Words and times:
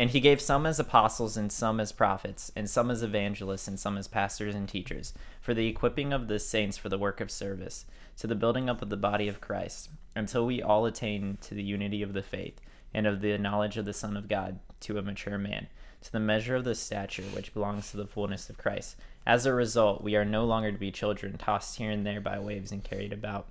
And 0.00 0.08
he 0.08 0.20
gave 0.20 0.40
some 0.40 0.64
as 0.64 0.80
apostles, 0.80 1.36
and 1.36 1.52
some 1.52 1.78
as 1.78 1.92
prophets, 1.92 2.50
and 2.56 2.70
some 2.70 2.90
as 2.90 3.02
evangelists, 3.02 3.68
and 3.68 3.78
some 3.78 3.98
as 3.98 4.08
pastors 4.08 4.54
and 4.54 4.66
teachers, 4.66 5.12
for 5.42 5.52
the 5.52 5.66
equipping 5.66 6.14
of 6.14 6.26
the 6.26 6.38
saints 6.38 6.78
for 6.78 6.88
the 6.88 6.96
work 6.96 7.20
of 7.20 7.30
service, 7.30 7.84
to 8.16 8.26
the 8.26 8.34
building 8.34 8.70
up 8.70 8.80
of 8.80 8.88
the 8.88 8.96
body 8.96 9.28
of 9.28 9.42
Christ, 9.42 9.90
until 10.16 10.46
we 10.46 10.62
all 10.62 10.86
attain 10.86 11.36
to 11.42 11.54
the 11.54 11.62
unity 11.62 12.00
of 12.00 12.14
the 12.14 12.22
faith, 12.22 12.62
and 12.94 13.06
of 13.06 13.20
the 13.20 13.36
knowledge 13.36 13.76
of 13.76 13.84
the 13.84 13.92
Son 13.92 14.16
of 14.16 14.26
God, 14.26 14.58
to 14.80 14.96
a 14.96 15.02
mature 15.02 15.36
man, 15.36 15.66
to 16.00 16.10
the 16.10 16.18
measure 16.18 16.56
of 16.56 16.64
the 16.64 16.74
stature 16.74 17.24
which 17.34 17.52
belongs 17.52 17.90
to 17.90 17.98
the 17.98 18.06
fullness 18.06 18.48
of 18.48 18.56
Christ. 18.56 18.96
As 19.26 19.44
a 19.44 19.52
result, 19.52 20.02
we 20.02 20.16
are 20.16 20.24
no 20.24 20.46
longer 20.46 20.72
to 20.72 20.78
be 20.78 20.90
children, 20.90 21.36
tossed 21.36 21.76
here 21.76 21.90
and 21.90 22.06
there 22.06 22.22
by 22.22 22.38
waves 22.38 22.72
and 22.72 22.82
carried 22.82 23.12
about 23.12 23.48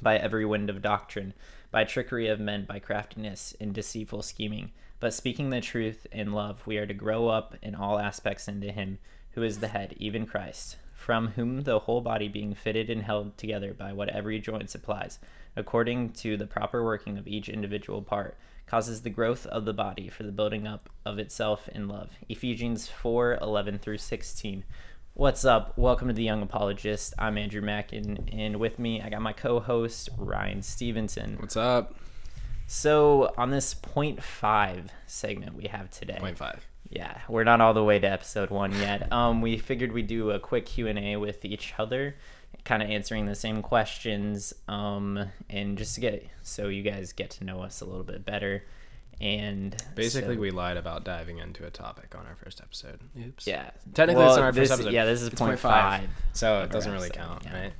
by 0.00 0.18
every 0.18 0.46
wind 0.46 0.70
of 0.70 0.82
doctrine, 0.82 1.34
by 1.72 1.82
trickery 1.82 2.28
of 2.28 2.38
men, 2.38 2.64
by 2.64 2.78
craftiness 2.78 3.56
and 3.60 3.74
deceitful 3.74 4.22
scheming 4.22 4.70
but 5.00 5.14
speaking 5.14 5.50
the 5.50 5.60
truth 5.60 6.06
in 6.12 6.32
love, 6.32 6.66
we 6.66 6.78
are 6.78 6.86
to 6.86 6.94
grow 6.94 7.28
up 7.28 7.54
in 7.62 7.74
all 7.74 7.98
aspects 7.98 8.48
into 8.48 8.72
Him 8.72 8.98
who 9.32 9.42
is 9.42 9.58
the 9.58 9.68
head, 9.68 9.94
even 9.98 10.26
Christ, 10.26 10.76
from 10.92 11.28
whom 11.28 11.62
the 11.62 11.80
whole 11.80 12.00
body 12.00 12.28
being 12.28 12.54
fitted 12.54 12.88
and 12.88 13.02
held 13.02 13.36
together 13.36 13.74
by 13.74 13.92
what 13.92 14.08
every 14.08 14.38
joint 14.38 14.70
supplies, 14.70 15.18
according 15.56 16.10
to 16.10 16.36
the 16.36 16.46
proper 16.46 16.84
working 16.84 17.18
of 17.18 17.26
each 17.26 17.48
individual 17.48 18.00
part, 18.00 18.36
causes 18.66 19.02
the 19.02 19.10
growth 19.10 19.44
of 19.46 19.64
the 19.64 19.72
body 19.72 20.08
for 20.08 20.22
the 20.22 20.32
building 20.32 20.66
up 20.66 20.88
of 21.04 21.18
itself 21.18 21.68
in 21.68 21.88
love. 21.88 22.10
Ephesians 22.28 22.88
4 22.88 23.38
11 23.42 23.78
through 23.78 23.98
16. 23.98 24.64
What's 25.14 25.44
up? 25.44 25.76
Welcome 25.76 26.08
to 26.08 26.14
the 26.14 26.24
Young 26.24 26.42
Apologist. 26.42 27.14
I'm 27.18 27.38
Andrew 27.38 27.60
Mack, 27.60 27.92
and, 27.92 28.28
and 28.32 28.56
with 28.56 28.78
me, 28.78 29.00
I 29.00 29.10
got 29.10 29.22
my 29.22 29.32
co 29.32 29.60
host, 29.60 30.08
Ryan 30.16 30.62
Stevenson. 30.62 31.36
What's 31.38 31.56
up? 31.56 31.94
So 32.66 33.32
on 33.36 33.50
this 33.50 33.74
point 33.74 34.22
five 34.22 34.90
segment 35.06 35.54
we 35.54 35.64
have 35.64 35.90
today, 35.90 36.16
Point 36.18 36.38
five. 36.38 36.66
yeah, 36.90 37.18
we're 37.28 37.44
not 37.44 37.60
all 37.60 37.74
the 37.74 37.84
way 37.84 37.98
to 37.98 38.06
episode 38.06 38.50
one 38.50 38.72
yet. 38.72 39.08
Um, 39.12 39.42
we 39.42 39.58
figured 39.58 39.92
we'd 39.92 40.06
do 40.06 40.30
a 40.30 40.38
quick 40.38 40.66
Q 40.66 40.88
and 40.88 40.98
A 40.98 41.16
with 41.16 41.44
each 41.44 41.74
other, 41.78 42.16
kind 42.64 42.82
of 42.82 42.90
answering 42.90 43.26
the 43.26 43.34
same 43.34 43.62
questions, 43.62 44.52
um, 44.68 45.24
and 45.50 45.76
just 45.78 45.94
to 45.96 46.00
get 46.00 46.26
so 46.42 46.68
you 46.68 46.82
guys 46.82 47.12
get 47.12 47.30
to 47.30 47.44
know 47.44 47.60
us 47.62 47.80
a 47.80 47.84
little 47.84 48.04
bit 48.04 48.24
better. 48.24 48.64
And 49.20 49.76
Basically, 49.94 50.34
so- 50.34 50.40
we 50.40 50.50
lied 50.50 50.76
about 50.76 51.04
diving 51.04 51.38
into 51.38 51.64
a 51.64 51.70
topic 51.70 52.14
on 52.18 52.26
our 52.26 52.34
first 52.34 52.60
episode. 52.60 52.98
Oops. 53.16 53.46
yeah, 53.46 53.70
Technically, 53.94 54.24
it's 54.24 54.36
not 54.36 54.42
our 54.44 54.52
this, 54.52 54.70
first 54.70 54.80
episode. 54.80 54.92
Yeah, 54.92 55.04
this 55.04 55.22
is 55.22 55.28
It's 55.28 55.38
point 55.38 55.50
point 55.50 55.60
five. 55.60 56.00
five. 56.00 56.10
So 56.32 56.62
it 56.62 56.70
doesn't 56.72 56.90
really 56.90 57.10
episode, 57.10 57.24
count, 57.24 57.42
yeah. 57.44 57.60
right? 57.62 57.72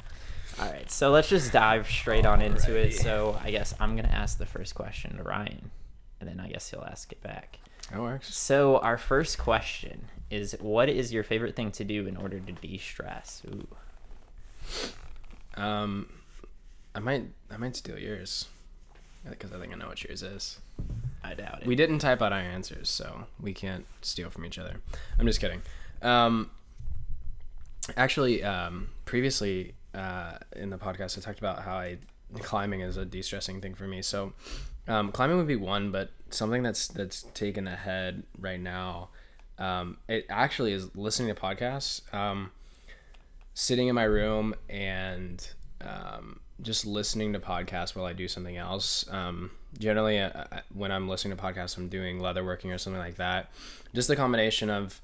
All 0.60 0.70
right, 0.70 0.88
so 0.90 1.10
let's 1.10 1.28
just 1.28 1.52
dive 1.52 1.88
straight 1.88 2.24
on 2.24 2.40
into 2.40 2.76
it. 2.76 2.94
So 2.94 3.38
I 3.42 3.50
guess 3.50 3.74
I'm 3.80 3.96
gonna 3.96 4.08
ask 4.08 4.38
the 4.38 4.46
first 4.46 4.74
question 4.74 5.16
to 5.16 5.22
Ryan, 5.22 5.70
and 6.20 6.28
then 6.28 6.38
I 6.38 6.48
guess 6.48 6.70
he'll 6.70 6.86
ask 6.88 7.10
it 7.10 7.22
back. 7.22 7.58
That 7.90 8.00
works. 8.00 8.34
So 8.34 8.78
our 8.78 8.96
first 8.96 9.36
question 9.38 10.06
is, 10.30 10.56
what 10.60 10.88
is 10.88 11.12
your 11.12 11.22
favorite 11.22 11.56
thing 11.56 11.70
to 11.72 11.84
do 11.84 12.06
in 12.06 12.16
order 12.16 12.40
to 12.40 12.52
de-stress? 12.52 13.42
Ooh. 13.48 13.66
Um, 15.60 16.08
I 16.94 17.00
might, 17.00 17.24
I 17.50 17.56
might 17.56 17.76
steal 17.76 17.98
yours 17.98 18.46
because 19.28 19.52
I 19.52 19.58
think 19.58 19.72
I 19.72 19.76
know 19.76 19.88
what 19.88 20.02
yours 20.02 20.22
is. 20.22 20.60
I 21.22 21.34
doubt 21.34 21.62
it. 21.62 21.66
We 21.66 21.76
didn't 21.76 21.98
type 21.98 22.22
out 22.22 22.32
our 22.32 22.38
answers, 22.38 22.88
so 22.88 23.26
we 23.40 23.52
can't 23.52 23.86
steal 24.02 24.30
from 24.30 24.44
each 24.44 24.58
other. 24.58 24.80
I'm 25.18 25.26
just 25.26 25.40
kidding. 25.40 25.62
Um, 26.02 26.50
actually, 27.96 28.42
um, 28.42 28.90
previously 29.04 29.74
uh, 29.94 30.38
in 30.56 30.70
the 30.70 30.78
podcast, 30.78 31.18
I 31.18 31.20
talked 31.20 31.38
about 31.38 31.62
how 31.62 31.76
I 31.76 31.98
climbing 32.40 32.80
is 32.80 32.96
a 32.96 33.04
de-stressing 33.04 33.60
thing 33.60 33.74
for 33.74 33.86
me. 33.86 34.02
So, 34.02 34.32
um, 34.88 35.12
climbing 35.12 35.36
would 35.36 35.46
be 35.46 35.56
one, 35.56 35.90
but 35.90 36.10
something 36.30 36.62
that's 36.62 36.88
that's 36.88 37.22
taken 37.34 37.66
ahead 37.66 38.22
right 38.38 38.60
now. 38.60 39.08
Um, 39.58 39.98
it 40.08 40.26
actually 40.28 40.72
is 40.72 40.94
listening 40.96 41.34
to 41.34 41.40
podcasts. 41.40 42.12
Um, 42.12 42.50
sitting 43.54 43.86
in 43.86 43.94
my 43.94 44.04
room 44.04 44.54
and 44.68 45.48
um, 45.80 46.40
just 46.60 46.84
listening 46.84 47.32
to 47.32 47.38
podcasts 47.38 47.94
while 47.94 48.04
I 48.04 48.12
do 48.12 48.28
something 48.28 48.56
else. 48.56 49.06
Um, 49.10 49.52
generally, 49.78 50.18
uh, 50.18 50.30
uh, 50.50 50.60
when 50.72 50.90
I'm 50.90 51.08
listening 51.08 51.36
to 51.36 51.42
podcasts, 51.42 51.76
I'm 51.76 51.88
doing 51.88 52.18
leatherworking 52.18 52.74
or 52.74 52.78
something 52.78 53.00
like 53.00 53.16
that. 53.16 53.50
Just 53.94 54.08
the 54.08 54.16
combination 54.16 54.70
of 54.70 55.00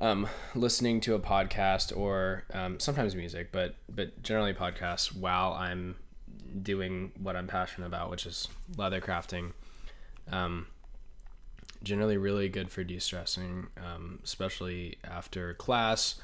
um, 0.00 0.26
listening 0.54 1.00
to 1.02 1.14
a 1.14 1.20
podcast 1.20 1.96
or 1.96 2.44
um, 2.52 2.80
sometimes 2.80 3.14
music, 3.14 3.50
but 3.52 3.74
but 3.88 4.22
generally 4.22 4.54
podcasts 4.54 5.14
while 5.14 5.52
I'm 5.52 5.96
doing 6.62 7.12
what 7.18 7.36
I'm 7.36 7.46
passionate 7.46 7.86
about, 7.86 8.10
which 8.10 8.26
is 8.26 8.48
leather 8.76 9.00
crafting. 9.00 9.52
Um, 10.30 10.66
generally, 11.82 12.16
really 12.16 12.48
good 12.48 12.70
for 12.70 12.84
de-stressing, 12.84 13.68
um, 13.76 14.20
especially 14.22 14.98
after 15.04 15.54
class 15.54 16.20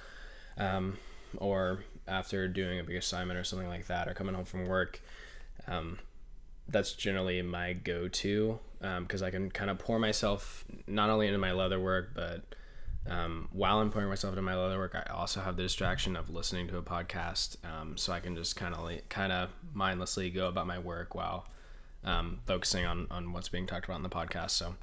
um, 0.56 0.98
or 1.36 1.84
after 2.06 2.48
doing 2.48 2.78
a 2.78 2.84
big 2.84 2.96
assignment 2.96 3.38
or 3.38 3.44
something 3.44 3.68
like 3.68 3.86
that, 3.86 4.08
or 4.08 4.14
coming 4.14 4.34
home 4.34 4.44
from 4.44 4.66
work. 4.66 5.00
Um, 5.66 5.98
that's 6.68 6.92
generally 6.92 7.40
my 7.42 7.72
go-to 7.72 8.58
because 9.00 9.22
I 9.22 9.30
can 9.30 9.50
kind 9.50 9.70
of 9.70 9.78
pour 9.78 9.98
myself 9.98 10.64
not 10.86 11.10
only 11.10 11.26
into 11.26 11.38
my 11.38 11.52
leather 11.52 11.80
work, 11.80 12.10
but 12.14 12.42
um, 13.06 13.48
while 13.52 13.78
I'm 13.78 13.90
pouring 13.90 14.08
myself 14.08 14.32
into 14.32 14.42
my 14.42 14.54
leather 14.54 14.78
work, 14.78 14.94
I 14.94 15.10
also 15.12 15.40
have 15.40 15.56
the 15.56 15.62
distraction 15.62 16.16
of 16.16 16.30
listening 16.30 16.68
to 16.68 16.78
a 16.78 16.82
podcast, 16.82 17.56
um, 17.64 17.96
so 17.96 18.12
I 18.12 18.20
can 18.20 18.36
just 18.36 18.56
kind 18.56 18.74
of 18.74 19.08
kind 19.08 19.32
of 19.32 19.50
mindlessly 19.72 20.30
go 20.30 20.48
about 20.48 20.66
my 20.66 20.78
work 20.78 21.14
while 21.14 21.46
um, 22.04 22.40
focusing 22.46 22.84
on 22.84 23.06
on 23.10 23.32
what's 23.32 23.48
being 23.48 23.66
talked 23.66 23.86
about 23.86 23.96
in 23.96 24.02
the 24.02 24.08
podcast. 24.08 24.50
So 24.50 24.74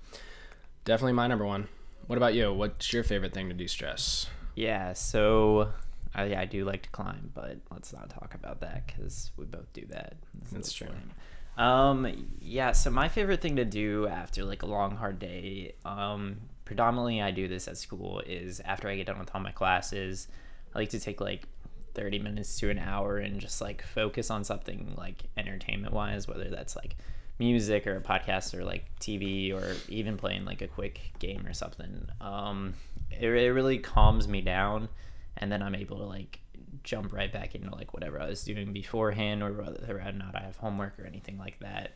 definitely 0.85 1.13
my 1.13 1.27
number 1.27 1.45
one. 1.45 1.67
What 2.07 2.17
about 2.17 2.33
you? 2.35 2.53
What's 2.53 2.93
your 2.93 3.03
favorite 3.03 3.33
thing 3.33 3.49
to 3.49 3.55
de-stress? 3.55 4.27
Yeah, 4.53 4.93
so 4.93 5.71
I, 6.13 6.35
I 6.35 6.45
do 6.45 6.63
like 6.63 6.83
to 6.83 6.89
climb, 6.89 7.31
but 7.33 7.57
let's 7.71 7.91
not 7.91 8.09
talk 8.09 8.35
about 8.35 8.61
that 8.61 8.87
because 8.87 9.31
we 9.37 9.45
both 9.45 9.71
do 9.73 9.85
that. 9.87 10.13
A 10.49 10.53
That's 10.53 10.71
true. 10.71 10.87
lame. 10.87 11.11
Um, 11.57 12.27
yeah. 12.39 12.71
So 12.73 12.89
my 12.91 13.07
favorite 13.07 13.41
thing 13.41 13.55
to 13.55 13.65
do 13.65 14.07
after 14.07 14.43
like 14.43 14.61
a 14.61 14.65
long 14.65 14.95
hard 14.95 15.19
day, 15.19 15.73
um, 15.83 16.37
predominantly 16.65 17.21
I 17.21 17.31
do 17.31 17.47
this 17.47 17.67
at 17.67 17.77
school 17.77 18.21
is 18.25 18.59
after 18.59 18.89
I 18.89 18.95
get 18.95 19.07
done 19.07 19.19
with 19.19 19.33
all 19.33 19.41
my 19.41 19.51
classes, 19.51 20.27
I 20.73 20.79
like 20.79 20.89
to 20.89 20.99
take 20.99 21.21
like 21.21 21.47
30 21.93 22.19
minutes 22.19 22.59
to 22.59 22.69
an 22.69 22.79
hour 22.79 23.17
and 23.17 23.39
just 23.39 23.61
like 23.61 23.81
focus 23.81 24.29
on 24.29 24.43
something 24.43 24.93
like 24.97 25.23
entertainment 25.37 25.93
wise, 25.93 26.27
whether 26.27 26.49
that's 26.49 26.75
like 26.75 26.97
music 27.39 27.85
or 27.85 27.97
a 27.97 28.01
podcast 28.01 28.53
or 28.53 28.63
like 28.63 28.85
TV 28.99 29.53
or 29.53 29.75
even 29.89 30.17
playing 30.17 30.43
like 30.45 30.61
a 30.61 30.67
quick 30.67 31.13
game 31.19 31.45
or 31.45 31.53
something. 31.53 32.07
Um, 32.19 32.73
it, 33.11 33.29
it 33.29 33.51
really 33.51 33.77
calms 33.77 34.27
me 34.27 34.41
down 34.41 34.89
and 35.37 35.51
then 35.51 35.61
I'm 35.61 35.75
able 35.75 35.97
to 35.97 36.05
like 36.05 36.39
jump 36.83 37.13
right 37.13 37.31
back 37.31 37.55
into 37.55 37.73
like 37.73 37.93
whatever 37.93 38.19
I 38.19 38.27
was 38.27 38.43
doing 38.43 38.73
beforehand 38.73 39.43
or 39.43 39.51
whether 39.53 39.99
or 39.99 40.11
not 40.11 40.35
I 40.35 40.41
have 40.41 40.57
homework 40.57 40.99
or 40.99 41.05
anything 41.05 41.37
like 41.37 41.59
that. 41.59 41.95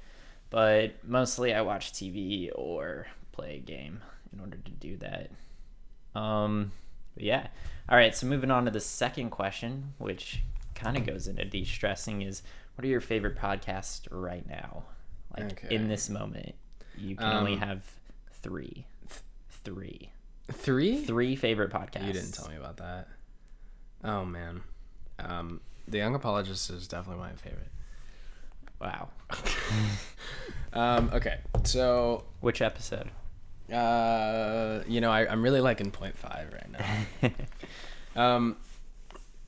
But 0.50 0.96
mostly 1.04 1.54
I 1.54 1.62
watch 1.62 1.94
TV 1.94 2.50
or 2.56 3.08
play 3.32 3.58
a 3.58 3.60
game 3.60 4.02
in 4.34 4.40
order 4.40 4.58
to 4.58 4.72
do 4.72 4.98
that. 4.98 5.32
Um, 6.20 6.72
yeah. 7.18 7.48
All 7.88 7.98
right. 7.98 8.16
So 8.16 8.28
moving 8.28 8.52
on 8.52 8.66
to 8.66 8.72
the 8.72 8.80
second 8.80 9.30
question, 9.32 9.94
which 9.98 10.42
kind 10.76 10.98
of 10.98 11.06
goes 11.06 11.28
into 11.28 11.44
de-stressing, 11.46 12.22
is 12.22 12.42
what 12.76 12.86
are 12.86 12.88
your 12.88 13.02
favorite 13.02 13.36
podcasts 13.38 14.08
right 14.12 14.48
now? 14.48 14.84
Like 15.38 15.52
Okay. 15.64 15.76
in 15.76 15.88
this 15.88 16.10
moment, 16.10 16.56
you 16.98 17.16
can 17.16 17.32
only 17.32 17.54
Um, 17.54 17.60
have 17.60 17.84
three, 18.42 18.86
three, 19.64 20.12
Three? 20.52 21.04
three 21.04 21.36
favorite 21.36 21.72
podcasts. 21.72 22.08
You 22.08 22.14
didn't 22.14 22.34
tell 22.34 22.48
me 22.50 22.56
about 22.56 22.78
that. 22.78 23.08
Oh 24.04 24.26
man, 24.26 24.62
um, 25.20 25.60
the 25.88 25.98
Young 25.98 26.16
Apologist 26.16 26.70
is 26.70 26.88
definitely 26.88 27.22
my 27.22 27.34
favorite. 27.34 27.70
Wow. 28.82 29.10
Um, 30.72 31.10
okay, 31.14 31.40
so 31.64 32.26
Which 32.42 32.62
episode? 32.62 33.10
Uh, 33.72 34.84
you 34.88 35.02
know 35.02 35.12
I, 35.12 35.28
I'm 35.30 35.42
really 35.44 35.62
liking 35.62 35.92
Point 35.92 36.18
Five 36.18 36.54
right 36.54 37.32
now. 37.32 37.32
um, 38.36 38.58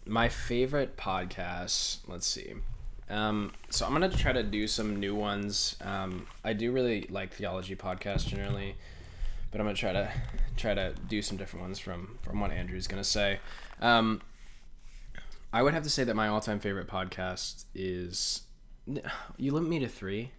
my 0.06 0.30
favorite 0.30 0.98
podcasts. 0.98 1.98
Let's 2.08 2.28
see. 2.28 2.54
Um, 3.10 3.52
so 3.70 3.86
I'm 3.86 3.92
gonna 3.92 4.10
try 4.10 4.32
to 4.32 4.44
do 4.44 4.68
some 4.68 5.00
new 5.00 5.14
ones. 5.16 5.76
Um, 5.82 6.28
I 6.44 6.54
do 6.54 6.72
really 6.72 7.08
like 7.10 7.34
theology 7.34 7.76
podcasts 7.76 8.26
generally, 8.26 8.76
but 9.52 9.60
I'm 9.60 9.66
gonna 9.68 9.76
try 9.76 9.92
to 9.94 10.12
try 10.58 10.74
to 10.74 10.94
do 11.10 11.22
some 11.22 11.38
different 11.38 11.64
ones 11.64 11.80
from 11.80 12.18
from 12.22 12.40
what 12.40 12.52
Andrew's 12.52 12.88
gonna 12.88 13.04
say. 13.04 13.40
Um, 13.82 14.22
I 15.54 15.62
would 15.64 15.74
have 15.74 15.84
to 15.84 15.90
say 15.90 16.06
that 16.06 16.16
my 16.16 16.30
all-time 16.30 16.60
favorite 16.60 16.88
podcast 16.88 17.66
is. 17.76 18.44
You 19.38 19.52
limit 19.54 19.70
me 19.70 19.80
to 19.80 19.88
three, 19.88 20.32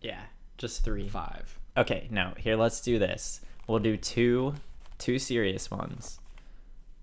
Yeah, 0.00 0.20
just 0.58 0.84
three. 0.84 1.08
five. 1.08 1.58
Okay, 1.76 2.06
no, 2.10 2.32
here, 2.36 2.56
let's 2.56 2.80
do 2.80 2.98
this. 2.98 3.40
We'll 3.66 3.78
do 3.80 3.96
two, 3.96 4.54
two 4.98 5.18
serious 5.18 5.70
ones, 5.70 6.20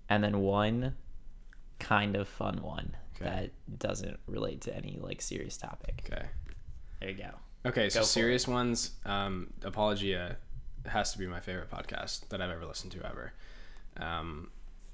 and 0.08 0.22
then 0.24 0.40
one 0.40 0.96
kind 1.78 2.16
of 2.16 2.28
fun 2.28 2.62
one 2.62 2.96
Okay. 3.20 3.50
that 3.68 3.78
doesn't 3.78 4.18
relate 4.26 4.60
to 4.62 4.74
any 4.76 4.98
like 5.00 5.20
serious 5.20 5.56
topic. 5.56 6.02
Okay. 6.10 6.24
There 7.00 7.10
you 7.10 7.16
go. 7.16 7.30
Okay, 7.66 7.88
so 7.90 8.00
Go 8.00 8.04
for 8.04 8.08
serious 8.08 8.48
ones. 8.48 8.92
Um, 9.04 9.52
Apologia 9.62 10.36
has 10.86 11.12
to 11.12 11.18
be 11.18 11.26
my 11.26 11.40
favorite 11.40 11.70
podcast 11.70 12.28
that 12.30 12.40
I've 12.40 12.50
ever 12.50 12.64
listened 12.66 12.92
to 12.92 13.06
ever. 13.06 13.32
Um, 13.98 14.50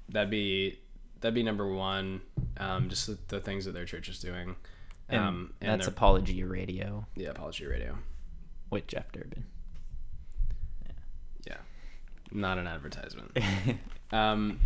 that'd 0.09 0.29
be 0.29 0.79
that'd 1.21 1.33
be 1.35 1.43
number 1.43 1.67
one. 1.67 2.21
Um, 2.57 2.89
just 2.89 3.07
the, 3.07 3.17
the 3.27 3.39
things 3.39 3.65
that 3.65 3.71
their 3.73 3.85
church 3.85 4.09
is 4.09 4.19
doing. 4.19 4.55
And 5.07 5.19
Um, 5.21 5.53
and 5.61 5.71
that's 5.71 5.85
their- 5.85 5.93
Apologia 5.93 6.45
Radio 6.47 7.05
yeah, 7.15 7.29
Apologia 7.29 7.69
Radio. 7.69 7.97
with 8.69 8.87
Jeff 8.87 9.11
Durbin. 9.11 9.45
Not 12.31 12.57
an 12.57 12.67
advertisement. 12.67 13.37
Um, 14.11 14.59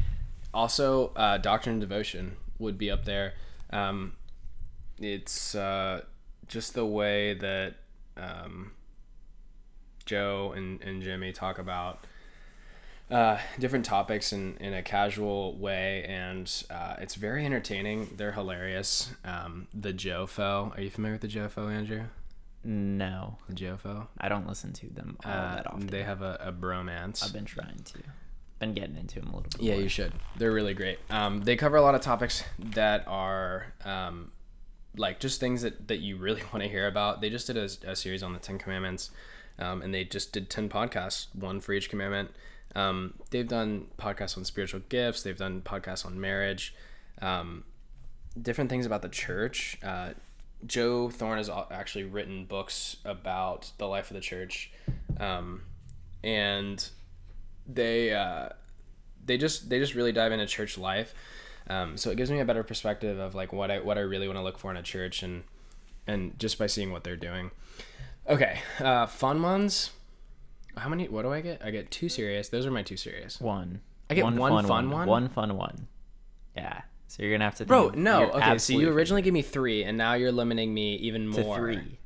also, 0.54 1.12
uh, 1.15 1.38
Doctrine 1.38 1.74
and 1.74 1.81
Devotion 1.81 2.38
would 2.60 2.77
be 2.77 2.89
up 2.89 3.06
there. 3.06 3.33
Um, 3.71 4.13
it's 5.00 5.56
uh, 5.56 6.01
just 6.48 6.75
the 6.75 6.86
way 6.86 7.33
that 7.33 7.75
um, 8.15 8.71
Joe 10.06 10.54
and, 10.56 10.81
and 10.81 11.01
Jimmy 11.01 11.31
talk 11.31 11.60
about 11.60 12.06
uh, 13.12 13.38
different 13.60 13.86
topics 13.86 14.31
in, 14.31 14.57
in 14.57 14.74
a 14.74 14.81
casual 14.81 15.57
way, 15.57 16.06
and 16.07 16.50
uh, 16.69 16.95
it's 17.00 17.15
very 17.15 17.45
entertaining. 17.45 18.13
They're 18.15 18.31
hilarious. 18.31 19.12
Um, 19.25 19.68
the 19.74 19.94
Jofo. 19.94 20.75
Are 20.77 20.81
you 20.81 20.89
familiar 20.89 21.15
with 21.15 21.21
the 21.21 21.39
Jofo, 21.39 21.71
Andrew? 21.71 22.04
No, 22.63 23.38
The 23.50 23.56
Jofo. 23.56 24.07
I 24.18 24.30
don't 24.30 24.48
listen 24.48 24.74
to 24.74 24.88
them 24.89 25.18
all 25.25 25.31
Uh, 25.31 25.56
that 25.56 25.68
often. 25.68 25.88
they 25.88 26.04
have 26.04 26.21
a, 26.21 26.38
a 26.42 26.51
bromance. 26.51 27.24
I've 27.24 27.33
been 27.33 27.45
trying 27.45 27.77
to. 27.83 28.00
Been 28.60 28.74
getting 28.74 28.95
into 28.95 29.19
them 29.19 29.30
a 29.30 29.36
little 29.38 29.50
bit. 29.51 29.62
Yeah, 29.62 29.74
more. 29.74 29.81
you 29.83 29.89
should. 29.89 30.13
They're 30.38 30.51
really 30.54 30.74
great. 30.74 31.00
Um, 31.10 31.42
they 31.42 31.56
cover 31.57 31.75
a 31.75 31.81
lot 31.81 31.95
of 31.95 32.01
topics 32.01 32.44
that 32.60 33.04
are 33.07 33.74
um, 33.83 34.31
like 34.95 35.19
just 35.19 35.39
things 35.39 35.63
that, 35.63 35.88
that 35.89 35.98
you 36.00 36.15
really 36.18 36.42
want 36.54 36.63
to 36.63 36.69
hear 36.69 36.88
about. 36.88 37.19
They 37.21 37.30
just 37.30 37.48
did 37.48 37.57
a, 37.57 37.68
a 37.92 37.95
series 37.95 38.24
on 38.24 38.31
the 38.33 38.39
Ten 38.39 38.57
Commandments, 38.57 39.12
um, 39.60 39.81
and 39.81 39.94
they 39.94 40.06
just 40.06 40.31
did 40.31 40.50
ten 40.50 40.69
podcasts, 40.69 41.27
one 41.36 41.60
for 41.60 41.74
each 41.74 41.89
commandment. 41.89 42.31
Um, 42.75 43.15
they've 43.31 43.48
done 43.48 43.88
podcasts 44.00 44.38
on 44.38 44.45
spiritual 44.45 44.81
gifts. 44.89 45.21
They've 45.24 45.38
done 45.38 45.62
podcasts 45.62 46.06
on 46.06 46.19
marriage, 46.19 46.74
um, 47.21 47.65
different 48.42 48.69
things 48.69 48.86
about 48.86 49.01
the 49.01 49.10
church. 49.10 49.77
Uh, 49.83 50.12
Joe 50.65 51.10
Thorn 51.10 51.38
has 51.38 51.50
actually 51.71 52.06
written 52.06 52.45
books 52.45 52.98
about 53.06 53.71
the 53.77 53.88
life 53.88 54.10
of 54.10 54.15
the 54.15 54.21
church, 54.21 54.71
um, 55.19 55.63
and 56.24 56.89
they 57.68 58.13
uh, 58.13 58.50
they 59.25 59.38
just 59.38 59.69
they 59.69 59.80
just 59.80 59.95
really 59.95 60.12
dive 60.12 60.31
into 60.31 60.45
church 60.45 60.77
life. 60.77 61.13
Um, 61.69 61.95
so 61.98 62.10
it 62.12 62.18
gives 62.18 62.30
me 62.30 62.39
a 62.39 62.45
better 62.45 62.63
perspective 62.63 63.19
of 63.19 63.36
like 63.36 63.54
what 63.54 63.71
I 63.71 63.80
what 63.80 63.98
I 63.98 64.01
really 64.01 64.27
want 64.27 64.38
to 64.38 64.44
look 64.44 64.57
for 64.57 64.71
in 64.71 64.77
a 64.77 64.83
church 64.83 65.24
and 65.24 65.44
and 66.07 66.38
just 66.39 66.57
by 66.57 66.68
seeing 66.68 66.92
what 66.92 67.04
they're 67.04 67.15
doing. 67.15 67.51
Okay, 68.27 68.60
uh, 68.80 69.06
fun 69.06 69.42
ones. 69.42 69.92
How 70.75 70.89
many? 70.89 71.07
What 71.07 71.24
do 71.24 71.31
I 71.31 71.42
get? 71.42 71.63
I 71.63 71.71
get 71.71 71.92
two 71.92 72.10
serious. 72.10 72.50
Those 72.50 72.65
are 72.65 72.71
my 72.71 72.83
two 72.83 72.98
serious. 72.98 73.39
One. 73.39 73.81
I 74.10 74.15
get 74.15 74.25
one 74.25 74.38
fun 74.65 74.89
one? 74.89 75.07
One 75.07 75.30
fun 75.30 75.56
one. 75.56 75.88
Yeah. 76.56 76.81
So 77.07 77.21
you're 77.21 77.31
gonna 77.31 77.44
have 77.45 77.55
to. 77.55 77.65
Bro, 77.65 77.89
no. 77.95 78.31
Okay, 78.31 78.57
so 78.57 78.73
you 78.73 78.79
favorite 78.79 78.94
originally 78.95 79.21
gave 79.21 79.33
me 79.33 79.41
three, 79.44 79.83
and 79.83 79.97
now 79.97 80.13
you're 80.13 80.31
limiting 80.31 80.73
me 80.73 80.95
even 80.95 81.27
more. 81.27 81.57
to 81.57 81.61
three. 81.61 82.00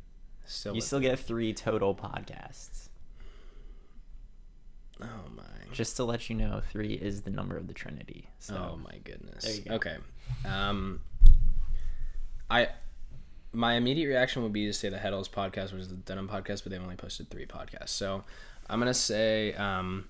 So 0.45 0.73
You 0.73 0.81
still 0.81 0.99
get 0.99 1.19
three 1.19 1.53
total 1.53 1.94
podcasts. 1.94 2.88
oh 5.01 5.05
my. 5.35 5.44
Just 5.73 5.97
to 5.97 6.03
let 6.05 6.29
you 6.29 6.35
know, 6.35 6.61
three 6.71 6.94
is 6.94 7.21
the 7.21 7.29
number 7.29 7.57
of 7.57 7.67
the 7.67 7.73
Trinity. 7.73 8.29
So 8.39 8.55
Oh 8.55 8.77
my 8.77 8.97
goodness. 9.03 9.59
Go. 9.59 9.75
Okay. 9.75 9.97
Um 10.45 11.01
I 12.49 12.69
my 13.53 13.73
immediate 13.75 14.07
reaction 14.07 14.44
would 14.44 14.53
be 14.53 14.65
to 14.67 14.73
say 14.73 14.89
the 14.89 14.97
Heddels 14.97 15.29
podcast 15.29 15.73
was 15.73 15.89
the 15.89 15.95
Denim 15.95 16.27
podcast, 16.29 16.63
but 16.63 16.71
they've 16.71 16.81
only 16.81 16.95
posted 16.95 17.29
three 17.29 17.45
podcasts. 17.45 17.89
So 17.89 18.23
I'm 18.69 18.79
gonna 18.79 18.94
say 18.94 19.53
um 19.53 20.07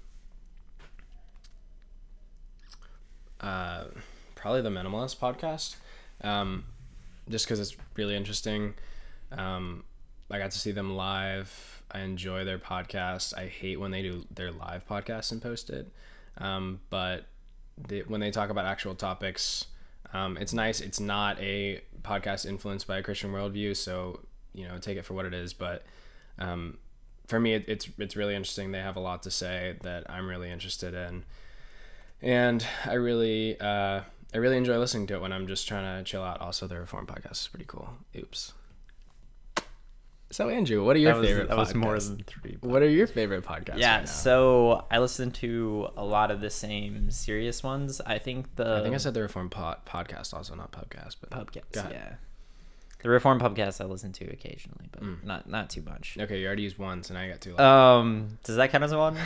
uh 3.41 3.85
probably 4.37 4.61
the 4.61 4.69
Minimalist 4.69 5.17
podcast. 5.17 5.75
Um 6.21 6.63
just 7.29 7.45
because 7.45 7.59
it's 7.59 7.75
really 7.95 8.15
interesting. 8.15 8.73
Um 9.31 9.83
I 10.29 10.39
got 10.39 10.51
to 10.51 10.59
see 10.59 10.71
them 10.71 10.95
live. 10.95 11.81
I 11.91 12.01
enjoy 12.01 12.43
their 12.43 12.59
podcast. 12.59 13.37
I 13.37 13.47
hate 13.47 13.79
when 13.79 13.91
they 13.91 14.01
do 14.01 14.25
their 14.33 14.51
live 14.51 14.85
podcasts 14.87 15.31
and 15.31 15.41
post 15.41 15.69
it. 15.69 15.89
Um, 16.37 16.81
but 16.89 17.25
they, 17.77 18.01
when 18.01 18.19
they 18.19 18.31
talk 18.31 18.49
about 18.49 18.65
actual 18.65 18.93
topics, 18.93 19.65
um, 20.13 20.37
it's 20.37 20.53
nice. 20.53 20.81
It's 20.81 20.99
not 20.99 21.39
a 21.39 21.81
podcast 22.01 22.45
influenced 22.45 22.87
by 22.87 22.97
a 22.97 23.03
Christian 23.03 23.31
worldview, 23.31 23.75
so 23.75 24.19
you 24.53 24.67
know, 24.67 24.77
take 24.79 24.97
it 24.97 25.05
for 25.05 25.13
what 25.13 25.25
it 25.25 25.33
is. 25.33 25.53
But 25.53 25.83
um, 26.39 26.77
for 27.27 27.39
me, 27.39 27.53
it, 27.53 27.65
it's 27.67 27.89
it's 27.97 28.15
really 28.15 28.35
interesting. 28.35 28.71
They 28.71 28.79
have 28.79 28.95
a 28.95 29.01
lot 29.01 29.23
to 29.23 29.31
say 29.31 29.75
that 29.83 30.09
I'm 30.09 30.27
really 30.27 30.51
interested 30.51 30.93
in, 30.93 31.23
and 32.21 32.65
I 32.85 32.93
really 32.93 33.59
uh, 33.59 34.01
I 34.33 34.37
really 34.37 34.57
enjoy 34.57 34.77
listening 34.77 35.07
to 35.07 35.15
it 35.15 35.21
when 35.21 35.31
I'm 35.33 35.47
just 35.47 35.67
trying 35.67 36.03
to 36.03 36.09
chill 36.09 36.23
out. 36.23 36.41
Also, 36.41 36.67
the 36.67 36.77
Reform 36.77 37.07
podcast 37.07 37.31
is 37.43 37.47
pretty 37.47 37.65
cool. 37.67 37.89
Oops. 38.15 38.53
So 40.29 40.49
Andrew, 40.49 40.83
what 40.83 40.97
are 40.97 40.99
your 40.99 41.13
that 41.13 41.19
was, 41.19 41.27
favorite? 41.29 41.47
that 41.47 41.57
was 41.57 41.73
more 41.73 41.97
than 41.97 42.21
three. 42.27 42.57
What 42.59 42.81
are 42.81 42.89
your 42.89 43.07
favorite 43.07 43.45
podcasts? 43.45 43.77
yeah. 43.77 43.99
right 43.99 44.09
so 44.09 44.85
I 44.91 44.99
listen 44.99 45.31
to 45.31 45.87
a 45.95 46.03
lot 46.03 46.31
of 46.31 46.41
the 46.41 46.49
same 46.49 47.09
serious 47.11 47.63
ones. 47.63 48.01
I 48.05 48.19
think 48.19 48.53
the 48.57 48.75
I 48.79 48.81
think 48.83 48.93
I 48.93 48.97
said 48.97 49.13
the 49.13 49.21
Reform 49.21 49.49
pod, 49.49 49.77
podcast, 49.85 50.33
also 50.33 50.53
not 50.55 50.73
podcast, 50.73 51.15
but 51.21 51.29
podcast. 51.29 51.91
Yeah. 51.91 52.15
The 53.01 53.09
Reform 53.09 53.39
podcast 53.39 53.79
I 53.79 53.85
listen 53.85 54.11
to 54.13 54.25
occasionally, 54.25 54.89
but 54.91 55.01
Mm. 55.01 55.23
not 55.23 55.47
not 55.49 55.69
too 55.69 55.83
much. 55.83 56.17
okay, 56.19 56.41
you 56.41 56.45
already 56.47 56.63
used 56.63 56.77
one, 56.77 57.03
so 57.03 57.13
now 57.13 57.21
you 57.21 57.31
got 57.31 57.39
two. 57.39 57.51
left. 57.51 57.61
Um, 57.61 58.37
does 58.43 58.57
that 58.57 58.69
count 58.71 58.83
as 58.83 58.93
one? 58.93 59.15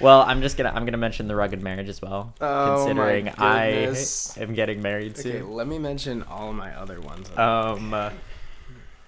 well, 0.00 0.22
I'm 0.22 0.42
just 0.42 0.56
gonna 0.56 0.70
I'm 0.74 0.84
gonna 0.84 0.96
mention 0.96 1.28
the 1.28 1.36
rugged 1.36 1.62
marriage 1.62 1.88
as 1.88 2.00
well, 2.02 2.34
Oh 2.40 2.76
considering 2.84 3.28
I 3.38 3.94
am 4.38 4.54
getting 4.54 4.82
married 4.82 5.18
okay, 5.18 5.38
soon. 5.40 5.52
let 5.54 5.66
me 5.66 5.78
mention 5.78 6.22
all 6.24 6.52
my 6.52 6.74
other 6.74 7.00
ones. 7.00 7.28
Um, 7.36 7.92
uh, 7.94 8.10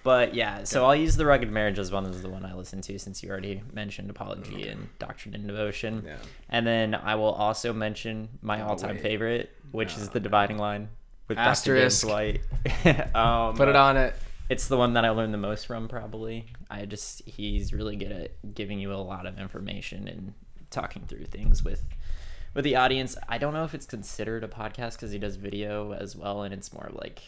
but 0.02 0.34
yeah, 0.34 0.64
so 0.64 0.86
I'll 0.86 0.96
use 0.96 1.16
the 1.16 1.26
rugged 1.26 1.50
marriage 1.50 1.78
as 1.78 1.92
one 1.92 2.06
as 2.06 2.22
the 2.22 2.28
one 2.30 2.44
I 2.44 2.54
listen 2.54 2.80
to 2.82 2.98
since 2.98 3.22
you 3.22 3.30
already 3.30 3.62
mentioned 3.72 4.08
apology 4.10 4.68
and 4.68 4.88
doctrine 4.98 5.34
and 5.34 5.46
devotion, 5.46 6.02
yeah. 6.06 6.16
and 6.48 6.66
then 6.66 6.94
I 6.94 7.14
will 7.16 7.32
also 7.32 7.72
mention 7.72 8.28
my 8.40 8.62
Oh, 8.62 8.68
all-time 8.68 8.96
wait. 8.96 9.02
favorite, 9.02 9.50
which 9.72 9.96
is 9.96 10.08
the 10.08 10.20
dividing 10.20 10.56
line 10.58 10.88
with 11.28 11.36
Asterisk. 11.38 12.06
Dr. 12.06 12.14
James 12.14 12.42
White. 12.84 13.14
um, 13.14 13.54
Put 13.56 13.68
it 13.68 13.76
on 13.76 13.96
it. 13.96 14.14
It's 14.48 14.66
the 14.68 14.76
one 14.78 14.94
that 14.94 15.04
I 15.04 15.10
learned 15.10 15.34
the 15.34 15.38
most 15.38 15.66
from, 15.66 15.88
probably. 15.88 16.46
I 16.70 16.86
just 16.86 17.22
he's 17.26 17.72
really 17.72 17.96
good 17.96 18.12
at 18.12 18.54
giving 18.54 18.78
you 18.78 18.92
a 18.92 18.96
lot 18.96 19.26
of 19.26 19.38
information 19.38 20.08
and 20.08 20.32
talking 20.70 21.04
through 21.06 21.26
things 21.26 21.62
with 21.62 21.84
with 22.54 22.64
the 22.64 22.76
audience. 22.76 23.16
I 23.28 23.38
don't 23.38 23.52
know 23.52 23.64
if 23.64 23.74
it's 23.74 23.86
considered 23.86 24.44
a 24.44 24.48
podcast 24.48 24.92
because 24.92 25.10
he 25.10 25.18
does 25.18 25.36
video 25.36 25.92
as 25.92 26.16
well, 26.16 26.42
and 26.42 26.54
it's 26.54 26.72
more 26.72 26.88
like 26.92 27.22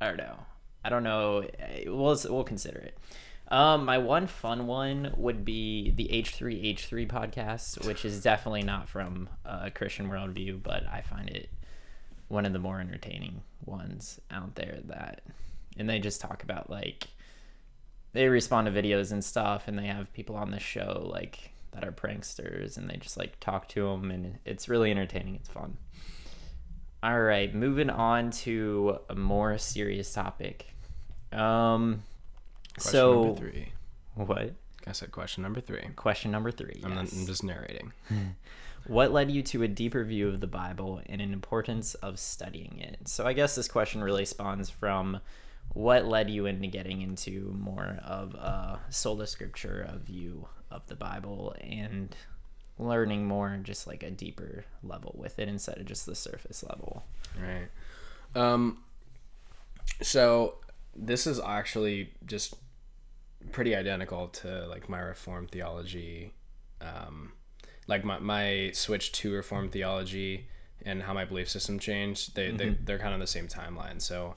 I 0.00 0.06
don't 0.06 0.18
know. 0.18 0.36
I 0.84 0.88
don't 0.88 1.02
know. 1.02 1.44
Eh, 1.58 1.84
We'll 1.86 2.16
we'll 2.28 2.44
consider 2.44 2.78
it. 2.78 2.96
Um, 3.48 3.84
my 3.84 3.98
one 3.98 4.28
fun 4.28 4.68
one 4.68 5.12
would 5.16 5.44
be 5.44 5.90
the 5.90 6.08
H3H3 6.12 7.08
podcast, 7.08 7.84
which 7.84 8.04
is 8.04 8.22
definitely 8.22 8.62
not 8.62 8.88
from 8.88 9.28
a 9.44 9.72
Christian 9.72 10.08
worldview, 10.08 10.62
but 10.62 10.84
I 10.86 11.00
find 11.02 11.28
it 11.28 11.50
one 12.28 12.46
of 12.46 12.52
the 12.52 12.60
more 12.60 12.78
entertaining 12.80 13.42
ones 13.64 14.20
out 14.30 14.54
there 14.54 14.78
that 14.84 15.22
and 15.76 15.88
they 15.88 15.98
just 15.98 16.20
talk 16.20 16.42
about 16.42 16.68
like 16.70 17.08
they 18.12 18.28
respond 18.28 18.66
to 18.66 18.72
videos 18.72 19.12
and 19.12 19.24
stuff 19.24 19.68
and 19.68 19.78
they 19.78 19.86
have 19.86 20.12
people 20.12 20.36
on 20.36 20.50
the 20.50 20.58
show 20.60 21.08
like 21.12 21.52
that 21.72 21.84
are 21.84 21.92
pranksters 21.92 22.76
and 22.76 22.90
they 22.90 22.96
just 22.96 23.16
like 23.16 23.38
talk 23.40 23.68
to 23.68 23.84
them 23.84 24.10
and 24.10 24.38
it's 24.44 24.68
really 24.68 24.90
entertaining 24.90 25.36
it's 25.36 25.48
fun 25.48 25.76
all 27.02 27.20
right 27.20 27.54
moving 27.54 27.88
on 27.90 28.30
to 28.30 28.98
a 29.08 29.14
more 29.14 29.56
serious 29.58 30.12
topic 30.12 30.66
um 31.32 32.02
Question 32.74 32.92
so 32.92 33.22
number 33.24 33.38
three. 33.38 33.72
what 34.14 34.52
I 34.86 34.92
said 34.92 35.12
question 35.12 35.42
number 35.42 35.60
three. 35.60 35.82
question 35.96 36.30
number 36.30 36.50
three 36.50 36.80
I'm, 36.84 36.94
not, 36.94 37.04
yes. 37.04 37.12
I'm 37.18 37.26
just 37.26 37.44
narrating. 37.44 37.92
What 38.86 39.12
led 39.12 39.30
you 39.30 39.42
to 39.42 39.62
a 39.62 39.68
deeper 39.68 40.04
view 40.04 40.28
of 40.28 40.40
the 40.40 40.46
Bible 40.46 41.02
and 41.06 41.20
an 41.20 41.32
importance 41.34 41.94
of 41.96 42.18
studying 42.18 42.78
it? 42.78 43.08
So 43.08 43.26
I 43.26 43.34
guess 43.34 43.54
this 43.54 43.68
question 43.68 44.02
really 44.02 44.24
spawns 44.24 44.70
from 44.70 45.20
what 45.72 46.04
led 46.04 46.30
you 46.30 46.46
into 46.46 46.66
getting 46.66 47.00
into 47.02 47.54
more 47.58 47.98
of 48.04 48.34
a 48.34 48.80
sola 48.90 49.24
scriptura 49.24 50.00
view 50.00 50.48
of 50.70 50.86
the 50.86 50.96
Bible 50.96 51.54
and 51.60 52.14
learning 52.78 53.26
more 53.26 53.58
just 53.62 53.86
like 53.86 54.02
a 54.02 54.10
deeper 54.10 54.64
level 54.82 55.14
with 55.18 55.38
it 55.38 55.48
instead 55.48 55.78
of 55.78 55.86
just 55.86 56.06
the 56.06 56.14
surface 56.14 56.64
level. 56.68 57.04
Right. 57.40 57.68
Um. 58.34 58.78
So 60.02 60.54
this 60.96 61.26
is 61.26 61.40
actually 61.40 62.12
just 62.26 62.54
pretty 63.52 63.74
identical 63.74 64.28
to 64.28 64.66
like 64.66 64.88
my 64.88 65.00
reformed 65.00 65.50
theology, 65.50 66.32
um, 66.80 67.32
like 67.86 68.04
my 68.04 68.18
my 68.18 68.70
switch 68.72 69.12
to 69.12 69.32
reformed 69.32 69.72
theology 69.72 70.46
and 70.84 71.02
how 71.02 71.12
my 71.12 71.24
belief 71.24 71.48
system 71.48 71.78
changed. 71.78 72.34
They 72.34 72.50
they 72.50 72.70
they're 72.82 72.98
kind 72.98 73.14
of 73.14 73.20
the 73.20 73.26
same 73.26 73.48
timeline. 73.48 74.00
So, 74.00 74.36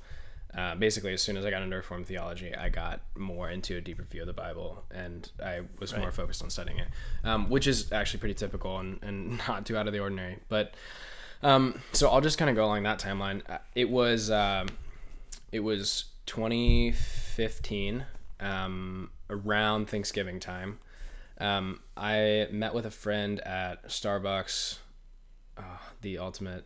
uh, 0.55 0.75
basically, 0.75 1.13
as 1.13 1.21
soon 1.21 1.35
as 1.37 1.45
I 1.45 1.49
got 1.49 1.61
into 1.63 1.75
Reformed 1.75 2.05
theology, 2.05 2.55
I 2.55 2.69
got 2.69 3.01
more 3.17 3.49
into 3.49 3.77
a 3.77 3.81
deeper 3.81 4.03
view 4.03 4.21
of 4.21 4.27
the 4.27 4.33
Bible, 4.33 4.83
and 4.91 5.29
I 5.43 5.61
was 5.79 5.95
more 5.97 6.11
focused 6.11 6.43
on 6.43 6.49
studying 6.49 6.77
it, 6.79 6.87
um, 7.23 7.49
which 7.49 7.65
is 7.65 7.91
actually 7.91 8.19
pretty 8.19 8.35
typical 8.35 8.77
and, 8.77 8.99
and 9.01 9.37
not 9.47 9.65
too 9.65 9.75
out 9.77 9.87
of 9.87 9.93
the 9.93 9.99
ordinary. 9.99 10.37
But 10.49 10.75
um, 11.41 11.81
so 11.91 12.09
I'll 12.09 12.21
just 12.21 12.37
kind 12.37 12.49
of 12.49 12.55
go 12.55 12.65
along 12.65 12.83
that 12.83 12.99
timeline. 12.99 13.41
Uh, 13.49 13.57
It 13.73 13.89
was 13.89 14.29
um, 14.29 14.67
it 15.51 15.61
was 15.61 16.05
2015, 16.27 18.05
um, 18.39 19.09
around 19.29 19.89
Thanksgiving 19.89 20.39
time. 20.39 20.79
Um, 21.39 21.79
I 21.97 22.47
met 22.51 22.73
with 22.73 22.85
a 22.85 22.91
friend 22.91 23.39
at 23.41 23.87
Starbucks, 23.87 24.77
uh, 25.57 25.61
the 26.01 26.19
ultimate 26.19 26.65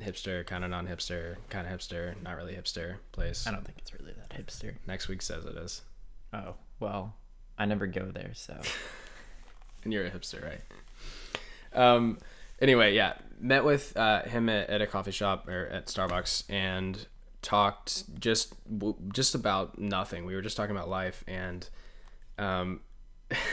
hipster, 0.00 0.46
kind 0.46 0.64
of 0.64 0.70
non-hipster, 0.70 1.36
kind 1.48 1.66
of 1.66 1.72
hipster, 1.72 2.20
not 2.22 2.36
really 2.36 2.54
hipster 2.54 2.96
place. 3.12 3.46
I 3.46 3.52
don't 3.52 3.64
think 3.64 3.78
it's 3.78 3.92
really 3.92 4.12
that 4.12 4.30
hipster. 4.30 4.74
Next 4.86 5.08
week 5.08 5.22
says 5.22 5.44
it 5.44 5.56
is, 5.56 5.82
Oh 6.32 6.54
well, 6.78 7.14
I 7.58 7.66
never 7.66 7.86
go 7.86 8.06
there, 8.06 8.30
so 8.34 8.60
and 9.84 9.92
you're 9.92 10.06
a 10.06 10.10
hipster, 10.10 10.42
right? 10.44 10.60
Um. 11.72 12.18
Anyway, 12.60 12.94
yeah, 12.94 13.14
met 13.40 13.64
with 13.64 13.96
uh, 13.96 14.22
him 14.24 14.50
at, 14.50 14.68
at 14.68 14.82
a 14.82 14.86
coffee 14.86 15.10
shop 15.10 15.48
or 15.48 15.66
at 15.68 15.86
Starbucks 15.86 16.44
and 16.50 17.06
talked 17.42 18.20
just 18.20 18.54
just 19.12 19.34
about 19.34 19.78
nothing. 19.78 20.24
We 20.24 20.34
were 20.34 20.42
just 20.42 20.56
talking 20.56 20.76
about 20.76 20.88
life, 20.88 21.24
and 21.26 21.68
um, 22.38 22.80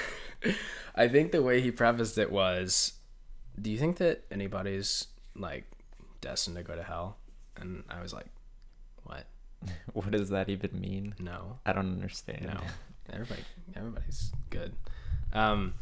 I 0.96 1.08
think 1.08 1.32
the 1.32 1.42
way 1.42 1.62
he 1.62 1.72
prefaced 1.72 2.18
it 2.18 2.32
was, 2.32 2.94
"Do 3.62 3.72
you 3.72 3.78
think 3.78 3.98
that 3.98 4.24
anybody's 4.30 5.08
like 5.36 5.66
destined 6.28 6.58
to 6.58 6.64
go 6.64 6.76
to 6.76 6.84
hell?" 6.84 7.18
And 7.56 7.84
I 7.90 8.02
was 8.02 8.14
like, 8.14 8.28
"What? 9.04 9.26
what 9.94 10.12
does 10.12 10.30
that 10.30 10.50
even 10.50 10.80
mean? 10.80 11.16
No." 11.20 11.60
I 11.66 11.74
don't 11.74 11.92
understand. 11.94 12.46
No, 12.46 12.60
everybody, 13.14 13.44
everybody's 13.76 14.32
good. 14.50 14.74
Um, 15.34 15.74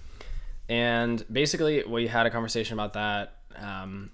and 0.69 1.23
basically, 1.31 1.83
we 1.83 2.07
had 2.07 2.25
a 2.25 2.29
conversation 2.29 2.73
about 2.73 2.93
that. 2.93 3.37
Um, 3.55 4.11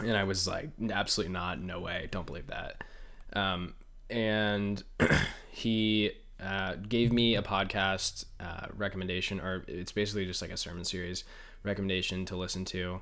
and 0.00 0.16
I 0.16 0.24
was 0.24 0.46
like, 0.46 0.70
absolutely 0.90 1.32
not, 1.32 1.60
no 1.60 1.80
way, 1.80 2.08
don't 2.10 2.26
believe 2.26 2.48
that. 2.48 2.84
Um, 3.32 3.74
and 4.10 4.82
he 5.50 6.12
uh, 6.42 6.74
gave 6.88 7.12
me 7.12 7.36
a 7.36 7.42
podcast 7.42 8.26
uh, 8.40 8.66
recommendation, 8.76 9.40
or 9.40 9.64
it's 9.68 9.92
basically 9.92 10.26
just 10.26 10.42
like 10.42 10.50
a 10.50 10.56
sermon 10.56 10.84
series 10.84 11.24
recommendation 11.62 12.24
to 12.26 12.36
listen 12.36 12.64
to. 12.66 13.00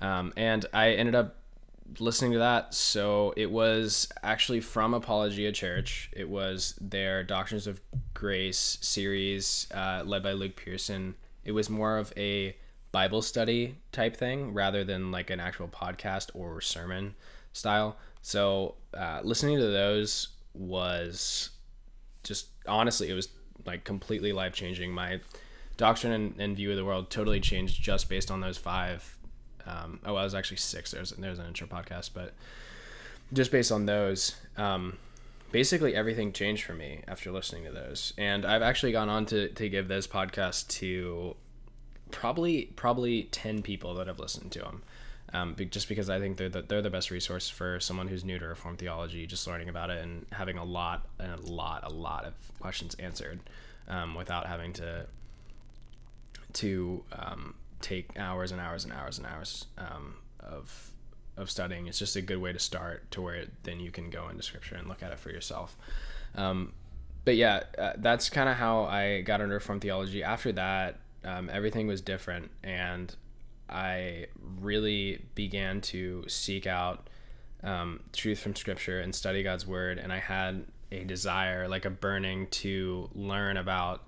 Um, 0.00 0.32
and 0.36 0.66
I 0.72 0.92
ended 0.92 1.14
up 1.14 1.36
listening 1.98 2.32
to 2.32 2.38
that. 2.38 2.74
So 2.74 3.32
it 3.36 3.50
was 3.50 4.08
actually 4.22 4.60
from 4.60 4.94
Apologia 4.94 5.52
Church. 5.52 6.10
It 6.12 6.28
was 6.28 6.74
their 6.80 7.22
Doctrines 7.22 7.66
of 7.66 7.80
Grace 8.14 8.78
series 8.80 9.66
uh, 9.72 10.02
led 10.04 10.22
by 10.22 10.32
Luke 10.32 10.56
Pierson. 10.56 11.14
It 11.44 11.52
was 11.52 11.68
more 11.68 11.98
of 11.98 12.12
a 12.16 12.56
Bible 12.92 13.22
study 13.22 13.76
type 13.92 14.16
thing 14.16 14.54
rather 14.54 14.84
than 14.84 15.10
like 15.10 15.30
an 15.30 15.40
actual 15.40 15.68
podcast 15.68 16.30
or 16.34 16.60
sermon 16.60 17.14
style. 17.52 17.96
So 18.22 18.76
uh, 18.94 19.20
listening 19.22 19.58
to 19.58 19.66
those 19.66 20.28
was 20.54 21.50
just 22.22 22.46
honestly, 22.66 23.10
it 23.10 23.14
was 23.14 23.28
like 23.66 23.84
completely 23.84 24.32
life 24.32 24.52
changing. 24.52 24.92
My 24.92 25.20
doctrine 25.76 26.12
and, 26.12 26.40
and 26.40 26.56
view 26.56 26.70
of 26.70 26.76
the 26.76 26.84
world 26.84 27.10
totally 27.10 27.40
changed 27.40 27.82
just 27.82 28.08
based 28.08 28.30
on 28.30 28.40
those 28.40 28.56
five. 28.58 29.16
Um, 29.66 30.00
oh, 30.04 30.16
I 30.16 30.24
was 30.24 30.34
actually 30.34 30.58
six. 30.58 30.90
There's 30.90 31.10
there's 31.10 31.38
an 31.38 31.46
intro 31.46 31.66
podcast, 31.66 32.10
but 32.14 32.34
just 33.32 33.50
based 33.50 33.72
on 33.72 33.86
those, 33.86 34.36
um, 34.56 34.98
basically 35.52 35.94
everything 35.94 36.32
changed 36.32 36.64
for 36.64 36.74
me 36.74 37.02
after 37.08 37.30
listening 37.30 37.64
to 37.64 37.72
those. 37.72 38.12
And 38.18 38.44
I've 38.44 38.62
actually 38.62 38.92
gone 38.92 39.08
on 39.08 39.26
to 39.26 39.48
to 39.48 39.68
give 39.68 39.88
this 39.88 40.06
podcast 40.06 40.68
to 40.80 41.36
probably 42.10 42.66
probably 42.76 43.24
ten 43.24 43.62
people 43.62 43.94
that 43.94 44.06
have 44.06 44.18
listened 44.18 44.52
to 44.52 44.58
them. 44.60 44.82
Um, 45.32 45.56
just 45.68 45.88
because 45.88 46.08
I 46.08 46.20
think 46.20 46.36
they're 46.36 46.48
the, 46.48 46.62
they're 46.62 46.82
the 46.82 46.90
best 46.90 47.10
resource 47.10 47.48
for 47.48 47.80
someone 47.80 48.06
who's 48.06 48.24
new 48.24 48.38
to 48.38 48.46
Reformed 48.46 48.78
theology, 48.78 49.26
just 49.26 49.44
learning 49.48 49.68
about 49.68 49.90
it 49.90 50.00
and 50.00 50.26
having 50.30 50.58
a 50.58 50.64
lot 50.64 51.08
and 51.18 51.32
a 51.32 51.40
lot 51.40 51.82
a 51.82 51.90
lot 51.90 52.24
of 52.24 52.34
questions 52.60 52.94
answered 53.00 53.40
um, 53.88 54.14
without 54.14 54.46
having 54.46 54.72
to 54.74 55.06
to 56.52 57.02
um, 57.12 57.54
take 57.84 58.18
hours 58.18 58.50
and 58.50 58.60
hours 58.60 58.84
and 58.84 58.92
hours 58.92 59.18
and 59.18 59.26
hours 59.26 59.66
um, 59.78 60.14
of 60.40 60.90
of 61.36 61.50
studying. 61.50 61.86
It's 61.86 61.98
just 61.98 62.16
a 62.16 62.22
good 62.22 62.38
way 62.38 62.52
to 62.52 62.58
start 62.58 63.10
to 63.10 63.20
where 63.20 63.46
then 63.64 63.80
you 63.80 63.90
can 63.90 64.08
go 64.08 64.28
into 64.28 64.42
scripture 64.42 64.76
and 64.76 64.88
look 64.88 65.02
at 65.02 65.12
it 65.12 65.18
for 65.18 65.30
yourself. 65.30 65.76
Um, 66.36 66.72
but 67.24 67.36
yeah, 67.36 67.64
uh, 67.76 67.92
that's 67.96 68.30
kind 68.30 68.48
of 68.48 68.56
how 68.56 68.84
I 68.84 69.22
got 69.22 69.40
into 69.40 69.54
Reformed 69.54 69.82
theology. 69.82 70.22
After 70.22 70.52
that, 70.52 71.00
um, 71.24 71.50
everything 71.50 71.86
was 71.86 72.00
different, 72.00 72.50
and 72.62 73.14
I 73.68 74.26
really 74.60 75.24
began 75.34 75.80
to 75.82 76.24
seek 76.28 76.66
out 76.66 77.08
um, 77.62 78.00
truth 78.12 78.38
from 78.38 78.54
Scripture 78.54 79.00
and 79.00 79.14
study 79.14 79.42
God's 79.42 79.66
Word. 79.66 79.98
And 79.98 80.12
I 80.12 80.18
had 80.18 80.66
a 80.92 81.02
desire, 81.04 81.66
like 81.66 81.84
a 81.84 81.90
burning, 81.90 82.46
to 82.48 83.08
learn 83.14 83.56
about 83.56 84.02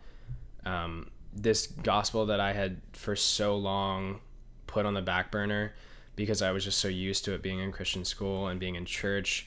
um, 0.64 1.10
this 1.36 1.66
gospel 1.66 2.26
that 2.26 2.40
I 2.40 2.52
had 2.52 2.80
for 2.92 3.14
so 3.14 3.56
long 3.56 4.20
put 4.66 4.86
on 4.86 4.94
the 4.94 5.02
back 5.02 5.30
burner 5.30 5.74
because 6.16 6.42
I 6.42 6.50
was 6.50 6.64
just 6.64 6.78
so 6.78 6.88
used 6.88 7.24
to 7.26 7.34
it 7.34 7.42
being 7.42 7.60
in 7.60 7.72
Christian 7.72 8.04
school 8.04 8.48
and 8.48 8.58
being 8.58 8.74
in 8.74 8.86
church. 8.86 9.46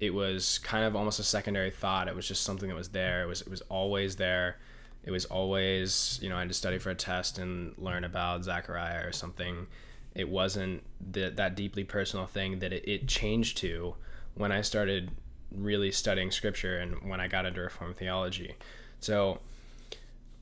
It 0.00 0.14
was 0.14 0.58
kind 0.58 0.84
of 0.84 0.94
almost 0.94 1.18
a 1.18 1.24
secondary 1.24 1.70
thought. 1.70 2.08
It 2.08 2.14
was 2.14 2.26
just 2.26 2.42
something 2.42 2.68
that 2.68 2.74
was 2.74 2.90
there. 2.90 3.22
It 3.22 3.26
was 3.26 3.42
it 3.42 3.50
was 3.50 3.62
always 3.62 4.16
there. 4.16 4.56
It 5.04 5.10
was 5.10 5.26
always, 5.26 6.18
you 6.22 6.30
know, 6.30 6.36
I 6.36 6.40
had 6.40 6.48
to 6.48 6.54
study 6.54 6.78
for 6.78 6.90
a 6.90 6.94
test 6.94 7.38
and 7.38 7.76
learn 7.76 8.04
about 8.04 8.44
Zechariah 8.44 9.06
or 9.06 9.12
something. 9.12 9.66
It 10.14 10.28
wasn't 10.28 10.82
the, 11.12 11.30
that 11.30 11.56
deeply 11.56 11.84
personal 11.84 12.26
thing 12.26 12.60
that 12.60 12.72
it, 12.72 12.88
it 12.88 13.06
changed 13.06 13.58
to 13.58 13.96
when 14.34 14.50
I 14.50 14.62
started 14.62 15.10
really 15.54 15.92
studying 15.92 16.30
scripture 16.30 16.78
and 16.78 17.08
when 17.08 17.20
I 17.20 17.28
got 17.28 17.44
into 17.44 17.60
Reformed 17.60 17.96
theology. 17.96 18.54
So, 19.00 19.40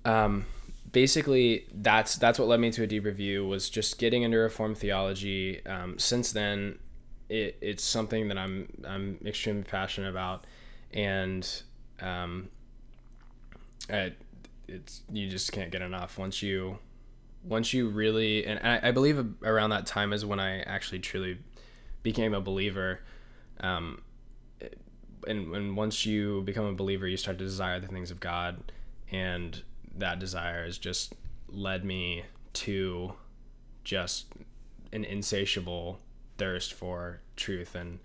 um, 0.04 0.46
basically 0.92 1.66
that's 1.72 2.16
that's 2.16 2.38
what 2.38 2.48
led 2.48 2.60
me 2.60 2.70
to 2.70 2.82
a 2.82 2.86
deep 2.86 3.04
review 3.04 3.46
was 3.46 3.68
just 3.68 3.98
getting 3.98 4.22
into 4.22 4.36
reformed 4.36 4.78
theology. 4.78 5.64
Um, 5.66 5.98
since 5.98 6.32
then 6.32 6.78
it, 7.28 7.56
it's 7.60 7.82
something 7.82 8.28
that 8.28 8.36
i'm 8.38 8.68
i'm 8.86 9.18
extremely 9.24 9.64
passionate 9.64 10.10
about. 10.10 10.46
And 10.92 11.48
um, 12.02 12.50
I, 13.90 14.12
it's 14.68 15.00
you 15.10 15.28
just 15.28 15.50
can't 15.52 15.70
get 15.70 15.80
enough. 15.80 16.18
Once 16.18 16.42
you 16.42 16.78
once 17.42 17.72
you 17.72 17.88
really 17.88 18.46
and 18.46 18.60
I, 18.62 18.88
I 18.88 18.90
believe 18.92 19.42
around 19.42 19.70
that 19.70 19.86
time 19.86 20.12
is 20.12 20.24
when 20.24 20.38
i 20.38 20.60
actually 20.60 21.00
truly 21.00 21.38
became 22.02 22.34
a 22.34 22.40
believer. 22.40 23.00
Um, 23.60 24.02
and, 25.26 25.54
and 25.54 25.76
once 25.76 26.04
you 26.04 26.42
become 26.42 26.64
a 26.64 26.72
believer 26.72 27.06
you 27.06 27.16
start 27.16 27.38
to 27.38 27.44
desire 27.44 27.80
the 27.80 27.88
things 27.88 28.10
of 28.10 28.20
god. 28.20 28.72
And 29.10 29.62
that 29.98 30.18
desire 30.18 30.64
has 30.64 30.78
just 30.78 31.12
led 31.48 31.84
me 31.84 32.24
to 32.54 33.12
just 33.84 34.26
an 34.92 35.04
insatiable 35.04 35.98
thirst 36.38 36.72
for 36.72 37.20
truth 37.36 37.74
and 37.74 37.98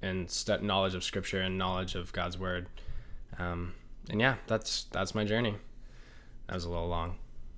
and 0.00 0.30
st- 0.30 0.62
knowledge 0.62 0.94
of 0.94 1.02
scripture 1.02 1.40
and 1.40 1.58
knowledge 1.58 1.94
of 1.96 2.12
God's 2.12 2.38
word. 2.38 2.68
Um, 3.38 3.74
and 4.10 4.20
yeah, 4.20 4.36
that's 4.46 4.84
that's 4.92 5.14
my 5.14 5.24
journey. 5.24 5.54
That 6.46 6.54
was 6.54 6.64
a 6.64 6.70
little 6.70 6.88
long. 6.88 7.16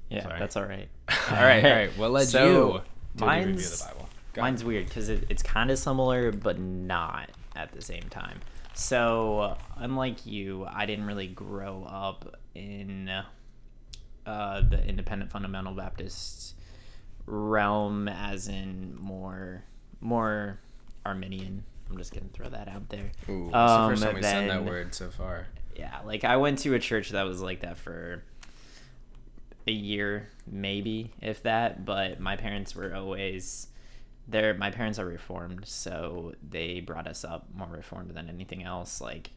Yeah, 0.08 0.22
Sorry. 0.24 0.38
that's 0.38 0.56
all 0.56 0.64
right. 0.64 0.88
all 1.30 1.36
right, 1.36 1.64
all 1.64 1.70
right. 1.70 1.98
What 1.98 2.10
led 2.10 2.26
So, 2.28 2.44
you 2.46 2.52
to 2.52 2.62
review 2.64 3.26
mine's- 3.26 3.72
of 3.72 3.78
the 3.78 3.84
Bible? 3.94 4.08
Go. 4.32 4.42
Mine's 4.42 4.64
weird 4.64 4.86
because 4.86 5.08
it, 5.08 5.24
it's 5.28 5.42
kind 5.42 5.70
of 5.72 5.78
similar, 5.78 6.30
but 6.32 6.58
not 6.58 7.30
at 7.56 7.72
the 7.72 7.82
same 7.82 8.04
time. 8.10 8.38
So, 8.74 9.56
unlike 9.76 10.24
you, 10.24 10.66
I 10.70 10.86
didn't 10.86 11.04
really 11.06 11.26
grow 11.26 11.84
up 11.84 12.36
in 12.54 13.10
uh, 14.30 14.60
the 14.60 14.86
independent 14.86 15.30
fundamental 15.32 15.74
Baptist 15.74 16.54
realm, 17.26 18.08
as 18.08 18.48
in 18.48 18.96
more 18.96 19.64
more 20.00 20.58
Arminian. 21.04 21.64
I'm 21.90 21.98
just 21.98 22.12
gonna 22.14 22.26
throw 22.32 22.48
that 22.48 22.68
out 22.68 22.88
there. 22.88 23.10
Ooh, 23.28 23.50
that's 23.52 23.72
the 23.72 23.88
first 23.88 24.02
Um, 24.02 24.08
time 24.08 24.14
we 24.14 24.22
said 24.22 24.50
that 24.50 24.64
word 24.64 24.94
so 24.94 25.10
far. 25.10 25.46
Yeah, 25.76 25.98
like 26.04 26.24
I 26.24 26.36
went 26.36 26.58
to 26.60 26.74
a 26.74 26.78
church 26.78 27.10
that 27.10 27.24
was 27.24 27.42
like 27.42 27.60
that 27.60 27.76
for 27.78 28.22
a 29.66 29.72
year, 29.72 30.28
maybe, 30.46 31.12
if 31.20 31.42
that. 31.42 31.84
But 31.84 32.20
my 32.20 32.36
parents 32.36 32.74
were 32.76 32.94
always 32.94 33.66
there. 34.28 34.54
My 34.54 34.70
parents 34.70 34.98
are 35.00 35.06
reformed, 35.06 35.66
so 35.66 36.34
they 36.48 36.80
brought 36.80 37.08
us 37.08 37.24
up 37.24 37.48
more 37.54 37.68
reformed 37.68 38.10
than 38.10 38.28
anything 38.28 38.62
else. 38.62 39.00
Like 39.00 39.30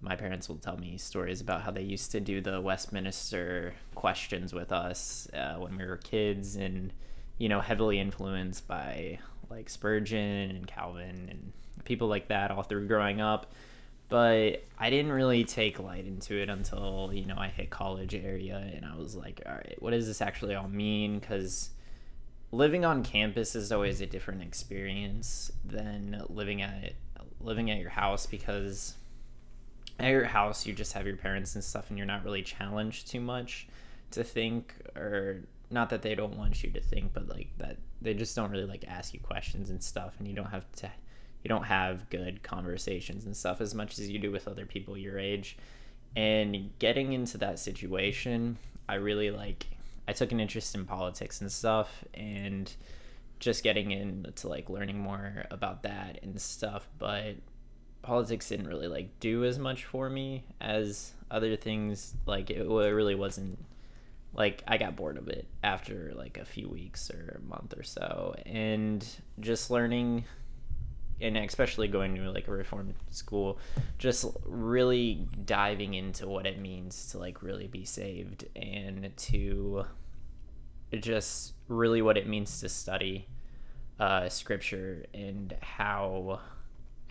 my 0.00 0.16
parents 0.16 0.48
will 0.48 0.56
tell 0.56 0.76
me 0.76 0.96
stories 0.98 1.40
about 1.40 1.62
how 1.62 1.70
they 1.70 1.82
used 1.82 2.12
to 2.12 2.20
do 2.20 2.40
the 2.40 2.60
Westminster 2.60 3.74
questions 3.94 4.52
with 4.52 4.72
us 4.72 5.28
uh, 5.34 5.54
when 5.56 5.76
we 5.76 5.84
were 5.84 5.96
kids, 5.96 6.56
and 6.56 6.92
you 7.38 7.48
know, 7.48 7.60
heavily 7.60 7.98
influenced 7.98 8.66
by 8.66 9.18
like 9.50 9.68
Spurgeon 9.68 10.50
and 10.50 10.66
Calvin 10.66 11.28
and 11.30 11.52
people 11.84 12.08
like 12.08 12.28
that 12.28 12.50
all 12.50 12.62
through 12.62 12.86
growing 12.88 13.20
up 13.20 13.52
but 14.08 14.64
I 14.78 14.90
didn't 14.90 15.12
really 15.12 15.44
take 15.44 15.80
light 15.80 16.06
into 16.06 16.40
it 16.40 16.48
until 16.48 17.10
you 17.12 17.24
know 17.24 17.36
I 17.36 17.48
hit 17.48 17.70
college 17.70 18.14
area, 18.14 18.70
and 18.74 18.84
I 18.84 18.96
was 18.96 19.16
like, 19.16 19.42
all 19.46 19.52
right, 19.52 19.76
what 19.80 19.90
does 19.90 20.06
this 20.06 20.20
actually 20.20 20.54
all 20.54 20.68
mean? 20.68 21.18
Because 21.18 21.70
living 22.52 22.84
on 22.84 23.02
campus 23.02 23.56
is 23.56 23.72
always 23.72 24.00
a 24.00 24.06
different 24.06 24.42
experience 24.42 25.50
than 25.64 26.22
living 26.28 26.62
at 26.62 26.92
living 27.40 27.70
at 27.70 27.78
your 27.78 27.90
house 27.90 28.26
because 28.26 28.94
at 29.98 30.10
your 30.10 30.24
house 30.24 30.66
you 30.66 30.72
just 30.72 30.92
have 30.92 31.06
your 31.06 31.16
parents 31.16 31.54
and 31.54 31.64
stuff 31.64 31.88
and 31.88 31.98
you're 31.98 32.06
not 32.06 32.24
really 32.24 32.42
challenged 32.42 33.08
too 33.08 33.20
much 33.20 33.66
to 34.10 34.22
think 34.22 34.74
or 34.94 35.40
not 35.70 35.90
that 35.90 36.02
they 36.02 36.14
don't 36.14 36.36
want 36.36 36.62
you 36.62 36.70
to 36.70 36.80
think 36.80 37.12
but 37.12 37.28
like 37.28 37.48
that 37.58 37.76
they 38.00 38.14
just 38.14 38.36
don't 38.36 38.50
really 38.50 38.66
like 38.66 38.84
ask 38.86 39.14
you 39.14 39.20
questions 39.20 39.70
and 39.70 39.82
stuff 39.82 40.14
and 40.18 40.28
you 40.28 40.34
don't 40.34 40.50
have 40.50 40.70
to 40.72 40.90
you 41.42 41.48
don't 41.48 41.64
have 41.64 42.08
good 42.10 42.42
conversations 42.42 43.24
and 43.24 43.36
stuff 43.36 43.60
as 43.60 43.74
much 43.74 43.98
as 43.98 44.10
you 44.10 44.18
do 44.18 44.32
with 44.32 44.48
other 44.48 44.66
people 44.66 44.98
your 44.98 45.16
age. 45.16 45.56
And 46.16 46.70
getting 46.80 47.12
into 47.12 47.38
that 47.38 47.58
situation 47.58 48.56
i 48.88 48.94
really 48.94 49.30
like 49.30 49.66
i 50.08 50.12
took 50.12 50.32
an 50.32 50.40
interest 50.40 50.74
in 50.74 50.84
politics 50.84 51.40
and 51.40 51.50
stuff 51.50 52.04
and 52.14 52.74
just 53.38 53.62
getting 53.62 53.90
into 53.90 54.48
like 54.48 54.70
learning 54.70 54.98
more 54.98 55.44
about 55.50 55.82
that 55.82 56.18
and 56.22 56.40
stuff 56.40 56.88
but 56.98 57.34
politics 58.06 58.48
didn't 58.48 58.68
really 58.68 58.86
like 58.86 59.18
do 59.18 59.44
as 59.44 59.58
much 59.58 59.84
for 59.84 60.08
me 60.08 60.44
as 60.60 61.12
other 61.30 61.56
things. 61.56 62.14
Like 62.24 62.50
it, 62.50 62.60
it 62.60 62.68
really 62.68 63.16
wasn't 63.16 63.58
like 64.32 64.62
I 64.66 64.78
got 64.78 64.94
bored 64.94 65.18
of 65.18 65.28
it 65.28 65.46
after 65.64 66.12
like 66.14 66.38
a 66.38 66.44
few 66.44 66.68
weeks 66.68 67.10
or 67.10 67.40
a 67.42 67.48
month 67.48 67.74
or 67.76 67.82
so. 67.82 68.36
And 68.46 69.04
just 69.40 69.70
learning 69.70 70.24
and 71.20 71.36
especially 71.36 71.88
going 71.88 72.14
to 72.14 72.30
like 72.30 72.46
a 72.46 72.50
reformed 72.50 72.94
school 73.10 73.58
just 73.98 74.26
really 74.44 75.26
diving 75.44 75.94
into 75.94 76.28
what 76.28 76.46
it 76.46 76.60
means 76.60 77.10
to 77.10 77.18
like 77.18 77.42
really 77.42 77.66
be 77.66 77.84
saved 77.86 78.44
and 78.54 79.10
to 79.16 79.84
just 80.92 81.54
really 81.68 82.02
what 82.02 82.18
it 82.18 82.28
means 82.28 82.60
to 82.60 82.68
study 82.68 83.26
uh, 83.98 84.28
scripture 84.28 85.06
and 85.14 85.56
how 85.62 86.38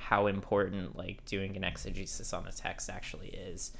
how 0.05 0.27
important 0.27 0.95
like 0.95 1.25
doing 1.25 1.57
an 1.57 1.63
exegesis 1.63 2.31
on 2.31 2.47
a 2.47 2.51
text 2.51 2.89
actually 2.89 3.29
is. 3.29 3.71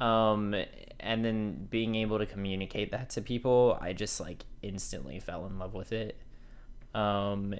Um 0.00 0.54
and 1.00 1.24
then 1.24 1.66
being 1.70 1.94
able 1.94 2.18
to 2.18 2.26
communicate 2.26 2.90
that 2.92 3.10
to 3.10 3.20
people 3.20 3.78
i 3.80 3.92
just 3.92 4.20
like 4.20 4.44
instantly 4.62 5.18
fell 5.18 5.46
in 5.46 5.58
love 5.58 5.74
with 5.74 5.92
it. 5.92 6.16
Um 6.94 7.54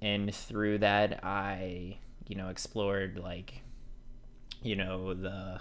and 0.00 0.34
through 0.34 0.78
that 0.78 1.24
i 1.24 1.96
you 2.26 2.34
know 2.34 2.48
explored 2.48 3.18
like 3.18 3.62
you 4.62 4.74
know 4.74 5.14
the 5.14 5.60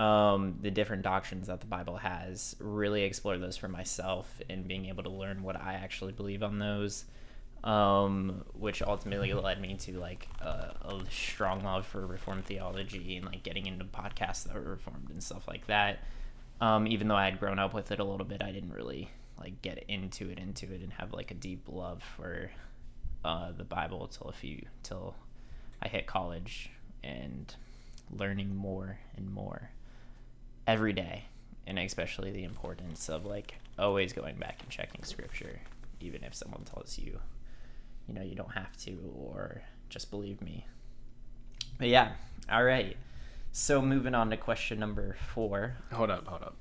um 0.00 0.56
the 0.60 0.70
different 0.70 1.02
doctrines 1.02 1.46
that 1.46 1.60
the 1.60 1.66
bible 1.66 1.96
has 1.98 2.56
really 2.58 3.02
explored 3.02 3.40
those 3.40 3.56
for 3.56 3.68
myself 3.68 4.40
and 4.50 4.66
being 4.66 4.86
able 4.86 5.02
to 5.02 5.10
learn 5.10 5.42
what 5.42 5.54
i 5.54 5.74
actually 5.74 6.12
believe 6.12 6.42
on 6.42 6.58
those 6.58 7.04
um, 7.64 8.44
which 8.54 8.82
ultimately 8.82 9.32
led 9.32 9.60
me 9.60 9.74
to 9.74 9.98
like 9.98 10.28
a, 10.40 10.74
a, 10.82 11.00
strong 11.10 11.62
love 11.62 11.86
for 11.86 12.04
reformed 12.04 12.44
theology 12.44 13.16
and 13.16 13.26
like 13.26 13.44
getting 13.44 13.66
into 13.66 13.84
podcasts 13.84 14.44
that 14.44 14.54
were 14.54 14.62
reformed 14.62 15.10
and 15.10 15.22
stuff 15.22 15.46
like 15.46 15.66
that. 15.68 16.00
Um, 16.60 16.86
even 16.88 17.08
though 17.08 17.16
I 17.16 17.24
had 17.24 17.38
grown 17.38 17.58
up 17.58 17.72
with 17.72 17.92
it 17.92 18.00
a 18.00 18.04
little 18.04 18.26
bit, 18.26 18.42
I 18.42 18.50
didn't 18.50 18.72
really 18.72 19.10
like 19.38 19.62
get 19.62 19.84
into 19.88 20.28
it, 20.28 20.38
into 20.38 20.72
it, 20.72 20.80
and 20.80 20.92
have 20.94 21.12
like 21.12 21.30
a 21.30 21.34
deep 21.34 21.64
love 21.68 22.02
for 22.16 22.50
uh, 23.24 23.52
the 23.52 23.64
Bible 23.64 24.08
till 24.08 24.28
a 24.28 24.32
few 24.32 24.66
till 24.82 25.14
I 25.80 25.88
hit 25.88 26.06
college 26.06 26.70
and 27.04 27.54
learning 28.10 28.56
more 28.56 28.98
and 29.16 29.32
more 29.32 29.70
every 30.66 30.92
day, 30.92 31.26
and 31.66 31.78
especially 31.78 32.32
the 32.32 32.44
importance 32.44 33.08
of 33.08 33.24
like 33.24 33.54
always 33.78 34.12
going 34.12 34.36
back 34.36 34.58
and 34.62 34.70
checking 34.70 35.04
scripture, 35.04 35.60
even 36.00 36.24
if 36.24 36.34
someone 36.34 36.62
tells 36.64 36.98
you 36.98 37.20
you 38.12 38.18
know 38.18 38.24
you 38.24 38.34
don't 38.34 38.52
have 38.52 38.76
to 38.76 38.98
or 39.16 39.62
just 39.88 40.10
believe 40.10 40.42
me. 40.42 40.66
But 41.78 41.88
yeah 41.88 42.12
all 42.50 42.64
right. 42.64 42.96
So 43.52 43.82
moving 43.82 44.14
on 44.14 44.30
to 44.30 44.36
question 44.36 44.78
number 44.78 45.16
four. 45.34 45.76
Hold 45.92 46.10
up 46.10 46.26
hold 46.26 46.42
up. 46.42 46.56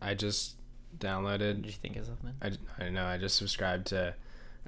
I 0.00 0.14
just 0.14 0.56
downloaded 0.98 1.62
did 1.62 1.66
you 1.66 1.72
think 1.72 1.96
of 1.96 2.06
something? 2.06 2.34
I, 2.42 2.84
I 2.84 2.88
know 2.88 3.04
i 3.04 3.16
just 3.16 3.36
subscribed 3.36 3.86
to 3.86 4.12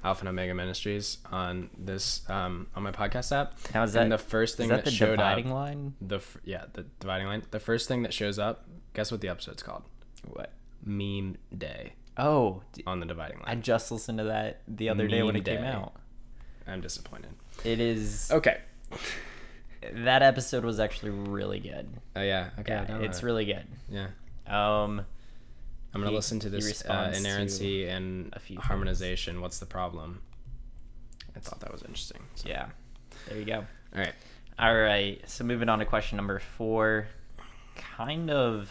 alpha 0.05 0.21
and 0.21 0.29
omega 0.29 0.53
ministries 0.53 1.17
on 1.31 1.69
this 1.77 2.27
um 2.29 2.67
on 2.75 2.83
my 2.83 2.91
podcast 2.91 3.35
app. 3.35 3.53
How 3.73 3.83
is 3.83 3.93
that 3.93 4.03
and 4.03 4.11
the 4.11 4.17
first 4.17 4.57
thing 4.57 4.69
that, 4.69 4.77
that, 4.77 4.85
the 4.85 4.91
showed 4.91 5.17
dividing 5.17 5.47
up 5.47 5.53
line? 5.53 5.93
The 6.01 6.19
yeah 6.43 6.65
the 6.73 6.85
dividing 6.99 7.27
line. 7.27 7.43
The 7.51 7.59
first 7.59 7.87
thing 7.87 8.03
that 8.03 8.13
shows 8.13 8.39
up 8.39 8.67
guess 8.93 9.11
what 9.11 9.21
the 9.21 9.27
episode's 9.27 9.63
called? 9.63 9.83
What? 10.25 10.51
Meme 10.85 11.37
day 11.57 11.93
oh 12.17 12.61
on 12.85 12.99
the 12.99 13.05
dividing 13.05 13.37
line. 13.37 13.45
i 13.47 13.55
just 13.55 13.91
listened 13.91 14.17
to 14.19 14.25
that 14.25 14.61
the 14.67 14.89
other 14.89 15.07
day 15.07 15.23
when 15.23 15.35
it 15.35 15.45
came 15.45 15.63
out. 15.63 15.93
i'm 16.67 16.81
disappointed. 16.81 17.31
It 17.63 17.79
is 17.79 18.29
okay. 18.31 18.57
That 19.93 20.21
episode 20.23 20.63
was 20.63 20.79
actually 20.79 21.11
really 21.11 21.59
good. 21.59 21.87
Oh 22.15 22.21
yeah. 22.21 22.49
Okay 22.59 22.73
yeah 22.73 22.97
it's 22.99 23.19
that. 23.19 23.25
really 23.25 23.45
good. 23.45 23.65
Yeah. 23.89 24.07
Um 24.47 25.05
i'm 25.93 26.01
gonna 26.01 26.09
He- 26.09 26.15
listen 26.15 26.39
to 26.41 26.49
this 26.49 26.65
uh, 26.65 26.69
responds 26.69 27.21
to 27.21 27.27
inerrancy 27.27 27.87
and 27.87 28.29
a 28.33 28.39
few 28.39 28.59
harmonization. 28.59 29.41
What's 29.41 29.59
the 29.59 29.65
problem? 29.65 30.21
I 31.35 31.39
thought 31.39 31.59
that 31.61 31.71
was 31.71 31.81
interesting 31.81 32.21
so. 32.35 32.47
yeah. 32.49 32.67
There 33.27 33.37
you 33.37 33.45
go. 33.45 33.65
All 33.95 33.99
right. 34.01 34.13
All 34.59 34.75
right. 34.75 35.21
So 35.29 35.43
moving 35.43 35.69
on 35.69 35.79
to 35.79 35.85
question 35.85 36.15
number 36.17 36.39
four, 36.39 37.07
kind 37.75 38.29
of, 38.29 38.69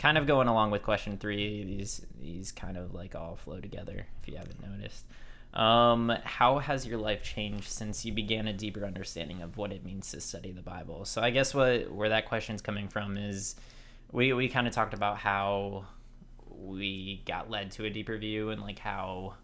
kind 0.00 0.16
of 0.18 0.26
going 0.26 0.48
along 0.48 0.70
with 0.72 0.82
question 0.82 1.18
three. 1.18 1.62
These 1.62 2.04
these 2.20 2.50
kind 2.50 2.76
of 2.76 2.94
like 2.94 3.14
all 3.14 3.36
flow 3.36 3.60
together. 3.60 4.06
If 4.22 4.28
you 4.28 4.36
haven't 4.36 4.60
noticed, 4.66 5.04
um, 5.54 6.10
how 6.24 6.58
has 6.58 6.86
your 6.86 6.98
life 6.98 7.22
changed 7.22 7.68
since 7.68 8.04
you 8.04 8.12
began 8.12 8.48
a 8.48 8.52
deeper 8.52 8.84
understanding 8.84 9.42
of 9.42 9.56
what 9.58 9.72
it 9.72 9.84
means 9.84 10.10
to 10.12 10.20
study 10.20 10.52
the 10.52 10.62
Bible? 10.62 11.04
So 11.04 11.20
I 11.20 11.30
guess 11.30 11.54
what 11.54 11.92
where 11.92 12.08
that 12.08 12.26
question's 12.26 12.62
coming 12.62 12.88
from 12.88 13.16
is, 13.18 13.56
we 14.10 14.32
we 14.32 14.48
kind 14.48 14.66
of 14.66 14.72
talked 14.72 14.94
about 14.94 15.18
how 15.18 15.84
we 16.48 17.22
got 17.26 17.50
led 17.50 17.70
to 17.72 17.84
a 17.84 17.90
deeper 17.90 18.16
view 18.18 18.50
and 18.50 18.60
like 18.62 18.78
how 18.78 19.34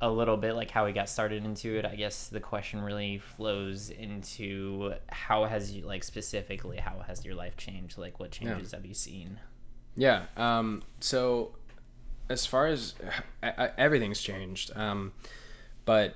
a 0.00 0.08
little 0.10 0.36
bit 0.36 0.54
like 0.54 0.70
how 0.70 0.84
we 0.84 0.92
got 0.92 1.08
started 1.08 1.44
into 1.44 1.76
it 1.76 1.84
i 1.84 1.96
guess 1.96 2.28
the 2.28 2.38
question 2.38 2.80
really 2.80 3.18
flows 3.18 3.90
into 3.90 4.92
how 5.08 5.44
has 5.44 5.72
you 5.72 5.84
like 5.84 6.04
specifically 6.04 6.76
how 6.76 7.00
has 7.06 7.24
your 7.24 7.34
life 7.34 7.56
changed 7.56 7.98
like 7.98 8.20
what 8.20 8.40
Yeah. 8.40 8.54
changes 8.54 8.70
have 8.72 8.86
you 8.86 8.94
seen 8.94 9.40
Yeah. 9.98 10.26
Um, 10.36 10.82
so, 11.00 11.50
as 12.28 12.46
far 12.46 12.68
as 12.68 12.94
everything's 13.42 14.20
changed, 14.22 14.70
um, 14.76 15.12
but 15.84 16.14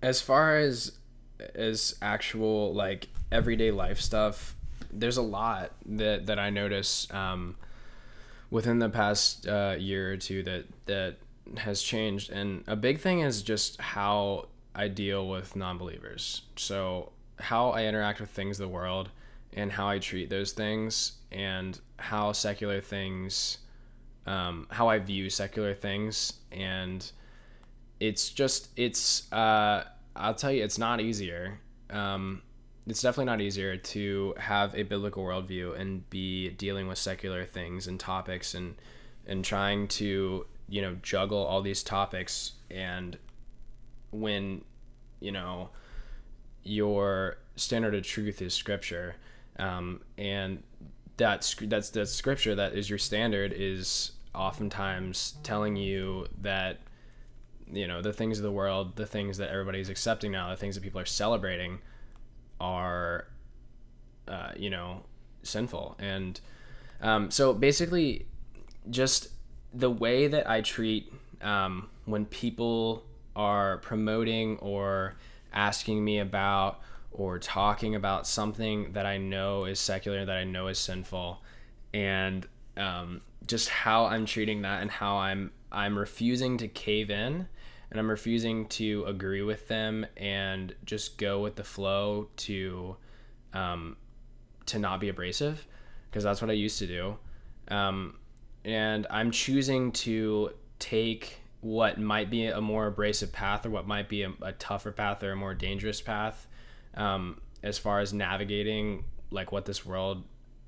as 0.00 0.22
far 0.22 0.56
as 0.56 0.92
as 1.54 1.96
actual 2.00 2.72
like 2.72 3.08
everyday 3.30 3.70
life 3.70 4.00
stuff, 4.00 4.56
there's 4.90 5.18
a 5.18 5.22
lot 5.22 5.72
that 5.84 6.26
that 6.26 6.38
I 6.38 6.48
notice 6.48 7.12
um, 7.12 7.56
within 8.50 8.78
the 8.78 8.88
past 8.88 9.46
uh, 9.46 9.76
year 9.78 10.14
or 10.14 10.16
two 10.16 10.42
that 10.44 10.64
that 10.86 11.16
has 11.58 11.82
changed, 11.82 12.30
and 12.30 12.64
a 12.66 12.74
big 12.74 13.00
thing 13.00 13.20
is 13.20 13.42
just 13.42 13.78
how 13.82 14.46
I 14.74 14.88
deal 14.88 15.28
with 15.28 15.54
non-believers. 15.54 16.40
So 16.56 17.12
how 17.38 17.68
I 17.68 17.84
interact 17.84 18.18
with 18.18 18.30
things 18.30 18.58
of 18.58 18.66
the 18.66 18.72
world 18.72 19.10
and 19.56 19.72
how 19.72 19.88
I 19.88 19.98
treat 19.98 20.28
those 20.28 20.52
things 20.52 21.12
and 21.32 21.80
how 21.98 22.32
secular 22.32 22.80
things, 22.80 23.58
um, 24.26 24.66
how 24.70 24.88
I 24.88 24.98
view 24.98 25.30
secular 25.30 25.74
things. 25.74 26.34
And 26.52 27.10
it's 27.98 28.28
just, 28.28 28.68
it's, 28.76 29.32
uh, 29.32 29.84
I'll 30.14 30.34
tell 30.34 30.52
you, 30.52 30.62
it's 30.62 30.78
not 30.78 31.00
easier. 31.00 31.58
Um, 31.88 32.42
it's 32.86 33.00
definitely 33.00 33.24
not 33.24 33.40
easier 33.40 33.76
to 33.76 34.34
have 34.36 34.74
a 34.74 34.82
biblical 34.82 35.24
worldview 35.24 35.78
and 35.80 36.08
be 36.10 36.50
dealing 36.50 36.86
with 36.86 36.98
secular 36.98 37.44
things 37.44 37.86
and 37.86 37.98
topics 37.98 38.54
and, 38.54 38.76
and 39.26 39.44
trying 39.44 39.88
to, 39.88 40.46
you 40.68 40.82
know, 40.82 40.96
juggle 41.02 41.44
all 41.44 41.62
these 41.62 41.82
topics 41.82 42.52
and 42.70 43.16
when, 44.10 44.62
you 45.20 45.32
know, 45.32 45.70
your 46.62 47.38
standard 47.56 47.94
of 47.94 48.04
truth 48.04 48.42
is 48.42 48.52
scripture 48.52 49.16
um, 49.58 50.00
and 50.18 50.62
that 51.16 51.54
that's 51.62 51.90
the 51.90 52.06
scripture 52.06 52.54
that 52.54 52.74
is 52.74 52.90
your 52.90 52.98
standard 52.98 53.52
is 53.56 54.12
oftentimes 54.34 55.34
telling 55.42 55.76
you 55.76 56.26
that 56.42 56.80
you 57.72 57.86
know 57.86 58.02
the 58.02 58.12
things 58.12 58.38
of 58.38 58.42
the 58.42 58.50
world 58.50 58.96
the 58.96 59.06
things 59.06 59.38
that 59.38 59.50
everybody's 59.50 59.88
accepting 59.88 60.30
now 60.30 60.50
the 60.50 60.56
things 60.56 60.74
that 60.74 60.82
people 60.82 61.00
are 61.00 61.06
celebrating 61.06 61.78
are 62.60 63.26
uh, 64.28 64.52
you 64.56 64.70
know 64.70 65.02
sinful. 65.42 65.96
And 65.98 66.40
um, 67.00 67.30
so 67.30 67.52
basically 67.52 68.26
just 68.90 69.28
the 69.74 69.90
way 69.90 70.28
that 70.28 70.48
i 70.48 70.60
treat 70.60 71.12
um, 71.42 71.88
when 72.04 72.24
people 72.26 73.04
are 73.34 73.78
promoting 73.78 74.56
or 74.58 75.16
asking 75.52 76.02
me 76.04 76.18
about 76.18 76.80
or 77.16 77.38
talking 77.38 77.94
about 77.94 78.26
something 78.26 78.92
that 78.92 79.06
I 79.06 79.16
know 79.16 79.64
is 79.64 79.80
secular, 79.80 80.24
that 80.24 80.36
I 80.36 80.44
know 80.44 80.68
is 80.68 80.78
sinful, 80.78 81.42
and 81.94 82.46
um, 82.76 83.22
just 83.46 83.70
how 83.70 84.04
I'm 84.04 84.26
treating 84.26 84.62
that 84.62 84.82
and 84.82 84.90
how 84.90 85.16
I'm 85.16 85.50
I'm 85.72 85.98
refusing 85.98 86.58
to 86.58 86.68
cave 86.68 87.10
in 87.10 87.48
and 87.90 88.00
I'm 88.00 88.10
refusing 88.10 88.66
to 88.68 89.04
agree 89.06 89.42
with 89.42 89.66
them 89.68 90.06
and 90.16 90.74
just 90.84 91.18
go 91.18 91.40
with 91.40 91.56
the 91.56 91.64
flow 91.64 92.28
to 92.36 92.96
um, 93.54 93.96
to 94.66 94.78
not 94.78 95.00
be 95.00 95.08
abrasive 95.08 95.66
because 96.10 96.22
that's 96.22 96.42
what 96.42 96.50
I 96.50 96.54
used 96.54 96.78
to 96.80 96.86
do. 96.86 97.16
Um, 97.68 98.18
and 98.64 99.06
I'm 99.08 99.30
choosing 99.30 99.92
to 99.92 100.50
take 100.78 101.40
what 101.60 101.98
might 101.98 102.30
be 102.30 102.46
a 102.46 102.60
more 102.60 102.86
abrasive 102.86 103.32
path 103.32 103.64
or 103.64 103.70
what 103.70 103.86
might 103.86 104.08
be 104.08 104.22
a, 104.22 104.32
a 104.42 104.52
tougher 104.52 104.92
path 104.92 105.22
or 105.22 105.32
a 105.32 105.36
more 105.36 105.54
dangerous 105.54 106.00
path 106.02 106.46
um, 106.96 107.40
as 107.62 107.78
far 107.78 108.00
as 108.00 108.12
navigating 108.12 109.04
like 109.30 109.52
what 109.52 109.64
this 109.64 109.84
world 109.84 110.24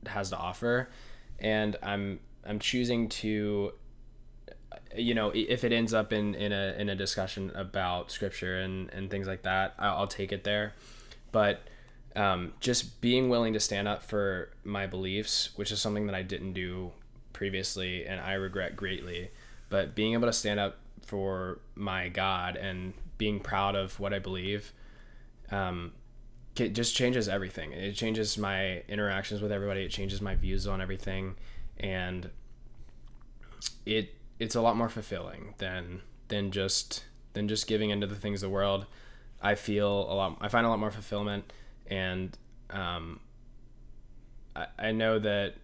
has 0.07 0.31
to 0.31 0.37
offer. 0.37 0.89
And 1.39 1.77
i'm 1.83 2.19
i'm 2.45 2.59
choosing 2.59 3.09
to 3.09 3.73
you 4.97 5.15
know 5.15 5.31
if 5.35 5.65
it 5.65 5.73
ends 5.73 5.95
up 5.95 6.13
in 6.13 6.35
in 6.35 6.53
a 6.53 6.75
in 6.79 6.89
a 6.89 6.97
discussion 6.97 7.53
about 7.55 8.11
scripture 8.11 8.59
and 8.59 8.93
and 8.93 9.11
things 9.11 9.27
like 9.27 9.43
that 9.43 9.75
i'll, 9.79 9.99
I'll 9.99 10.07
take 10.07 10.33
it 10.33 10.45
there. 10.45 10.75
But 11.31 11.61
um, 12.17 12.55
just 12.59 13.01
being 13.03 13.29
willing 13.29 13.53
to 13.53 13.61
stand 13.61 13.87
up 13.87 14.03
for 14.03 14.51
my 14.65 14.87
beliefs 14.87 15.51
which 15.57 15.71
is 15.71 15.81
something 15.81 16.07
that 16.07 16.15
i 16.15 16.23
didn't 16.23 16.55
do 16.55 16.91
previously 17.33 18.07
and 18.07 18.21
i 18.21 18.33
regret 18.33 18.75
greatly 18.75 19.31
but 19.69 19.95
being 19.95 20.15
able 20.15 20.27
to 20.27 20.33
stand 20.33 20.59
up 20.59 20.79
for 21.05 21.61
my 21.77 22.09
god 22.09 22.57
and 22.57 22.95
being 23.19 23.39
proud 23.39 23.77
of 23.77 24.01
what 24.01 24.13
i 24.13 24.19
believe 24.19 24.73
um, 25.51 25.93
it 26.61 26.75
just 26.75 26.95
changes 26.95 27.29
everything. 27.29 27.73
It 27.73 27.93
changes 27.93 28.39
my 28.39 28.83
interactions 28.89 29.41
with 29.41 29.53
everybody. 29.53 29.83
It 29.83 29.91
changes 29.91 30.21
my 30.21 30.35
views 30.35 30.67
on 30.67 30.81
everything. 30.81 31.37
And 31.79 32.31
it 33.87 34.15
it's 34.39 34.55
a 34.55 34.61
lot 34.61 34.77
more 34.77 34.89
fulfilling 34.89 35.55
than 35.59 36.03
than 36.29 36.51
just 36.51 37.05
than 37.33 37.49
just 37.49 37.67
giving 37.67 37.91
into 37.91 38.07
the 38.07 38.15
things 38.15 38.43
of 38.43 38.51
the 38.51 38.55
world. 38.55 38.87
I 39.41 39.55
feel 39.55 39.89
a 39.89 40.15
lot. 40.15 40.39
I 40.41 40.49
find 40.49 40.67
a 40.67 40.69
lot 40.69 40.79
more 40.79 40.91
fulfillment, 40.91 41.53
and 41.87 42.37
um, 42.71 43.21
I, 44.55 44.67
I 44.79 44.93
know 44.93 45.19
that 45.19 45.55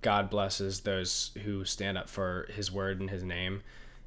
God 0.00 0.30
blesses 0.30 0.80
those 0.80 1.30
who 1.44 1.64
stand 1.64 1.98
up 1.98 2.08
for 2.08 2.48
His 2.54 2.72
word 2.72 3.00
and 3.00 3.10
His 3.10 3.22
name, 3.22 3.62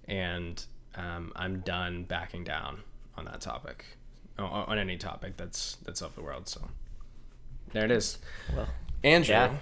and 0.08 0.64
um, 0.96 1.32
I'm 1.36 1.60
done 1.60 2.04
backing 2.04 2.44
down 2.44 2.80
on 3.16 3.26
that 3.26 3.42
topic, 3.42 3.86
on, 4.38 4.78
any 4.78 4.98
topic 4.98 5.38
that's 5.38 5.78
that's 5.84 6.02
of 6.02 6.16
the 6.16 6.22
world. 6.22 6.48
So 6.48 6.62
there 7.74 7.86
it 7.86 7.92
is. 7.92 8.18
Well, 8.56 8.68
Andrew. 9.04 9.34
yeah. 9.34 9.56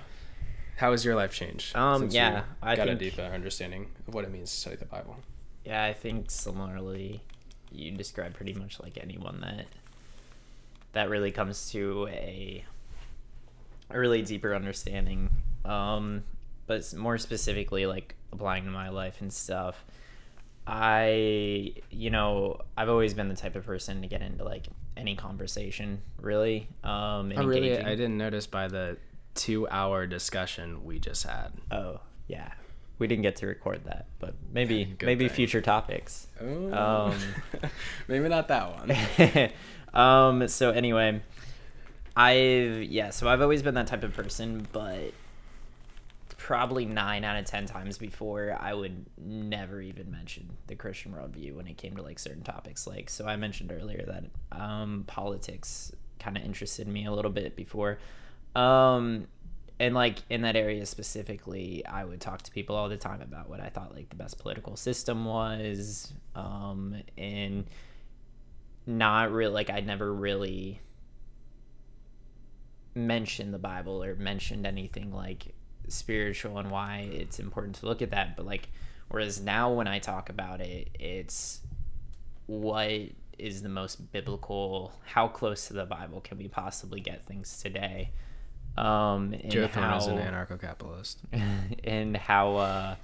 How 0.77 0.91
has 0.91 1.05
your 1.05 1.15
life 1.15 1.33
changed? 1.33 1.75
Um, 1.75 2.09
yeah, 2.09 2.43
I 2.62 2.75
got 2.75 2.88
think- 2.88 3.01
a 3.01 3.03
deeper 3.03 3.21
understanding 3.21 3.88
of 4.07 4.13
what 4.13 4.25
it 4.25 4.31
means 4.31 4.49
to 4.51 4.57
study 4.57 4.75
the 4.77 4.86
Bible. 4.86 5.17
Yeah, 5.65 5.83
I 5.83 5.93
think 5.93 6.29
similarly, 6.31 7.21
you 7.71 7.91
describe 7.91 8.33
pretty 8.33 8.53
much 8.53 8.79
like 8.81 8.97
anyone 9.01 9.39
that 9.41 9.65
that 10.93 11.09
really 11.09 11.31
comes 11.31 11.71
to 11.71 12.07
a 12.09 12.65
a 13.89 13.99
really 13.99 14.21
deeper 14.23 14.55
understanding. 14.55 15.29
Um, 15.63 16.23
but 16.65 16.93
more 16.95 17.17
specifically, 17.17 17.86
like 17.86 18.15
applying 18.31 18.65
to 18.65 18.71
my 18.71 18.89
life 18.89 19.21
and 19.21 19.31
stuff. 19.31 19.86
I, 20.65 21.73
you 21.89 22.10
know, 22.10 22.60
I've 22.78 22.89
always 22.89 23.13
been 23.13 23.28
the 23.30 23.36
type 23.36 23.56
of 23.56 23.65
person 23.65 24.02
to 24.02 24.08
get 24.08 24.21
into 24.21 24.43
like 24.43 24.67
any 24.95 25.15
conversation, 25.15 26.02
really. 26.21 26.67
Um, 26.84 27.32
and 27.32 27.39
Oh, 27.39 27.45
really? 27.45 27.78
I 27.78 27.89
didn't 27.95 28.17
notice 28.17 28.47
by 28.47 28.67
the 28.67 28.97
two-hour 29.36 30.08
discussion 30.08 30.84
we 30.86 30.99
just 30.99 31.26
had. 31.26 31.52
Oh, 31.71 31.99
yeah. 32.28 32.52
We 32.99 33.08
didn't 33.08 33.23
get 33.23 33.36
to 33.38 33.47
record 33.47 33.86
that, 33.86 34.06
but 34.19 34.36
maybe 34.54 34.95
maybe 35.02 35.28
thing. 35.28 35.36
future 35.36 35.62
topics. 35.62 36.28
Um, 36.39 37.13
maybe 38.08 38.30
not 38.30 38.47
that 38.47 38.78
one. 38.80 39.49
um 39.93 40.47
so 40.47 40.71
anyway 40.71 41.21
i've 42.15 42.82
yeah 42.82 43.12
so 43.12 43.28
i've 43.28 43.41
always 43.41 43.62
been 43.62 43.76
that 43.76 43.86
type 43.86 44.04
of 44.04 44.12
person 44.13 44.67
but 44.71 45.12
probably 46.43 46.86
nine 46.86 47.23
out 47.23 47.38
of 47.38 47.45
ten 47.45 47.65
times 47.65 47.97
before 47.97 48.58
i 48.60 48.73
would 48.73 49.06
never 49.17 49.79
even 49.79 50.12
mention 50.12 50.45
the 50.67 50.75
christian 50.75 51.13
worldview 51.13 51.56
when 51.56 51.67
it 51.67 51.77
came 51.77 51.95
to 51.95 52.01
like 52.01 52.19
certain 52.19 52.43
topics. 52.43 52.86
Like 52.86 53.10
so 53.10 53.25
i 53.25 53.38
mentioned 53.38 53.71
earlier 53.71 54.03
that 54.06 54.25
um 54.51 55.06
politics 55.08 55.93
kind 56.19 56.36
of 56.36 56.43
interested 56.43 56.86
me 56.86 57.06
a 57.06 57.12
little 57.12 57.32
bit 57.32 57.56
before. 57.56 57.97
Um 58.56 59.27
and 59.79 59.95
like 59.95 60.19
in 60.29 60.41
that 60.41 60.58
area 60.58 60.86
specifically 60.86 61.84
i 61.86 62.03
would 62.03 62.19
talk 62.19 62.41
to 62.41 62.51
people 62.51 62.75
all 62.75 62.89
the 62.89 62.97
time 62.97 63.21
about 63.21 63.49
what 63.49 63.60
i 63.60 63.69
thought 63.69 63.95
like 63.95 64.10
the 64.10 64.15
best 64.15 64.38
political 64.38 64.75
system 64.75 65.25
was 65.25 66.13
um 66.36 66.95
and 67.17 67.65
not 68.86 69.32
really 69.32 69.53
like 69.53 69.69
I'd 69.69 69.88
never 69.88 70.13
really 70.13 70.82
mentioned 72.95 73.53
the 73.53 73.60
Bible 73.60 74.03
or 74.03 74.15
mentioned 74.15 74.67
anything 74.67 75.12
like 75.12 75.56
spiritual 75.88 76.58
and 76.58 76.72
why 76.72 77.10
it's 77.12 77.39
important 77.39 77.76
to 77.76 77.86
look 77.86 78.02
at 78.02 78.12
that. 78.12 78.36
But 78.36 78.46
like, 78.46 78.69
whereas 79.10 79.41
now 79.41 79.72
when 79.72 79.88
I 79.88 80.00
talk 80.00 80.30
about 80.30 80.62
it, 80.62 80.89
it's 81.00 81.62
what 82.46 82.91
is 83.38 83.62
the 83.62 83.69
most 83.69 84.12
biblical, 84.12 84.93
how 85.06 85.28
close 85.28 85.67
to 85.67 85.74
the 85.74 85.86
Bible 85.86 86.22
can 86.22 86.38
we 86.38 86.48
possibly 86.48 87.00
get 87.00 87.26
things 87.26 87.62
today? 87.62 88.12
Um, 88.78 89.34
and 89.34 89.52
Joe 89.52 89.67
Thorn 89.67 89.93
is 89.93 90.08
an 90.08 90.17
anarcho-capitalist. 90.17 91.19
and 91.84 92.17
how 92.17 92.56
uh, 92.56 92.96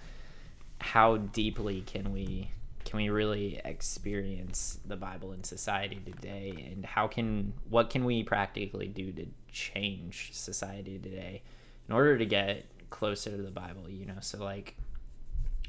how 0.80 1.18
deeply 1.18 1.82
can 1.82 2.12
we 2.12 2.52
can 2.86 2.98
we 2.98 3.10
really 3.10 3.62
experience 3.63 4.80
the 4.86 4.96
Bible 4.96 5.34
in 5.34 5.44
society 5.44 6.02
today, 6.04 6.72
and 6.72 6.86
how 6.86 7.08
can 7.08 7.54
what 7.70 7.89
can 7.89 8.04
we 8.04 8.24
practically 8.24 8.88
do 8.88 9.12
to 9.12 9.28
change 9.52 10.32
society 10.34 10.98
today 10.98 11.44
in 11.89 11.95
order 11.95 12.17
to 12.17 12.25
get 12.25 12.65
closer 12.89 13.32
to 13.32 13.41
the 13.41 13.52
Bible? 13.52 13.89
You 13.89 14.06
know, 14.06 14.17
so 14.21 14.43
like 14.43 14.78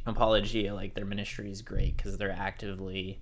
apologia 0.06 0.74
like 0.74 0.94
their 0.94 1.04
ministry 1.04 1.50
is 1.50 1.62
great 1.62 1.96
because 1.96 2.16
they're 2.16 2.32
actively 2.32 3.20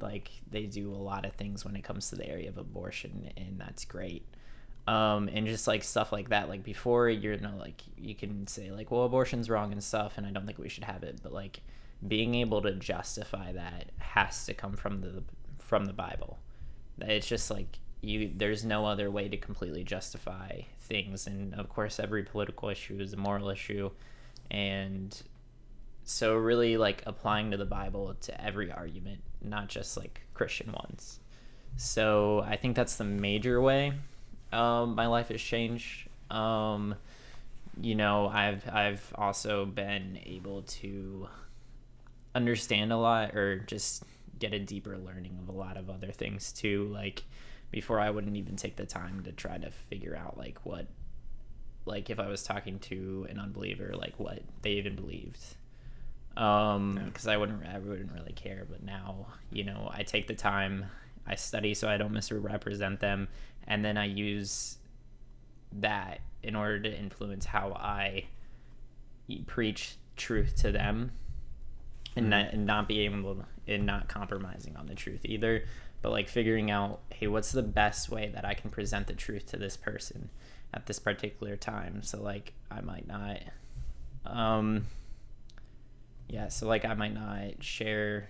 like 0.00 0.30
they 0.50 0.64
do 0.64 0.92
a 0.92 0.96
lot 0.96 1.24
of 1.24 1.32
things 1.34 1.64
when 1.64 1.76
it 1.76 1.82
comes 1.84 2.10
to 2.10 2.16
the 2.16 2.28
area 2.28 2.48
of 2.48 2.58
abortion 2.58 3.30
and 3.36 3.58
that's 3.58 3.84
great 3.84 4.26
um 4.88 5.28
and 5.32 5.46
just 5.46 5.66
like 5.66 5.82
stuff 5.82 6.12
like 6.12 6.28
that 6.28 6.48
like 6.48 6.62
before 6.62 7.08
you're 7.08 7.36
know 7.38 7.54
like 7.58 7.80
you 7.96 8.14
can 8.14 8.46
say 8.46 8.70
like 8.70 8.90
well 8.90 9.04
abortion's 9.04 9.48
wrong 9.48 9.72
and 9.72 9.82
stuff 9.82 10.14
and 10.16 10.26
i 10.26 10.30
don't 10.30 10.46
think 10.46 10.58
we 10.58 10.68
should 10.68 10.84
have 10.84 11.02
it 11.02 11.20
but 11.22 11.32
like 11.32 11.60
being 12.06 12.34
able 12.34 12.60
to 12.60 12.74
justify 12.74 13.52
that 13.52 13.86
has 13.98 14.44
to 14.46 14.52
come 14.52 14.72
from 14.72 15.00
the 15.00 15.22
from 15.58 15.86
the 15.86 15.92
bible 15.92 16.38
it's 17.00 17.26
just 17.26 17.50
like 17.50 17.78
you 18.00 18.30
there's 18.36 18.64
no 18.64 18.84
other 18.84 19.10
way 19.10 19.28
to 19.28 19.36
completely 19.36 19.82
justify 19.82 20.60
things 20.86 21.26
and 21.26 21.54
of 21.54 21.68
course 21.68 22.00
every 22.00 22.22
political 22.22 22.68
issue 22.68 22.98
is 23.00 23.12
a 23.12 23.16
moral 23.16 23.50
issue. 23.50 23.90
And 24.50 25.20
so 26.04 26.36
really 26.36 26.76
like 26.76 27.02
applying 27.04 27.50
to 27.50 27.56
the 27.56 27.64
bible 27.64 28.14
to 28.20 28.40
every 28.40 28.70
argument 28.70 29.20
not 29.42 29.68
just 29.68 29.96
like 29.96 30.20
christian 30.34 30.72
ones. 30.72 31.20
So 31.76 32.44
i 32.46 32.56
think 32.56 32.76
that's 32.76 32.96
the 32.96 33.04
major 33.04 33.60
way 33.60 33.92
um, 34.52 34.94
my 34.94 35.06
life 35.06 35.28
has 35.28 35.42
changed. 35.42 36.08
Um, 36.30 36.94
you 37.78 37.94
know 37.94 38.26
i've 38.28 38.66
i've 38.72 39.12
also 39.16 39.66
been 39.66 40.18
able 40.24 40.62
to 40.62 41.28
understand 42.34 42.90
a 42.92 42.96
lot 42.96 43.34
or 43.34 43.58
just 43.58 44.02
get 44.38 44.52
a 44.52 44.58
deeper 44.58 44.96
learning 44.98 45.38
of 45.42 45.48
a 45.48 45.58
lot 45.58 45.76
of 45.76 45.88
other 45.88 46.12
things 46.12 46.52
too. 46.52 46.88
Like 46.92 47.24
before 47.70 48.00
i 48.00 48.10
wouldn't 48.10 48.36
even 48.36 48.56
take 48.56 48.76
the 48.76 48.86
time 48.86 49.22
to 49.24 49.32
try 49.32 49.58
to 49.58 49.70
figure 49.70 50.16
out 50.16 50.36
like 50.36 50.58
what 50.64 50.86
like 51.84 52.10
if 52.10 52.18
i 52.18 52.28
was 52.28 52.42
talking 52.42 52.78
to 52.78 53.26
an 53.30 53.38
unbeliever 53.38 53.92
like 53.96 54.14
what 54.18 54.40
they 54.62 54.72
even 54.72 54.96
believed. 54.96 55.40
Um 56.36 57.00
because 57.06 57.26
i 57.26 57.36
wouldn't 57.36 57.64
i 57.64 57.78
wouldn't 57.78 58.12
really 58.12 58.34
care 58.34 58.66
but 58.68 58.82
now 58.82 59.26
you 59.50 59.64
know 59.64 59.90
i 59.92 60.02
take 60.02 60.26
the 60.26 60.34
time 60.34 60.84
i 61.26 61.34
study 61.34 61.72
so 61.72 61.88
i 61.88 61.96
don't 61.96 62.12
misrepresent 62.12 63.00
them 63.00 63.28
and 63.66 63.82
then 63.82 63.96
i 63.96 64.04
use 64.04 64.76
that 65.72 66.20
in 66.42 66.54
order 66.54 66.78
to 66.80 66.94
influence 66.94 67.46
how 67.46 67.72
i 67.72 68.24
preach 69.46 69.96
truth 70.16 70.56
to 70.56 70.72
them 70.72 71.12
and 72.16 72.30
not, 72.30 72.52
and 72.52 72.66
not 72.66 72.88
being 72.88 73.12
able 73.12 73.34
to, 73.34 73.44
and 73.68 73.84
not 73.84 74.08
compromising 74.08 74.76
on 74.76 74.86
the 74.86 74.94
truth 74.94 75.20
either 75.24 75.64
but 76.02 76.12
like 76.12 76.28
figuring 76.28 76.70
out 76.70 77.00
hey 77.10 77.26
what's 77.26 77.52
the 77.52 77.62
best 77.62 78.08
way 78.10 78.30
that 78.34 78.44
i 78.44 78.54
can 78.54 78.70
present 78.70 79.06
the 79.06 79.12
truth 79.12 79.46
to 79.46 79.56
this 79.56 79.76
person 79.76 80.28
at 80.74 80.86
this 80.86 80.98
particular 80.98 81.56
time 81.56 82.02
so 82.02 82.20
like 82.22 82.52
i 82.70 82.80
might 82.80 83.06
not 83.06 83.40
um 84.26 84.84
yeah 86.28 86.48
so 86.48 86.66
like 86.66 86.84
i 86.84 86.94
might 86.94 87.14
not 87.14 87.62
share 87.62 88.28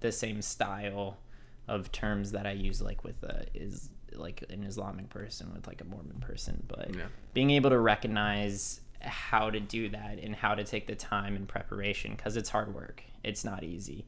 the 0.00 0.12
same 0.12 0.40
style 0.42 1.18
of 1.66 1.90
terms 1.92 2.32
that 2.32 2.46
i 2.46 2.52
use 2.52 2.80
like 2.80 3.04
with 3.04 3.22
a 3.22 3.44
is 3.54 3.90
like 4.14 4.42
an 4.48 4.64
Islamic 4.64 5.10
person 5.10 5.52
with 5.54 5.66
like 5.66 5.82
a 5.82 5.84
Mormon 5.84 6.18
person, 6.18 6.64
but 6.66 6.92
Yeah. 6.94 7.04
being 7.34 7.50
able 7.50 7.68
to 7.70 7.78
recognize 7.78 8.80
how 9.00 9.50
to 9.50 9.60
do 9.60 9.90
that 9.90 10.18
and 10.18 10.34
how 10.34 10.54
to 10.54 10.64
take 10.64 10.86
the 10.86 10.94
time 10.94 11.36
and 11.36 11.46
preparation 11.46 12.12
because 12.16 12.36
it's 12.38 12.48
hard 12.48 12.74
work. 12.74 13.02
It's 13.22 13.44
not 13.44 13.62
easy. 13.64 14.06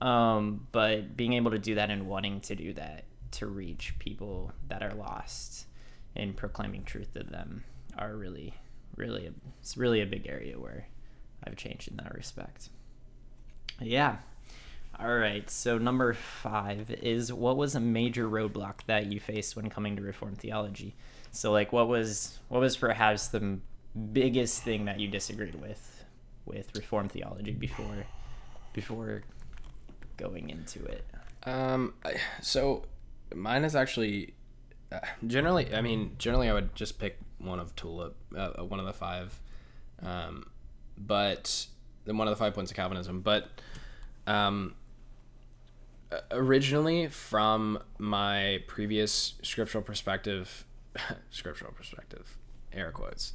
Um, 0.00 0.66
but 0.72 1.16
being 1.16 1.34
able 1.34 1.50
to 1.50 1.58
do 1.58 1.74
that 1.74 1.90
and 1.90 2.08
wanting 2.08 2.40
to 2.42 2.54
do 2.54 2.72
that 2.74 3.04
to 3.32 3.46
reach 3.46 3.94
people 3.98 4.52
that 4.68 4.82
are 4.82 4.94
lost 4.94 5.66
and 6.16 6.36
proclaiming 6.36 6.84
truth 6.84 7.12
to 7.14 7.22
them 7.22 7.64
are 7.98 8.16
really, 8.16 8.54
really, 8.96 9.26
a, 9.26 9.32
it's 9.60 9.76
really 9.76 10.00
a 10.00 10.06
big 10.06 10.26
area 10.26 10.58
where 10.58 10.86
I've 11.44 11.56
changed 11.56 11.88
in 11.88 11.96
that 11.98 12.14
respect. 12.14 12.70
Yeah. 13.80 14.16
All 14.98 15.14
right. 15.14 15.48
So 15.48 15.78
number 15.78 16.12
five 16.12 16.90
is 16.90 17.32
what 17.32 17.56
was 17.56 17.74
a 17.74 17.80
major 17.80 18.28
roadblock 18.28 18.84
that 18.86 19.06
you 19.06 19.20
faced 19.20 19.56
when 19.56 19.70
coming 19.70 19.96
to 19.96 20.02
Reformed 20.02 20.38
theology? 20.38 20.94
So 21.32 21.52
like, 21.52 21.72
what 21.72 21.88
was 21.88 22.38
what 22.48 22.60
was 22.60 22.76
perhaps 22.76 23.28
the 23.28 23.58
biggest 24.12 24.62
thing 24.62 24.84
that 24.84 25.00
you 25.00 25.08
disagreed 25.08 25.54
with 25.54 26.04
with 26.44 26.74
Reformed 26.76 27.12
theology 27.12 27.52
before 27.52 28.06
before 28.72 29.22
going 30.20 30.50
into 30.50 30.84
it? 30.84 31.04
Um, 31.44 31.94
so 32.42 32.84
mine 33.34 33.64
is 33.64 33.74
actually 33.74 34.34
uh, 34.92 34.98
generally. 35.26 35.74
I 35.74 35.80
mean, 35.80 36.16
generally, 36.18 36.48
I 36.48 36.52
would 36.52 36.74
just 36.74 36.98
pick 36.98 37.18
one 37.38 37.58
of 37.58 37.74
Tulip, 37.76 38.16
uh, 38.36 38.62
one 38.64 38.80
of 38.80 38.86
the 38.86 38.92
five, 38.92 39.40
um, 40.02 40.46
but 40.98 41.66
then 42.04 42.18
one 42.18 42.28
of 42.28 42.32
the 42.32 42.38
five 42.38 42.54
points 42.54 42.70
of 42.70 42.76
Calvinism. 42.76 43.20
But 43.20 43.48
um, 44.26 44.74
uh, 46.12 46.18
originally, 46.32 47.08
from 47.08 47.78
my 47.98 48.62
previous 48.66 49.34
scriptural 49.42 49.82
perspective, 49.82 50.64
scriptural 51.30 51.72
perspective, 51.72 52.36
air 52.72 52.90
quotes, 52.90 53.32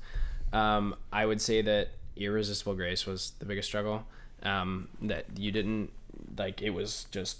um, 0.53 0.95
I 1.11 1.25
would 1.25 1.41
say 1.41 1.61
that 1.61 1.89
irresistible 2.15 2.75
grace 2.75 3.05
was 3.05 3.31
the 3.39 3.45
biggest 3.45 3.67
struggle. 3.67 4.05
Um, 4.43 4.89
that 5.01 5.25
you 5.37 5.51
didn't 5.51 5.91
like. 6.37 6.61
It 6.61 6.71
was 6.71 7.07
just 7.11 7.37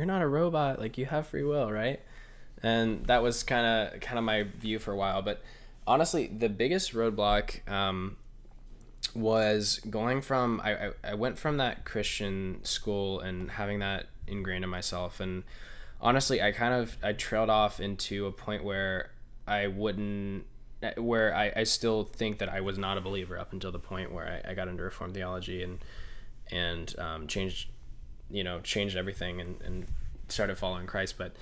you're 0.00 0.06
not 0.06 0.22
a 0.22 0.26
robot 0.26 0.78
like 0.78 0.96
you 0.96 1.04
have 1.04 1.26
free 1.26 1.42
will 1.42 1.70
right 1.70 2.00
and 2.62 3.04
that 3.06 3.22
was 3.22 3.42
kind 3.42 3.66
of 3.66 4.00
kind 4.00 4.18
of 4.18 4.24
my 4.24 4.44
view 4.58 4.78
for 4.78 4.92
a 4.92 4.96
while 4.96 5.20
but 5.20 5.42
honestly 5.86 6.26
the 6.26 6.48
biggest 6.48 6.94
roadblock 6.94 7.68
um, 7.70 8.16
was 9.14 9.80
going 9.90 10.22
from 10.22 10.60
I, 10.64 10.86
I, 10.86 10.90
I 11.04 11.14
went 11.14 11.38
from 11.38 11.58
that 11.58 11.84
christian 11.84 12.60
school 12.62 13.20
and 13.20 13.50
having 13.50 13.80
that 13.80 14.06
ingrained 14.26 14.64
in 14.64 14.70
myself 14.70 15.20
and 15.20 15.42
honestly 16.00 16.40
i 16.40 16.52
kind 16.52 16.72
of 16.72 16.96
i 17.02 17.12
trailed 17.12 17.50
off 17.50 17.80
into 17.80 18.26
a 18.26 18.32
point 18.32 18.64
where 18.64 19.10
i 19.46 19.66
wouldn't 19.66 20.44
where 20.96 21.34
I, 21.34 21.52
I 21.56 21.64
still 21.64 22.04
think 22.04 22.38
that 22.38 22.48
i 22.48 22.62
was 22.62 22.78
not 22.78 22.96
a 22.96 23.02
believer 23.02 23.38
up 23.38 23.52
until 23.52 23.70
the 23.72 23.78
point 23.78 24.12
where 24.12 24.42
i, 24.46 24.52
I 24.52 24.54
got 24.54 24.68
into 24.68 24.82
reformed 24.82 25.12
theology 25.12 25.62
and 25.62 25.78
and 26.52 26.94
um, 26.98 27.26
changed 27.26 27.68
you 28.30 28.44
know 28.44 28.60
changed 28.60 28.96
everything 28.96 29.40
and, 29.40 29.60
and 29.62 29.86
started 30.28 30.56
following 30.56 30.86
christ. 30.86 31.16
But 31.18 31.34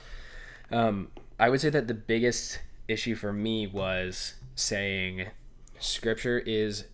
um, 0.70 1.08
i 1.38 1.48
would 1.48 1.60
say 1.60 1.70
that 1.70 1.86
the 1.88 1.94
biggest 1.94 2.60
issue 2.86 3.14
for 3.14 3.32
me 3.32 3.66
was 3.66 4.34
saying 4.54 5.26
scripture 5.78 6.38
is 6.38 6.84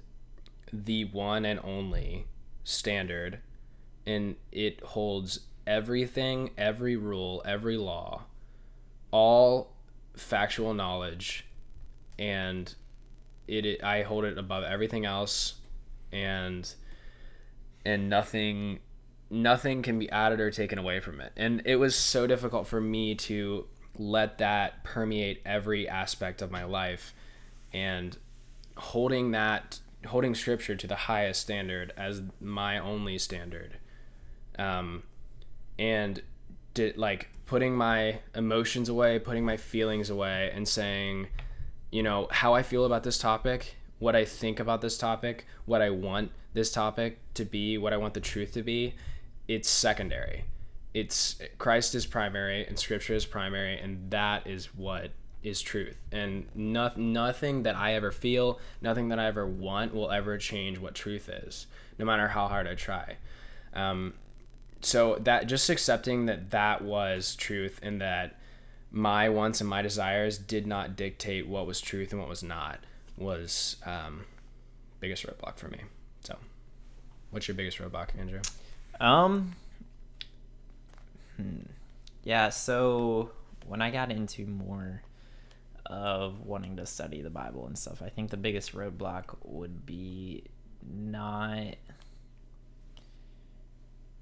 the 0.73 1.05
one 1.05 1.45
and 1.45 1.61
only 1.63 2.27
standard 2.65 3.39
and 4.07 4.37
it 4.53 4.83
holds 4.85 5.41
everything 5.67 6.51
every 6.59 6.97
rule 6.97 7.43
every 7.47 7.77
law 7.77 8.23
all 9.11 9.73
factual 10.15 10.75
knowledge 10.75 11.47
and 12.19 12.75
it, 13.49 13.65
it 13.65 13.85
i 13.85 14.03
hold 14.03 14.25
it 14.25 14.37
above 14.37 14.65
everything 14.65 15.07
else 15.07 15.55
and 16.13 16.75
and 17.85 18.09
nothing 18.09 18.81
nothing 19.31 19.83
can 19.83 19.99
be 19.99 20.09
added 20.11 20.39
or 20.39 20.51
taken 20.51 20.79
away 20.79 21.01
from 21.01 21.21
it. 21.21 21.33
And 21.37 21.63
it 21.65 21.77
was 21.77 21.97
so 21.97 22.27
difficult 22.27 22.67
for 22.67 22.81
me 22.81 23.15
to 23.17 23.67
let 23.99 24.39
that 24.39 24.85
permeate 24.85 25.41
every 25.45 25.89
aspect 25.89 26.43
of 26.43 26.51
my 26.51 26.65
life 26.65 27.15
and 27.73 28.17
holding 28.77 29.33
that 29.33 29.81
holding 30.07 30.35
scripture 30.35 30.77
to 30.77 30.87
the 30.87 30.95
highest 30.95 31.41
standard 31.41 31.93
as 31.97 32.23
my 32.41 32.79
only 32.79 33.19
standard. 33.19 33.79
Um 34.59 35.03
and 35.79 36.23
did 36.75 36.97
like 36.97 37.29
putting 37.47 37.75
my 37.75 38.21
emotions 38.35 38.89
away, 38.89 39.19
putting 39.19 39.45
my 39.45 39.57
feelings 39.57 40.11
away 40.11 40.51
and 40.55 40.67
saying, 40.67 41.29
you 41.91 42.03
know, 42.03 42.29
how 42.31 42.55
I 42.55 42.63
feel 42.63 42.85
about 42.85 43.03
this 43.03 43.19
topic, 43.19 43.77
what 43.99 44.17
I 44.17 44.25
think 44.25 44.61
about 44.61 44.81
this 44.81 44.99
topic, 44.99 45.47
what 45.67 45.83
I 45.83 45.91
want 45.91 46.31
this 46.55 46.73
topic 46.73 47.19
to 47.35 47.45
be, 47.45 47.77
what 47.77 47.93
I 47.93 47.99
want 47.99 48.15
the 48.15 48.21
truth 48.21 48.53
to 48.55 48.63
be, 48.63 48.95
it's 49.47 49.69
secondary. 49.69 50.45
It's 50.95 51.39
Christ 51.59 51.95
is 51.95 52.07
primary 52.07 52.65
and 52.67 52.79
scripture 52.79 53.15
is 53.15 53.27
primary 53.27 53.79
and 53.79 54.11
that 54.11 54.47
is 54.47 54.67
what 54.75 55.11
is 55.43 55.61
truth. 55.61 56.01
And 56.11 56.47
no, 56.55 56.91
nothing 56.97 57.65
that 57.65 57.77
I 57.77 57.95
ever 57.95 58.11
feel, 58.11 58.59
nothing 58.81 59.09
that 59.09 59.19
I 59.19 59.27
ever 59.27 59.47
want 59.47 59.95
will 59.95 60.11
ever 60.11 60.39
change 60.39 60.79
what 60.79 60.95
truth 60.95 61.29
is, 61.29 61.67
no 61.99 62.07
matter 62.07 62.29
how 62.29 62.49
hard 62.49 62.67
I 62.67 62.75
try. 62.75 63.17
Um, 63.75 64.15
so 64.81 65.19
that 65.23 65.47
just 65.47 65.69
accepting 65.69 66.27
that 66.27 66.51
that 66.51 66.83
was 66.83 67.37
truth 67.37 67.81
and 67.83 68.01
that 68.01 68.39
my 68.91 69.29
wants 69.29 69.61
and 69.61 69.69
my 69.69 69.83
desires 69.83 70.39
did 70.39 70.67
not 70.67 70.97
dictate 70.97 71.49
what 71.49 71.67
was 71.67 71.81
truth 71.81 72.13
and 72.13 72.21
what 72.21 72.29
was 72.29 72.43
not 72.43 72.79
was 73.17 73.77
um, 73.85 74.25
biggest 75.01 75.27
roadblock 75.27 75.57
for 75.57 75.69
me. 75.69 75.81
So, 76.25 76.37
what's 77.31 77.49
your 77.49 77.55
biggest 77.55 77.79
roadblock, 77.79 78.19
Andrew? 78.19 78.41
Um. 79.01 79.55
Hmm. 81.37 81.61
Yeah. 82.23 82.49
So 82.49 83.31
when 83.67 83.81
I 83.83 83.91
got 83.91 84.11
into 84.11 84.47
more 84.47 85.03
of 85.87 86.47
wanting 86.47 86.77
to 86.77 86.87
study 86.87 87.23
the 87.23 87.31
Bible 87.31 87.67
and 87.67 87.79
stuff, 87.79 88.03
I 88.03 88.09
think 88.09 88.31
the 88.31 88.37
biggest 88.37 88.75
roadblock 88.75 89.37
would 89.45 89.87
be 89.87 90.45
not 90.83 91.77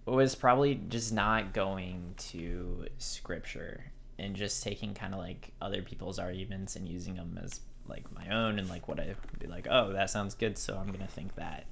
was 0.05 0.35
probably 0.35 0.81
just 0.88 1.12
not 1.12 1.53
going 1.53 2.15
to 2.19 2.87
scripture 2.99 3.85
and 4.19 4.35
just 4.35 4.62
taking 4.62 4.95
kind 4.95 5.15
of 5.15 5.21
like 5.21 5.53
other 5.61 5.81
people's 5.83 6.19
arguments 6.19 6.75
and 6.75 6.88
using 6.88 7.15
them 7.15 7.38
as 7.43 7.61
like 7.87 8.05
my 8.12 8.29
own 8.29 8.59
and 8.59 8.69
like 8.69 8.88
what 8.88 8.99
I'd 8.99 9.17
be 9.38 9.47
like, 9.47 9.67
oh, 9.71 9.93
that 9.93 10.11
sounds 10.11 10.35
good, 10.35 10.59
so 10.59 10.77
I'm 10.77 10.91
gonna 10.91 11.07
think 11.07 11.35
that. 11.37 11.67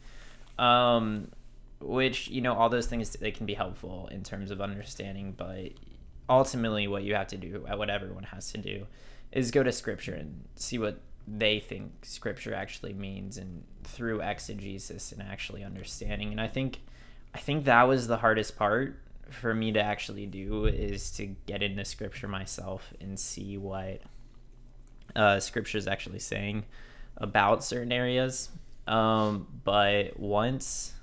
Um, 0.61 1.29
which 1.81 2.29
you 2.29 2.43
know 2.43 2.55
all 2.55 2.69
those 2.69 2.87
things 2.87 3.11
they 3.11 3.31
can 3.31 3.47
be 3.47 3.55
helpful 3.55 4.09
in 4.13 4.23
terms 4.23 4.51
of 4.51 4.61
understanding 4.61 5.33
but 5.37 5.71
ultimately 6.29 6.87
what 6.87 7.03
you 7.03 7.15
have 7.15 7.27
to 7.29 7.39
do 7.39 7.67
uh, 7.71 7.77
what 7.77 7.89
everyone 7.89 8.25
has 8.25 8.53
to 8.53 8.59
do 8.59 8.87
is 9.33 9.51
go 9.51 9.63
to 9.63 9.73
scripture 9.73 10.13
and 10.13 10.45
see 10.57 10.79
what 10.79 11.01
they 11.27 11.59
think 11.59 11.93
scripture 12.03 12.55
actually 12.55 12.93
means 12.93 13.39
and 13.39 13.65
through 13.85 14.21
exegesis 14.21 15.13
and 15.13 15.23
actually 15.23 15.65
understanding. 15.65 16.31
And 16.33 16.41
i 16.41 16.49
think 16.49 16.81
i 17.35 17.39
think 17.39 17.65
that 17.65 17.89
was 17.89 18.07
the 18.07 18.19
hardest 18.19 18.57
part 18.57 18.99
for 19.31 19.55
me 19.55 19.73
to 19.73 19.81
actually 19.81 20.27
do 20.27 20.67
is 20.67 21.11
to 21.13 21.27
get 21.47 21.63
into 21.63 21.85
scripture 21.85 22.29
myself 22.29 22.93
and 23.01 23.19
see 23.19 23.57
what 23.57 24.03
uh, 25.17 25.41
scripture 25.41 25.79
is 25.79 25.87
actually 25.87 26.19
saying 26.19 26.65
about 27.17 27.65
certain 27.65 27.93
areas 27.93 28.51
um, 28.91 29.47
but 29.65 30.19
once 30.19 30.95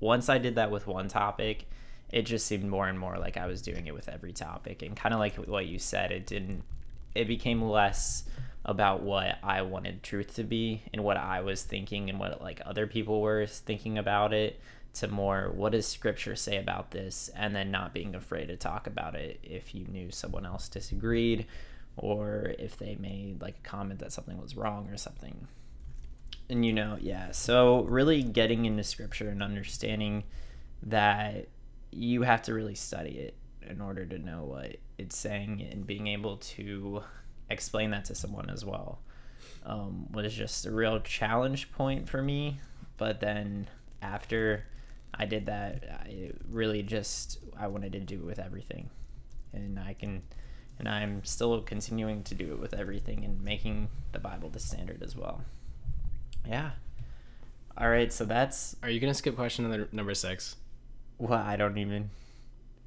once 0.00 0.28
I 0.28 0.38
did 0.38 0.56
that 0.56 0.70
with 0.70 0.86
one 0.86 1.08
topic, 1.08 1.68
it 2.10 2.22
just 2.22 2.46
seemed 2.46 2.64
more 2.64 2.88
and 2.88 2.98
more 2.98 3.18
like 3.18 3.36
I 3.36 3.46
was 3.46 3.62
doing 3.62 3.86
it 3.86 3.94
with 3.94 4.08
every 4.08 4.32
topic. 4.32 4.82
And 4.82 4.96
kind 4.96 5.14
of 5.14 5.20
like 5.20 5.36
what 5.36 5.66
you 5.66 5.78
said, 5.78 6.10
it 6.10 6.26
didn't, 6.26 6.62
it 7.14 7.26
became 7.26 7.62
less 7.62 8.24
about 8.64 9.02
what 9.02 9.38
I 9.42 9.62
wanted 9.62 10.02
truth 10.02 10.34
to 10.36 10.44
be 10.44 10.82
and 10.92 11.04
what 11.04 11.16
I 11.16 11.42
was 11.42 11.62
thinking 11.62 12.08
and 12.08 12.18
what 12.18 12.40
like 12.40 12.62
other 12.64 12.86
people 12.86 13.20
were 13.20 13.46
thinking 13.46 13.98
about 13.98 14.32
it 14.32 14.58
to 14.94 15.08
more 15.08 15.50
what 15.54 15.72
does 15.72 15.86
scripture 15.86 16.36
say 16.36 16.56
about 16.56 16.92
this 16.92 17.28
and 17.36 17.54
then 17.54 17.70
not 17.70 17.92
being 17.92 18.14
afraid 18.14 18.46
to 18.46 18.56
talk 18.56 18.86
about 18.86 19.16
it 19.16 19.40
if 19.42 19.74
you 19.74 19.84
knew 19.88 20.10
someone 20.10 20.46
else 20.46 20.68
disagreed 20.68 21.46
or 21.96 22.54
if 22.58 22.78
they 22.78 22.94
made 22.94 23.42
like 23.42 23.56
a 23.58 23.68
comment 23.68 23.98
that 23.98 24.12
something 24.12 24.40
was 24.40 24.56
wrong 24.56 24.88
or 24.88 24.96
something 24.96 25.48
and 26.48 26.64
you 26.64 26.72
know 26.72 26.96
yeah. 27.00 27.30
So 27.32 27.82
really 27.82 28.22
getting 28.22 28.64
into 28.64 28.84
scripture 28.84 29.28
and 29.28 29.42
understanding 29.42 30.24
that 30.82 31.48
you 31.90 32.22
have 32.22 32.42
to 32.42 32.54
really 32.54 32.74
study 32.74 33.18
it 33.18 33.34
in 33.62 33.80
order 33.80 34.04
to 34.04 34.18
know 34.18 34.44
what 34.44 34.76
it's 34.98 35.16
saying 35.16 35.66
and 35.70 35.86
being 35.86 36.06
able 36.08 36.36
to 36.36 37.02
explain 37.48 37.90
that 37.90 38.04
to 38.06 38.14
someone 38.14 38.50
as 38.50 38.64
well 38.64 38.98
um, 39.64 40.10
was 40.12 40.34
just 40.34 40.66
a 40.66 40.70
real 40.70 41.00
challenge 41.00 41.72
point 41.72 42.08
for 42.08 42.22
me. 42.22 42.58
But 42.96 43.20
then 43.20 43.68
after 44.02 44.64
i 45.16 45.24
did 45.24 45.46
that 45.46 45.84
i 46.04 46.30
really 46.50 46.82
just 46.82 47.38
i 47.56 47.68
wanted 47.68 47.92
to 47.92 48.00
do 48.00 48.16
it 48.16 48.26
with 48.26 48.38
everything. 48.38 48.90
And 49.52 49.78
i 49.78 49.94
can 49.94 50.22
and 50.78 50.88
I'm 50.88 51.24
still 51.24 51.60
continuing 51.62 52.22
to 52.24 52.34
do 52.34 52.52
it 52.52 52.58
with 52.58 52.74
everything 52.74 53.24
and 53.24 53.40
making 53.42 53.88
the 54.12 54.18
Bible 54.18 54.48
the 54.48 54.58
standard 54.58 55.02
as 55.02 55.14
well. 55.16 55.42
Yeah. 56.48 56.70
All 57.76 57.88
right, 57.88 58.12
so 58.12 58.24
that's 58.24 58.76
Are 58.82 58.90
you 58.90 59.00
gonna 59.00 59.14
skip 59.14 59.34
question 59.36 59.68
number 59.68 59.88
number 59.92 60.14
six? 60.14 60.56
well, 61.18 61.32
I 61.42 61.56
don't 61.56 61.78
even. 61.78 62.10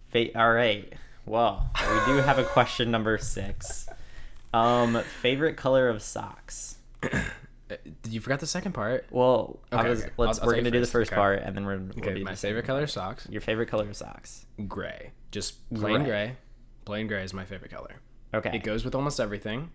Fa- 0.10 0.38
All 0.40 0.52
right. 0.54 0.92
Well, 1.26 1.70
we 1.78 2.14
do 2.14 2.18
have 2.20 2.40
a 2.40 2.44
question 2.46 2.90
number 2.92 3.18
six. 3.18 3.88
Um, 4.54 5.02
favorite 5.22 5.58
color 5.58 5.90
of 5.90 6.02
socks. 6.02 6.78
Uh, 7.70 7.76
Did 8.02 8.14
you 8.14 8.22
forgot 8.22 8.40
the 8.40 8.48
second 8.48 8.72
part? 8.72 9.08
Well, 9.12 9.60
I 9.74 9.80
Okay, 9.82 9.90
was. 9.90 10.02
okay. 10.04 10.12
Let's. 10.16 10.40
I'll- 10.40 10.44
I'll 10.44 10.48
we're 10.48 10.54
take 10.54 10.62
gonna 10.64 10.72
do 10.72 10.80
the 10.80 10.88
first. 10.88 11.12
Okay. 11.12 11.18
part, 11.20 11.42
and 11.44 11.54
then 11.54 11.66
we're. 11.66 11.76
we'll 11.80 11.98
Okay, 11.98 12.14
do 12.14 12.24
my 12.24 12.34
favorite 12.34 12.64
color 12.66 12.80
part. 12.84 12.92
socks, 12.92 13.28
Your 13.30 13.42
favorite 13.42 13.68
color 13.68 13.90
of 13.90 13.94
socks. 13.98 14.46
gray. 14.70 15.12
Just 15.32 15.56
plain 15.74 15.96
Gray. 15.98 16.06
gray. 16.06 16.36
Plain 16.86 17.08
gray 17.08 17.26
is 17.26 17.34
my 17.34 17.44
favorite 17.44 17.70
color. 17.72 17.96
Okay. 18.34 18.52
It 18.56 18.64
goes 18.64 18.86
with 18.86 18.96
almost 18.96 19.20
everything. 19.20 19.70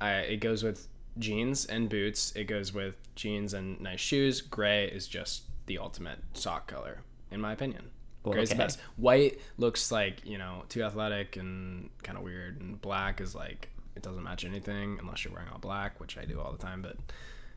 I 0.00 0.12
it 0.20 0.36
goes 0.38 0.62
with 0.62 0.88
jeans 1.18 1.66
and 1.66 1.88
boots. 1.88 2.32
It 2.36 2.44
goes 2.44 2.72
with 2.72 2.94
jeans 3.14 3.54
and 3.54 3.80
nice 3.80 4.00
shoes. 4.00 4.40
Gray 4.40 4.86
is 4.86 5.06
just 5.06 5.42
the 5.66 5.78
ultimate 5.78 6.18
sock 6.34 6.66
color, 6.66 7.00
in 7.30 7.40
my 7.40 7.52
opinion. 7.52 7.90
Well, 8.24 8.34
Gray's 8.34 8.50
the 8.50 8.56
best. 8.56 8.78
White 8.96 9.40
looks 9.58 9.90
like 9.90 10.24
you 10.24 10.38
know 10.38 10.64
too 10.68 10.82
athletic 10.82 11.36
and 11.36 11.90
kind 12.02 12.16
of 12.16 12.24
weird, 12.24 12.60
and 12.60 12.80
black 12.80 13.20
is 13.20 13.34
like 13.34 13.68
it 13.96 14.02
doesn't 14.02 14.22
match 14.22 14.44
anything 14.44 14.98
unless 15.00 15.24
you're 15.24 15.34
wearing 15.34 15.48
all 15.50 15.58
black, 15.58 16.00
which 16.00 16.16
I 16.16 16.24
do 16.24 16.40
all 16.40 16.52
the 16.52 16.58
time. 16.58 16.82
But 16.82 16.96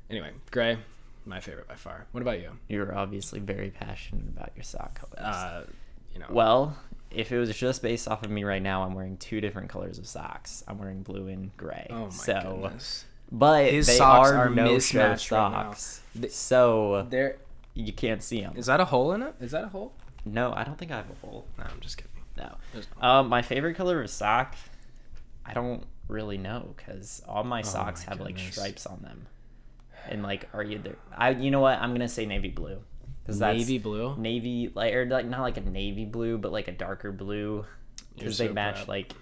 anyway, 0.10 0.32
gray, 0.52 0.78
my 1.26 1.40
favorite 1.40 1.68
by 1.68 1.76
far. 1.76 2.08
What 2.12 2.22
about 2.22 2.40
you? 2.40 2.52
You're 2.68 2.96
obviously 2.96 3.40
very 3.40 3.70
passionate 3.70 4.28
about 4.28 4.52
your 4.56 4.64
sock 4.64 5.00
colors. 5.00 5.20
Uh, 5.20 5.66
you 6.14 6.20
know, 6.20 6.28
well, 6.30 6.78
if 7.12 7.32
it 7.32 7.38
was 7.38 7.56
just 7.56 7.82
based 7.82 8.08
off 8.08 8.24
of 8.24 8.32
me 8.32 8.44
right 8.44 8.62
now, 8.62 8.84
I'm 8.84 8.94
wearing 8.94 9.18
two 9.18 9.42
different 9.42 9.70
colors 9.70 9.98
of 9.98 10.08
socks. 10.08 10.64
I'm 10.68 10.78
wearing 10.78 11.04
blue 11.04 11.28
and 11.28 11.56
gray. 11.58 11.88
oh 11.90 12.06
my 12.06 12.10
so, 12.10 12.60
goodness, 12.62 13.06
but 13.38 13.72
His 13.72 13.88
they 13.88 13.98
socks 13.98 14.30
are, 14.30 14.36
are 14.48 14.50
no 14.50 14.66
show 14.68 14.74
mismatched 14.74 15.32
right 15.32 15.52
now. 15.52 15.74
socks. 15.74 16.02
So 16.30 17.06
there 17.10 17.38
you 17.74 17.92
can't 17.94 18.24
see 18.24 18.42
them. 18.42 18.54
is 18.56 18.68
that 18.68 18.80
a 18.80 18.86
hole 18.86 19.12
in 19.14 19.22
it? 19.22 19.36
Is 19.42 19.52
that 19.52 19.66
a 19.66 19.68
hole? 19.68 19.94
No, 20.26 20.54
I 20.54 20.64
don't 20.64 20.78
think 20.78 20.92
I 20.92 20.98
have 20.98 21.10
a 21.10 21.26
hole. 21.26 21.46
No, 21.58 21.66
I'm 21.66 21.80
just 21.82 21.98
kidding. 21.98 22.12
No. 22.38 22.56
There's 22.74 22.88
no 23.02 23.08
Um, 23.08 23.30
my 23.30 23.42
favorite 23.42 23.76
color 23.76 24.02
of 24.02 24.10
sock, 24.10 24.56
I 25.46 25.54
don't 25.54 25.84
really 26.08 26.38
know 26.38 26.74
because 26.76 27.22
all 27.28 27.44
my 27.44 27.62
socks 27.62 28.02
Oh 28.04 28.10
my 28.10 28.12
have 28.16 28.20
like 28.26 28.36
goodness. 28.36 28.56
stripes 28.56 28.86
on 28.86 29.02
them, 29.02 29.28
and 30.10 30.24
like 30.24 30.48
are 30.54 30.64
you 30.64 30.78
there? 30.80 30.96
I 31.16 31.30
you 31.32 31.52
know 31.52 31.60
what 31.62 31.80
I'm 31.80 31.92
gonna 31.94 32.08
say 32.08 32.26
navy 32.26 32.50
blue 32.50 32.80
because 33.24 33.40
that's 33.40 33.58
Navy 33.58 33.78
blue. 33.80 34.16
navy 34.18 34.72
like 34.76 34.94
or 34.94 35.06
like 35.08 35.26
not 35.26 35.42
like 35.42 35.58
a 35.58 35.62
navy 35.62 36.06
blue 36.06 36.38
but 36.38 36.52
like 36.52 36.68
a 36.68 36.72
darker 36.72 37.12
blue 37.12 37.54
You're 37.56 37.66
because 38.18 38.38
they 38.38 38.48
so 38.48 38.54
match 38.54 38.76
proud. 38.76 38.88
like 38.88 39.14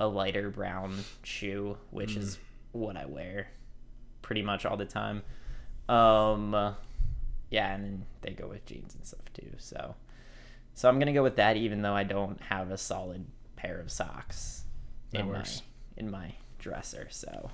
a 0.00 0.06
lighter 0.06 0.48
brown 0.50 0.94
shoe 1.22 1.76
which 1.90 2.16
is 2.16 2.36
Mm. 2.36 2.38
What 2.72 2.96
I 2.96 3.06
wear 3.06 3.48
pretty 4.22 4.42
much 4.42 4.64
all 4.66 4.76
the 4.76 4.84
time. 4.86 5.22
Um, 5.88 6.74
yeah, 7.50 7.74
and 7.74 7.84
then 7.84 8.06
they 8.22 8.30
go 8.32 8.48
with 8.48 8.64
jeans 8.66 8.94
and 8.94 9.04
stuff 9.04 9.32
too. 9.34 9.50
So, 9.58 9.94
so 10.74 10.88
I'm 10.88 10.98
gonna 10.98 11.12
go 11.12 11.22
with 11.22 11.36
that, 11.36 11.56
even 11.56 11.82
though 11.82 11.94
I 11.94 12.04
don't 12.04 12.40
have 12.42 12.70
a 12.70 12.78
solid 12.78 13.26
pair 13.56 13.78
of 13.78 13.90
socks 13.90 14.64
That 15.10 15.20
in 15.20 15.28
works. 15.28 15.62
my 15.96 16.00
in 16.00 16.10
my 16.10 16.34
dresser. 16.58 17.08
So, 17.10 17.50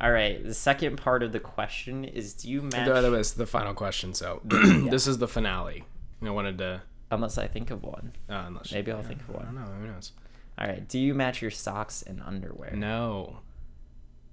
all 0.00 0.10
right, 0.10 0.42
the 0.42 0.54
second 0.54 0.96
part 0.96 1.22
of 1.22 1.32
the 1.32 1.40
question 1.40 2.04
is: 2.04 2.34
Do 2.34 2.50
you 2.50 2.62
match? 2.62 2.86
That 2.88 3.10
was 3.10 3.34
the 3.34 3.46
final 3.46 3.74
question. 3.74 4.14
So 4.14 4.40
this 4.44 5.06
is 5.06 5.18
the 5.18 5.28
finale. 5.28 5.84
I 6.22 6.30
wanted 6.30 6.58
to. 6.58 6.82
Unless 7.12 7.38
I 7.38 7.46
think 7.48 7.70
of 7.70 7.82
one. 7.82 8.12
Uh, 8.28 8.44
unless 8.46 8.72
Maybe 8.72 8.92
I'll 8.92 9.02
think 9.02 9.20
of 9.20 9.30
one. 9.30 9.42
I 9.42 9.44
don't 9.46 9.54
know. 9.56 9.80
Who 9.86 9.92
knows? 9.92 10.12
All 10.58 10.66
right, 10.66 10.86
do 10.88 10.98
you 10.98 11.14
match 11.14 11.40
your 11.42 11.50
socks 11.50 12.02
and 12.02 12.20
underwear? 12.24 12.72
No, 12.76 13.38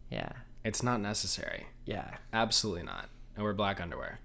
Yeah, 0.10 0.30
it's 0.64 0.84
not 0.84 1.00
necessary. 1.02 1.68
yeah. 1.86 2.16
Absolutely 2.34 2.84
not. 2.84 3.10
I 3.38 3.42
wear 3.44 3.54
black 3.54 3.80
underwear, 3.82 4.20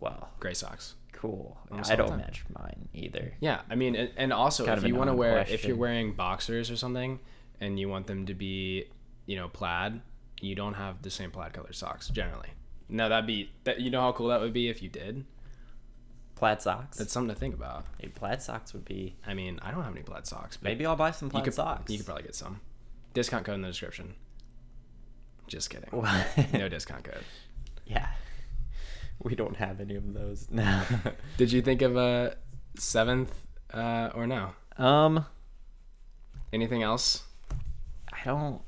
Well, 0.00 0.30
gray 0.40 0.54
socks. 0.54 0.94
cool. 1.12 1.56
Almost 1.70 1.90
I 1.90 1.96
don't 1.96 2.08
time. 2.10 2.18
match 2.18 2.44
mine 2.56 2.88
either. 2.94 3.34
Yeah, 3.40 3.62
I 3.70 3.74
mean, 3.74 3.96
and, 3.96 4.10
and 4.16 4.32
also 4.32 4.66
if 4.72 4.84
you 4.84 4.94
want 4.94 5.08
to 5.10 5.14
wear, 5.16 5.44
if 5.48 5.64
you're 5.64 5.76
wearing 5.76 6.12
boxers 6.12 6.70
or 6.70 6.76
something, 6.76 7.18
and 7.60 7.80
you 7.80 7.88
want 7.88 8.06
them 8.06 8.26
to 8.26 8.34
be, 8.34 8.84
you 9.26 9.34
know, 9.36 9.48
plaid, 9.48 10.00
you 10.40 10.54
don't 10.54 10.74
have 10.74 11.02
the 11.02 11.10
same 11.10 11.30
plaid 11.30 11.52
colored 11.54 11.74
socks 11.74 12.08
generally. 12.08 12.50
No, 12.88 13.08
that'd 13.08 13.26
be 13.26 13.50
that. 13.64 13.80
You 13.80 13.90
know 13.90 14.00
how 14.02 14.12
cool 14.12 14.28
that 14.28 14.40
would 14.40 14.52
be 14.52 14.68
if 14.68 14.80
you 14.82 14.88
did. 14.88 15.24
Plaid 16.36 16.60
socks. 16.62 16.98
That's 16.98 17.12
something 17.12 17.34
to 17.34 17.40
think 17.40 17.54
about. 17.54 17.86
Hey, 17.98 18.08
plaid 18.08 18.42
socks 18.42 18.72
would 18.74 18.84
be. 18.84 19.16
I 19.26 19.32
mean, 19.34 19.58
I 19.62 19.70
don't 19.72 19.82
have 19.82 19.92
any 19.94 20.02
plaid 20.02 20.26
socks, 20.26 20.56
but 20.58 20.64
Maybe 20.68 20.84
I'll 20.86 20.94
buy 20.94 21.10
some 21.10 21.26
you 21.28 21.30
plaid 21.32 21.44
could 21.44 21.54
socks. 21.54 21.90
you 21.90 21.96
could 21.96 22.06
probably 22.06 22.24
get 22.24 22.34
some. 22.34 22.60
Discount 23.14 23.44
code 23.46 23.54
in 23.56 23.62
the 23.62 23.68
description. 23.68 24.14
Just 25.46 25.70
kidding. 25.70 25.90
No 26.52 26.68
discount 26.68 27.04
code. 27.04 27.24
Yeah. 27.86 28.08
We 29.22 29.36
don't 29.36 29.56
have 29.56 29.80
any 29.80 29.94
of 29.94 30.12
those. 30.12 30.48
No. 30.50 30.82
Did 31.36 31.52
you 31.52 31.62
think 31.62 31.82
of 31.82 31.96
a 31.96 32.36
seventh 32.76 33.32
uh, 33.72 34.10
or 34.14 34.26
no? 34.26 34.50
um, 34.76 35.24
Anything 36.52 36.82
else? 36.82 37.22
I 38.12 38.18
don't. 38.24 38.60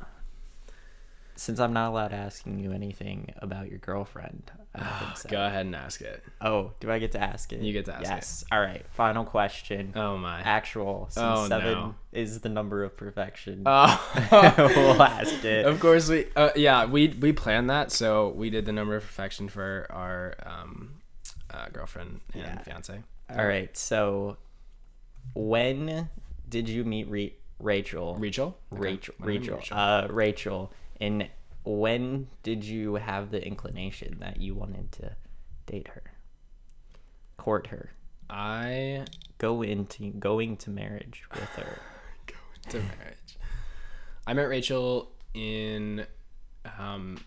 Since 1.38 1.60
I'm 1.60 1.72
not 1.72 1.90
allowed 1.90 2.12
asking 2.12 2.58
you 2.58 2.72
anything 2.72 3.32
about 3.38 3.68
your 3.70 3.78
girlfriend, 3.78 4.50
I 4.74 5.12
so. 5.16 5.28
Go 5.28 5.40
ahead 5.46 5.66
and 5.66 5.76
ask 5.76 6.00
it. 6.00 6.20
Oh, 6.40 6.72
do 6.80 6.90
I 6.90 6.98
get 6.98 7.12
to 7.12 7.20
ask 7.22 7.52
it? 7.52 7.60
You 7.62 7.72
get 7.72 7.84
to 7.84 7.92
ask 7.94 8.02
it. 8.02 8.08
yes. 8.08 8.44
All 8.50 8.60
right. 8.60 8.84
Final 8.94 9.24
question. 9.24 9.92
Oh 9.94 10.18
my. 10.18 10.40
Actual. 10.40 11.06
Since 11.10 11.24
Oh, 11.24 11.46
seven 11.48 11.72
no. 11.74 11.94
is 12.12 12.40
the 12.40 12.48
number 12.48 12.82
of 12.82 12.96
perfection. 12.96 13.62
Oh. 13.66 14.12
we'll 14.76 15.00
ask 15.00 15.44
it. 15.44 15.64
Of 15.64 15.78
course 15.78 16.08
we. 16.08 16.26
Uh, 16.34 16.50
yeah, 16.56 16.86
we 16.86 17.08
we 17.08 17.32
planned 17.32 17.70
that. 17.70 17.92
So 17.92 18.30
we 18.30 18.50
did 18.50 18.66
the 18.66 18.72
number 18.72 18.96
of 18.96 19.04
perfection 19.04 19.48
for 19.48 19.86
our 19.90 20.34
um, 20.44 21.00
uh, 21.50 21.68
girlfriend 21.72 22.20
and 22.34 22.42
Yeah. 22.42 22.58
fiance. 22.62 23.00
All 23.30 23.46
right. 23.46 23.76
So, 23.76 24.38
when 25.34 26.08
did 26.48 26.68
you 26.68 26.84
meet 26.84 27.08
Re- 27.08 27.34
Rachel? 27.58 28.16
Rachel. 28.16 28.56
Okay. 28.72 28.80
Rachel, 28.82 29.14
When 29.18 29.32
did 29.32 29.40
we 29.42 29.46
meet 29.48 29.56
Rachel, 29.56 29.76
uh, 29.78 30.06
Rachel, 30.10 30.72
and 31.00 31.28
when 31.64 32.28
did 32.42 32.64
you 32.64 32.94
have 32.94 33.30
the 33.30 33.44
inclination 33.44 34.18
that 34.20 34.40
you 34.40 34.54
wanted 34.54 34.90
to 34.92 35.16
date 35.66 35.88
her, 35.88 36.02
court 37.36 37.68
her, 37.68 37.90
I 38.30 39.04
go 39.38 39.62
into 39.62 40.10
going 40.12 40.56
to 40.58 40.70
marriage 40.70 41.24
with 41.32 41.48
her? 41.50 41.78
go 42.26 42.34
into 42.64 42.78
marriage. 42.78 43.38
I 44.26 44.34
met 44.34 44.44
Rachel 44.48 45.12
in 45.34 46.06
um 46.78 47.18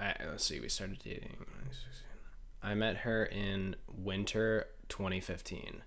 I, 0.00 0.14
let's 0.30 0.44
see, 0.44 0.60
we 0.60 0.68
started 0.68 0.98
dating. 1.04 1.36
I 2.62 2.74
met 2.74 2.98
her 2.98 3.24
in 3.26 3.76
winter 3.86 4.66
2015. 4.88 5.82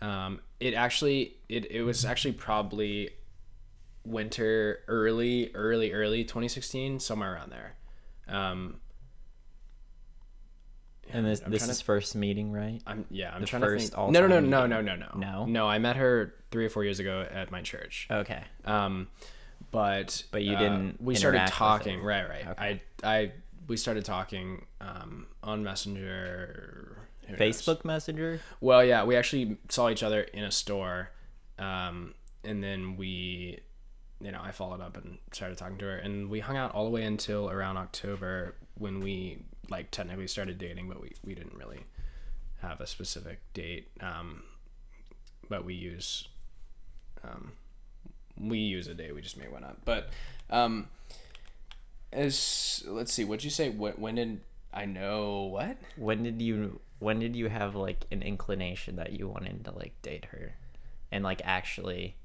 Um, 0.00 0.40
it 0.60 0.74
actually 0.74 1.36
it, 1.48 1.70
it 1.70 1.82
was 1.82 2.04
actually 2.04 2.32
probably 2.32 3.10
winter 4.06 4.80
early 4.88 5.50
early 5.54 5.92
early 5.92 6.24
2016 6.24 7.00
somewhere 7.00 7.34
around 7.34 7.50
there. 7.52 7.74
Um, 8.28 8.80
And 11.12 11.24
this 11.24 11.40
I'm 11.44 11.50
this 11.50 11.68
is 11.68 11.78
to- 11.78 11.84
first 11.84 12.14
meeting, 12.16 12.50
right? 12.52 12.80
I'm 12.86 13.06
yeah, 13.10 13.32
I'm 13.32 13.40
The 13.40 13.46
trying 13.46 13.62
first 13.62 13.92
to 13.92 13.96
think. 13.96 14.10
No, 14.12 14.26
no, 14.26 14.40
no, 14.40 14.66
no, 14.66 14.66
no, 14.66 14.80
no, 14.80 14.96
no. 14.96 15.08
No? 15.16 15.46
No, 15.46 15.68
I 15.68 15.78
met 15.78 15.96
her 15.96 16.34
3 16.50 16.66
or 16.66 16.70
4 16.70 16.84
years 16.84 16.98
ago 17.00 17.26
at 17.30 17.50
my 17.50 17.62
church. 17.62 18.08
Okay. 18.10 18.42
Um, 18.64 19.08
but 19.70 20.24
But 20.32 20.42
you 20.42 20.54
uh, 20.54 20.58
didn't 20.58 21.00
We 21.00 21.14
started 21.14 21.46
talking. 21.46 22.02
Right, 22.02 22.28
right. 22.28 22.46
Okay. 22.48 22.80
I, 23.04 23.08
I, 23.16 23.32
we 23.68 23.76
started 23.76 24.04
talking 24.04 24.64
um, 24.80 25.26
on 25.42 25.62
Messenger. 25.62 26.98
who 27.26 27.32
knows? 27.36 27.40
Facebook 27.40 27.84
Messenger. 27.84 28.40
Well, 28.60 28.84
yeah, 28.84 29.04
we 29.04 29.16
actually 29.16 29.58
saw 29.68 29.88
each 29.90 30.02
other 30.02 30.22
in 30.22 30.44
a 30.44 30.50
store, 30.52 31.10
um, 31.58 32.14
and 32.44 32.62
then 32.62 32.96
we, 32.96 33.60
you 34.20 34.32
know, 34.32 34.40
I 34.42 34.50
followed 34.50 34.80
up 34.80 34.96
and 34.96 35.18
started 35.32 35.58
talking 35.58 35.78
to 35.78 35.84
her, 35.84 35.96
and 35.96 36.30
we 36.30 36.40
hung 36.40 36.56
out 36.56 36.74
all 36.74 36.84
the 36.84 36.90
way 36.90 37.02
until 37.02 37.50
around 37.50 37.76
October 37.76 38.54
when 38.78 39.00
we 39.00 39.38
like 39.68 39.90
technically 39.90 40.26
started 40.26 40.58
dating, 40.58 40.88
but 40.88 41.00
we 41.00 41.12
we 41.24 41.34
didn't 41.34 41.54
really 41.54 41.80
have 42.62 42.80
a 42.80 42.86
specific 42.86 43.40
date. 43.52 43.88
Um, 44.00 44.42
but 45.48 45.64
we 45.64 45.74
use, 45.74 46.28
um, 47.22 47.52
we 48.38 48.58
use 48.58 48.88
a 48.88 48.94
date. 48.94 49.14
We 49.14 49.20
just 49.20 49.36
made 49.36 49.52
one 49.52 49.64
up, 49.64 49.78
but 49.84 50.08
um, 50.50 50.88
as 52.12 52.82
let's 52.86 53.12
see, 53.12 53.24
what'd 53.24 53.44
you 53.44 53.50
say? 53.50 53.68
When, 53.68 53.92
when 53.94 54.14
did 54.14 54.40
I 54.72 54.86
know 54.86 55.44
what? 55.44 55.76
When 55.96 56.22
did 56.22 56.40
you 56.40 56.80
when 56.98 57.18
did 57.18 57.36
you 57.36 57.48
have 57.48 57.74
like 57.74 58.06
an 58.10 58.22
inclination 58.22 58.96
that 58.96 59.12
you 59.12 59.28
wanted 59.28 59.64
to 59.66 59.72
like 59.72 60.00
date 60.00 60.26
her, 60.26 60.54
and 61.12 61.22
like 61.22 61.42
actually? 61.44 62.16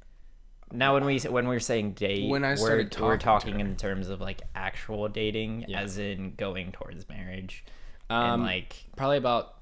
Now 0.71 0.93
when 0.93 1.05
we 1.05 1.19
when 1.19 1.47
we're 1.47 1.59
saying 1.59 1.93
date, 1.93 2.29
When 2.29 2.43
I 2.43 2.51
we're, 2.51 2.55
started 2.57 2.95
we're 2.99 3.17
talking 3.17 3.19
to 3.19 3.25
talking 3.53 3.59
in 3.59 3.75
terms 3.75 4.09
of 4.09 4.21
like 4.21 4.41
actual 4.55 5.07
dating, 5.09 5.65
Yeah. 5.67 5.81
as 5.81 5.97
in 5.97 6.35
going 6.35 6.71
towards 6.71 7.07
marriage, 7.09 7.63
Um, 8.09 8.33
and 8.33 8.43
like 8.43 8.85
probably 8.95 9.17
about 9.17 9.55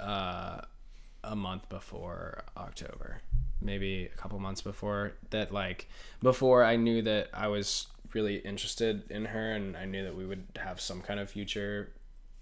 uh, 0.00 0.60
a 1.24 1.36
month 1.36 1.68
before 1.68 2.42
October. 2.56 3.20
maybe 3.60 4.06
a 4.06 4.16
couple 4.16 4.36
months 4.40 4.60
before 4.60 5.12
that 5.30 5.52
like 5.52 5.88
before 6.20 6.64
I 6.64 6.74
knew 6.74 7.00
that 7.02 7.28
I 7.32 7.46
was 7.46 7.86
really 8.12 8.36
interested 8.38 9.08
in 9.10 9.26
her 9.26 9.52
and 9.52 9.76
I 9.76 9.84
knew 9.84 10.02
that 10.04 10.16
we 10.16 10.26
would 10.26 10.44
have 10.56 10.80
some 10.80 11.00
kind 11.00 11.20
of 11.20 11.30
future 11.30 11.92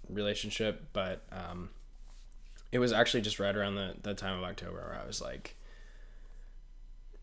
relationship, 0.09 0.87
but 0.93 1.21
um 1.31 1.69
it 2.71 2.79
was 2.79 2.91
actually 2.91 3.21
just 3.21 3.37
right 3.39 3.55
around 3.55 3.75
the, 3.75 3.95
the 4.01 4.13
time 4.15 4.37
of 4.37 4.43
October 4.43 4.77
where 4.77 4.99
I 5.03 5.05
was 5.05 5.21
like 5.21 5.55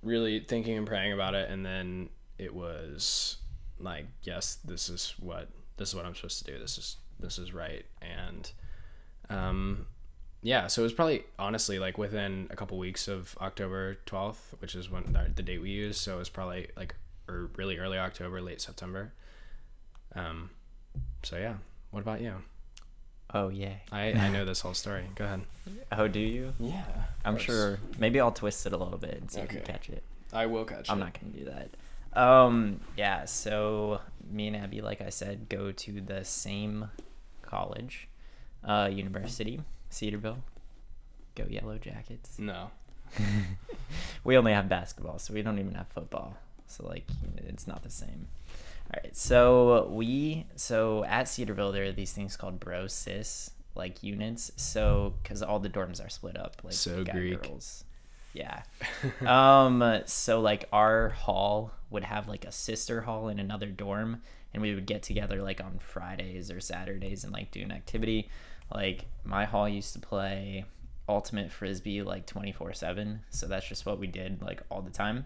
really 0.03 0.41
thinking 0.41 0.77
and 0.77 0.87
praying 0.87 1.13
about 1.13 1.35
it 1.35 1.51
and 1.51 1.65
then 1.65 2.09
it 2.39 2.55
was 2.55 3.39
like 3.81 4.07
yes 4.23 4.59
this 4.65 4.89
is 4.89 5.15
what 5.19 5.49
this 5.77 5.89
is 5.89 5.95
what 5.95 6.05
i'm 6.05 6.15
supposed 6.15 6.45
to 6.45 6.53
do. 6.53 6.59
This 6.59 6.79
is 6.79 6.97
this 7.21 7.39
is 7.39 7.53
right. 7.53 7.85
And 8.03 8.51
um 9.31 9.87
yeah 10.43 10.69
so 10.69 10.83
it 10.83 10.85
was 10.85 10.93
probably 10.93 11.25
honestly 11.39 11.79
like 11.79 11.99
within 11.99 12.47
a 12.51 12.57
couple 12.57 12.79
weeks 12.79 13.09
of 13.09 13.37
october 13.41 13.99
12th 14.07 14.55
which 14.61 14.77
is 14.77 14.89
when 14.89 15.03
the, 15.13 15.29
the 15.35 15.43
date 15.43 15.61
we 15.61 15.71
used 15.71 16.01
so 16.01 16.15
it 16.15 16.19
was 16.19 16.29
probably 16.29 16.69
like 16.77 16.95
or 17.27 17.51
really 17.57 17.77
early 17.77 17.99
october 17.99 18.41
late 18.41 18.61
september. 18.61 19.13
Um 20.15 20.51
so 21.23 21.37
yeah. 21.37 21.55
What 21.91 22.01
about 22.01 22.21
you 22.21 22.35
Oh 23.35 23.49
yeah. 23.51 23.75
i 23.93 24.13
i 24.13 24.29
know 24.31 24.45
this 24.45 24.61
whole 24.61 24.75
story 24.75 25.05
go 25.15 25.25
ahead 25.25 25.41
Oh, 25.93 26.09
do 26.09 26.19
you? 26.21 26.55
yeah 26.59 26.85
I'm 27.25 27.37
sure. 27.39 27.79
Maybe 27.99 28.21
I'll 28.21 28.33
twist 28.33 28.65
it 28.67 28.73
a 28.73 28.77
little 28.77 28.97
bit 28.99 29.15
and 29.21 29.31
see 29.31 29.41
if 29.41 29.53
you 29.53 29.59
Okay. 29.59 29.73
catch 29.73 29.91
it. 29.91 30.03
i 30.33 30.47
will 30.47 30.65
catch 30.65 30.89
I'm 30.91 30.99
it. 30.99 31.05
not 31.05 31.19
gonna 31.21 31.33
do 31.33 31.45
that. 31.47 31.71
Um, 32.19 32.81
yeah. 32.97 33.27
So 33.27 34.01
me 34.31 34.47
and 34.49 34.57
Abby, 34.57 34.81
like 34.81 35.01
I 35.03 35.11
said, 35.11 35.49
go 35.51 35.73
to 35.73 36.01
the 36.01 36.25
same 36.25 36.89
college, 37.43 38.09
uh, 38.65 38.89
university, 38.91 39.61
Cedarville. 39.91 40.39
Go 41.35 41.45
Yellow 41.51 41.77
Jackets. 41.79 42.39
no 42.39 42.71
we 44.25 44.37
only 44.37 44.53
have 44.53 44.69
basketball, 44.69 45.19
so 45.19 45.35
we 45.35 45.43
don't 45.43 45.59
even 45.59 45.75
have 45.75 45.89
football. 45.89 46.35
So 46.67 46.87
like, 46.87 47.07
it's 47.47 47.67
not 47.67 47.83
the 47.83 47.91
same. 47.91 48.29
All 48.95 49.01
right. 49.03 49.17
So 49.17 49.89
we 49.91 50.47
so 50.57 51.05
at 51.05 51.29
Cedarville 51.29 51.73
there 51.73 51.85
are 51.85 51.93
these 51.93 52.13
things 52.13 52.37
called 52.37 52.59
bro 52.61 52.87
sis 52.87 53.51
like 53.75 54.03
units. 54.03 54.51
So 54.57 55.15
because 55.23 55.43
all 55.43 55.59
the 55.59 55.69
dorms 55.71 56.05
are 56.05 56.09
split 56.09 56.37
up, 56.37 56.57
like 56.65 56.75
So 56.75 57.05
guy, 57.05 57.13
Greek. 57.13 57.43
girls. 57.43 57.85
Yeah. 58.33 58.63
um. 59.27 60.03
So 60.07 60.41
like 60.41 60.67
our 60.73 61.11
hall 61.11 61.73
would 61.91 62.05
have 62.05 62.29
like 62.29 62.45
a 62.45 62.53
sister 62.53 63.03
hall 63.03 63.29
in 63.29 63.39
another 63.39 63.67
dorm, 63.67 64.23
and 64.53 64.63
we 64.63 64.75
would 64.75 64.87
get 64.87 65.03
together 65.03 65.43
like 65.43 65.61
on 65.63 65.79
Fridays 65.79 66.51
or 66.51 66.61
Saturdays 66.61 67.25
and 67.25 67.33
like 67.33 67.51
do 67.51 67.63
an 67.63 67.73
activity. 67.73 68.29
Like 68.75 69.07
my 69.25 69.45
hall 69.45 69.69
used 69.69 69.95
to 69.95 69.99
play 69.99 70.65
ultimate 71.09 71.51
frisbee 71.51 72.03
like 72.03 72.27
24 72.27 72.75
7 72.75 73.21
so 73.31 73.47
that's 73.47 73.67
just 73.67 73.87
what 73.87 73.99
we 73.99 74.07
did 74.07 74.43
like 74.43 74.61
all 74.71 74.83
the 74.83 74.91
time 74.91 75.25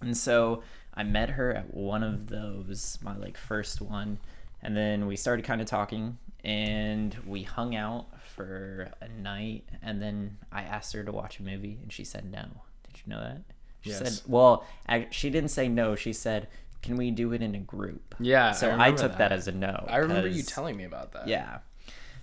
and 0.00 0.16
so 0.16 0.62
i 0.94 1.02
met 1.02 1.30
her 1.30 1.52
at 1.54 1.72
one 1.74 2.02
of 2.02 2.28
those 2.28 2.98
my 3.02 3.16
like 3.16 3.36
first 3.36 3.80
one 3.80 4.18
and 4.62 4.76
then 4.76 5.06
we 5.06 5.16
started 5.16 5.44
kind 5.44 5.60
of 5.60 5.66
talking 5.66 6.18
and 6.44 7.16
we 7.26 7.42
hung 7.42 7.74
out 7.76 8.06
for 8.34 8.90
a 9.00 9.08
night 9.08 9.64
and 9.82 10.00
then 10.00 10.36
i 10.52 10.62
asked 10.62 10.92
her 10.92 11.02
to 11.04 11.12
watch 11.12 11.38
a 11.38 11.42
movie 11.42 11.78
and 11.82 11.92
she 11.92 12.04
said 12.04 12.30
no 12.30 12.42
did 12.84 13.00
you 13.04 13.12
know 13.12 13.20
that 13.20 13.42
she 13.82 13.90
Yes. 13.90 13.98
said 13.98 14.20
well 14.30 14.64
I, 14.88 15.06
she 15.10 15.30
didn't 15.30 15.50
say 15.50 15.68
no 15.68 15.94
she 15.96 16.12
said 16.12 16.48
can 16.82 16.96
we 16.96 17.10
do 17.10 17.32
it 17.34 17.42
in 17.42 17.54
a 17.54 17.58
group 17.58 18.14
Yeah, 18.18 18.52
so 18.52 18.68
i, 18.68 18.72
remember 18.72 18.96
took 19.02 19.12
that. 19.12 19.18
that. 19.18 19.32
as 19.32 19.48
a 19.48 19.52
no 19.52 19.84
i 19.88 19.96
remember 19.98 20.28
you 20.28 20.42
telling 20.42 20.76
me 20.76 20.84
about 20.84 21.12
that 21.12 21.28
yeah. 21.28 21.58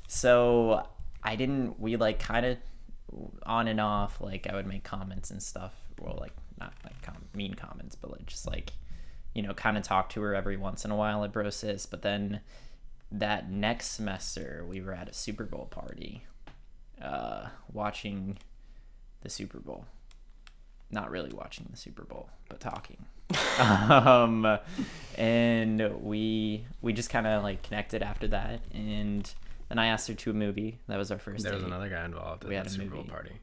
So 0.07 0.87
I 1.23 1.35
didn't. 1.35 1.79
We 1.81 1.97
like 1.97 2.17
kind 2.19 2.45
of 2.45 2.57
on 3.45 3.67
and 3.67 3.81
off. 3.81 4.21
Like 4.21 4.47
I 4.49 4.55
would 4.55 4.65
make 4.67 4.83
comments 4.85 5.31
and 5.31 5.43
stuff. 5.43 5.73
Well, 5.99 6.17
like 6.19 6.31
not 6.59 6.73
like 6.83 7.01
com- 7.01 7.27
mean 7.33 7.53
comments, 7.53 7.95
but 7.95 8.11
like 8.11 8.25
just 8.25 8.47
like 8.47 8.73
you 9.37 9.43
know, 9.43 9.53
kind 9.53 9.77
of 9.77 9.83
talk 9.83 10.09
to 10.09 10.21
her 10.21 10.33
every 10.33 10.57
once 10.57 10.83
in 10.83 10.89
a 10.89 10.95
while 10.95 11.23
at 11.23 11.31
Brosis. 11.31 11.87
But 11.87 12.01
then 12.01 12.41
that 13.11 13.51
next 13.51 13.91
semester, 13.91 14.65
we 14.67 14.81
were 14.81 14.93
at 14.93 15.07
a 15.07 15.13
Super 15.13 15.43
Bowl 15.43 15.67
party, 15.69 16.23
uh, 16.99 17.49
watching 17.71 18.39
the 19.21 19.29
Super 19.29 19.59
Bowl. 19.59 19.85
Not 20.89 21.11
really 21.11 21.31
watching 21.31 21.67
the 21.69 21.77
Super 21.77 22.03
Bowl, 22.03 22.31
but 22.49 22.59
talking. 22.59 23.05
um, 23.59 24.57
and 25.17 26.01
we 26.01 26.65
we 26.81 26.93
just 26.93 27.11
kind 27.11 27.27
of 27.27 27.43
like 27.43 27.61
connected 27.61 28.01
after 28.01 28.27
that, 28.29 28.61
and 28.73 29.31
then 29.69 29.77
I 29.77 29.87
asked 29.87 30.07
her 30.07 30.15
to 30.15 30.31
a 30.31 30.33
movie. 30.33 30.79
That 30.87 30.97
was 30.97 31.11
our 31.11 31.19
first. 31.19 31.43
there 31.43 31.53
was 31.53 31.63
another 31.63 31.89
guy 31.89 32.05
involved 32.05 32.43
at 32.43 32.49
We 32.49 32.55
had 32.55 32.65
a 32.65 32.69
Super 32.69 32.89
Bowl 32.89 32.99
movie. 32.99 33.09
party 33.09 33.33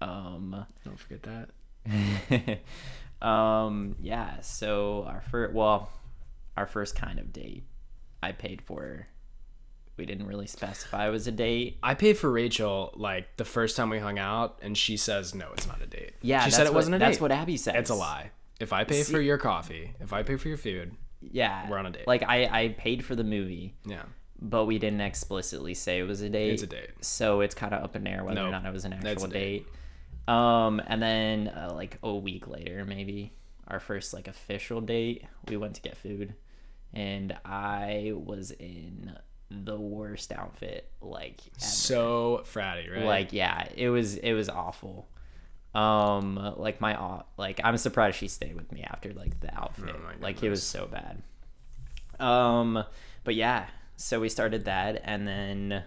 Um, 0.00 0.64
don't 0.84 0.98
forget 0.98 1.22
that 1.24 1.50
um, 3.22 3.96
yeah. 4.00 4.40
So 4.40 5.04
our 5.06 5.22
first, 5.30 5.54
well, 5.54 5.90
our 6.56 6.66
first 6.66 6.96
kind 6.96 7.18
of 7.18 7.32
date, 7.32 7.64
I 8.22 8.32
paid 8.32 8.62
for. 8.62 9.06
We 9.96 10.06
didn't 10.06 10.26
really 10.26 10.48
specify 10.48 11.06
it 11.06 11.10
was 11.12 11.28
a 11.28 11.32
date. 11.32 11.78
I 11.80 11.94
paid 11.94 12.18
for 12.18 12.28
Rachel 12.28 12.92
like 12.96 13.36
the 13.36 13.44
first 13.44 13.76
time 13.76 13.90
we 13.90 14.00
hung 14.00 14.18
out, 14.18 14.58
and 14.60 14.76
she 14.76 14.96
says 14.96 15.36
no, 15.36 15.50
it's 15.52 15.68
not 15.68 15.80
a 15.80 15.86
date. 15.86 16.14
Yeah, 16.20 16.44
she 16.44 16.50
said 16.50 16.66
it 16.66 16.70
what- 16.70 16.76
wasn't 16.76 16.96
a 16.96 16.98
date. 16.98 17.04
That's 17.04 17.20
what 17.20 17.30
Abby 17.30 17.56
said. 17.56 17.76
It's 17.76 17.90
a 17.90 17.94
lie. 17.94 18.32
If 18.58 18.72
I 18.72 18.82
pay 18.82 19.02
See- 19.04 19.12
for 19.12 19.20
your 19.20 19.38
coffee, 19.38 19.92
if 20.00 20.12
I 20.12 20.24
pay 20.24 20.36
for 20.36 20.48
your 20.48 20.56
food, 20.56 20.96
Yeah, 21.20 21.70
We're 21.70 21.78
on 21.78 21.86
a 21.86 21.90
date. 21.90 22.08
Like 22.08 22.24
I, 22.24 22.44
I 22.64 22.68
paid 22.76 23.04
for 23.04 23.14
the 23.14 23.22
movie, 23.22 23.74
yeah, 23.86 24.02
but 24.40 24.64
we 24.66 24.78
didn't 24.80 25.00
explicitly 25.00 25.74
say 25.74 26.00
it 26.00 26.08
was 26.08 26.22
a 26.22 26.28
date. 26.28 26.54
It's 26.54 26.62
a 26.64 26.66
date. 26.66 26.90
So 27.00 27.40
it's 27.40 27.54
kind 27.54 27.72
of 27.72 27.84
up 27.84 27.94
in 27.94 28.04
air 28.08 28.24
whether 28.24 28.40
or 28.40 28.50
not 28.50 28.66
it 28.66 28.72
was 28.72 28.84
an 28.84 28.94
actual 28.94 29.28
date. 29.28 29.32
date. 29.32 29.66
Um, 30.26 30.80
and 30.86 31.02
then 31.02 31.48
uh, 31.48 31.72
like 31.74 31.98
a 32.02 32.14
week 32.14 32.48
later, 32.48 32.84
maybe 32.84 33.32
our 33.68 33.80
first 33.80 34.14
like 34.14 34.28
official 34.28 34.80
date, 34.80 35.24
we 35.48 35.56
went 35.56 35.74
to 35.76 35.82
get 35.82 35.96
food, 35.96 36.34
and 36.92 37.36
I 37.44 38.12
was 38.14 38.50
in 38.52 39.16
the 39.50 39.78
worst 39.78 40.32
outfit 40.32 40.90
like 41.00 41.40
ever. 41.56 41.64
so 41.64 42.42
fratty, 42.44 42.90
right? 42.90 43.04
like 43.04 43.32
yeah, 43.32 43.68
it 43.74 43.88
was 43.90 44.16
it 44.16 44.32
was 44.32 44.48
awful. 44.48 45.08
Um, 45.74 46.54
like 46.56 46.80
my 46.80 46.94
aunt, 46.94 47.26
like 47.36 47.60
I'm 47.64 47.76
surprised 47.76 48.16
she 48.16 48.28
stayed 48.28 48.54
with 48.54 48.70
me 48.72 48.84
after 48.84 49.12
like 49.12 49.40
the 49.40 49.54
outfit. 49.54 49.94
Oh 49.94 50.12
like 50.20 50.42
it 50.42 50.48
was 50.48 50.62
so 50.62 50.86
bad. 50.86 51.22
Um, 52.20 52.84
but 53.24 53.34
yeah, 53.34 53.66
so 53.96 54.20
we 54.20 54.28
started 54.28 54.66
that, 54.66 55.02
and 55.04 55.26
then, 55.26 55.82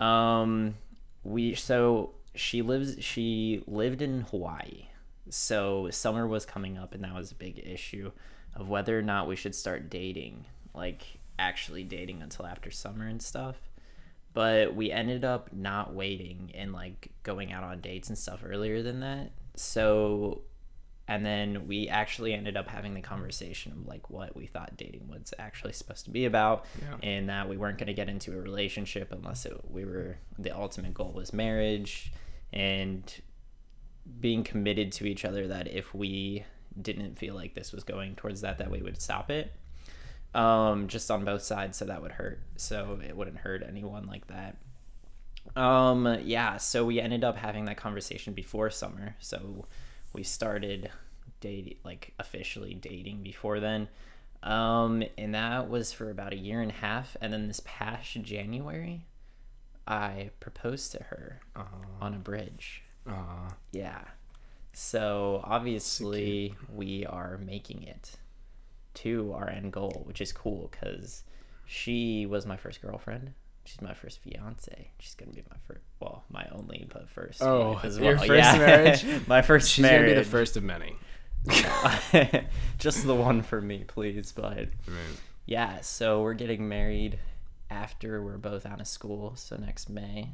um, 0.00 0.74
we 1.22 1.54
so 1.54 2.14
she 2.34 2.62
lives 2.62 2.96
she 3.02 3.62
lived 3.66 4.02
in 4.02 4.22
Hawaii, 4.22 4.86
so 5.30 5.88
summer 5.90 6.26
was 6.26 6.44
coming 6.44 6.76
up, 6.78 6.94
and 6.94 7.04
that 7.04 7.14
was 7.14 7.32
a 7.32 7.36
big 7.36 7.58
issue 7.64 8.10
of 8.54 8.68
whether 8.68 8.98
or 8.98 9.02
not 9.02 9.26
we 9.28 9.36
should 9.36 9.54
start 9.54 9.90
dating, 9.90 10.44
like 10.74 11.02
actually 11.38 11.82
dating 11.84 12.22
until 12.22 12.46
after 12.46 12.70
summer 12.70 13.06
and 13.06 13.20
stuff 13.20 13.56
but 14.34 14.74
we 14.74 14.90
ended 14.90 15.24
up 15.24 15.52
not 15.52 15.94
waiting 15.94 16.50
and 16.54 16.72
like 16.72 17.12
going 17.22 17.52
out 17.52 17.62
on 17.62 17.80
dates 17.80 18.08
and 18.08 18.18
stuff 18.18 18.42
earlier 18.44 18.82
than 18.82 18.98
that. 18.98 19.30
So, 19.54 20.42
and 21.06 21.24
then 21.24 21.68
we 21.68 21.88
actually 21.88 22.32
ended 22.34 22.56
up 22.56 22.66
having 22.66 22.94
the 22.94 23.00
conversation 23.00 23.70
of 23.70 23.86
like 23.86 24.10
what 24.10 24.34
we 24.34 24.46
thought 24.46 24.76
dating 24.76 25.06
was 25.06 25.32
actually 25.38 25.72
supposed 25.72 26.04
to 26.06 26.10
be 26.10 26.24
about, 26.24 26.66
Yeah. 26.82 26.96
and 27.08 27.28
that 27.28 27.48
we 27.48 27.56
weren't 27.56 27.78
going 27.78 27.86
to 27.86 27.94
get 27.94 28.08
into 28.08 28.32
a 28.32 28.40
relationship 28.40 29.12
unless 29.12 29.46
it, 29.46 29.56
we 29.70 29.84
were 29.84 30.16
the 30.36 30.50
ultimate 30.50 30.94
goal 30.94 31.12
was 31.12 31.32
marriage 31.32 32.12
and 32.54 33.20
being 34.20 34.42
committed 34.42 34.92
to 34.92 35.04
each 35.04 35.26
other. 35.26 35.46
That 35.48 35.68
if 35.68 35.94
we 35.94 36.44
didn't 36.80 37.18
feel 37.18 37.34
like 37.34 37.54
this 37.54 37.72
was 37.72 37.84
going 37.84 38.14
towards 38.14 38.40
that, 38.40 38.56
that 38.58 38.70
we 38.70 38.80
would 38.80 39.00
stop 39.00 39.30
it 39.30 39.52
um, 40.34 40.88
just 40.88 41.10
on 41.10 41.24
both 41.24 41.42
sides, 41.42 41.78
so 41.78 41.84
that 41.84 42.02
would 42.02 42.12
hurt. 42.12 42.40
So 42.56 42.98
it 43.06 43.16
wouldn't 43.16 43.38
hurt 43.38 43.62
anyone 43.66 44.06
like 44.06 44.26
that. 44.26 44.56
Um, 45.56 46.18
yeah, 46.22 46.56
so 46.56 46.84
we 46.84 47.00
ended 47.00 47.22
up 47.22 47.36
having 47.36 47.66
that 47.66 47.76
conversation 47.76 48.32
before 48.32 48.70
summer. 48.70 49.14
So 49.20 49.66
we 50.12 50.22
started 50.22 50.90
dating, 51.40 51.76
like 51.84 52.14
officially 52.18 52.74
dating 52.74 53.22
before 53.22 53.60
then. 53.60 53.88
Um, 54.42 55.04
and 55.16 55.34
that 55.34 55.70
was 55.70 55.92
for 55.92 56.10
about 56.10 56.32
a 56.32 56.36
year 56.38 56.60
and 56.60 56.70
a 56.70 56.74
half. 56.74 57.16
And 57.20 57.32
then 57.32 57.46
this 57.46 57.62
past 57.64 58.20
January, 58.22 59.06
I 59.86 60.30
proposed 60.40 60.92
to 60.92 61.02
her 61.04 61.40
on 62.00 62.14
a 62.14 62.18
bridge. 62.18 62.82
Aw. 63.08 63.54
Yeah. 63.72 64.00
So 64.72 65.40
obviously 65.44 66.54
we 66.74 67.04
are 67.06 67.38
making 67.38 67.82
it 67.84 68.12
to 68.94 69.32
our 69.34 69.48
end 69.48 69.72
goal, 69.72 70.02
which 70.06 70.20
is 70.20 70.32
cool 70.32 70.68
because 70.70 71.22
she 71.66 72.26
was 72.26 72.46
my 72.46 72.56
first 72.56 72.80
girlfriend. 72.82 73.32
She's 73.66 73.80
my 73.80 73.94
first 73.94 74.18
fiance. 74.20 74.90
She's 74.98 75.14
gonna 75.14 75.32
be 75.32 75.42
my 75.50 75.56
first, 75.66 75.80
well, 76.00 76.24
my 76.30 76.46
only 76.52 76.86
but 76.92 77.08
first. 77.08 77.42
Oh, 77.42 77.80
as 77.82 77.98
your 77.98 78.18
first 78.18 78.30
Yeah. 78.30 78.56
marriage? 78.58 79.26
my 79.26 79.42
first 79.42 79.70
she's 79.70 79.82
marriage. 79.82 80.00
gonna 80.02 80.14
be 80.20 80.24
the 80.24 80.28
first 80.30 80.56
of 80.56 80.62
many. 80.62 80.96
Just 82.78 83.06
the 83.06 83.14
one 83.14 83.42
for 83.42 83.60
me, 83.60 83.84
please. 83.86 84.32
But 84.32 84.56
Right. 84.86 85.18
yeah, 85.46 85.80
so 85.80 86.22
we're 86.22 86.34
getting 86.34 86.68
married 86.68 87.18
after 87.70 88.22
we're 88.22 88.38
both 88.38 88.66
out 88.66 88.80
of 88.80 88.86
school, 88.86 89.34
so 89.36 89.56
next 89.56 89.88
May, 89.90 90.30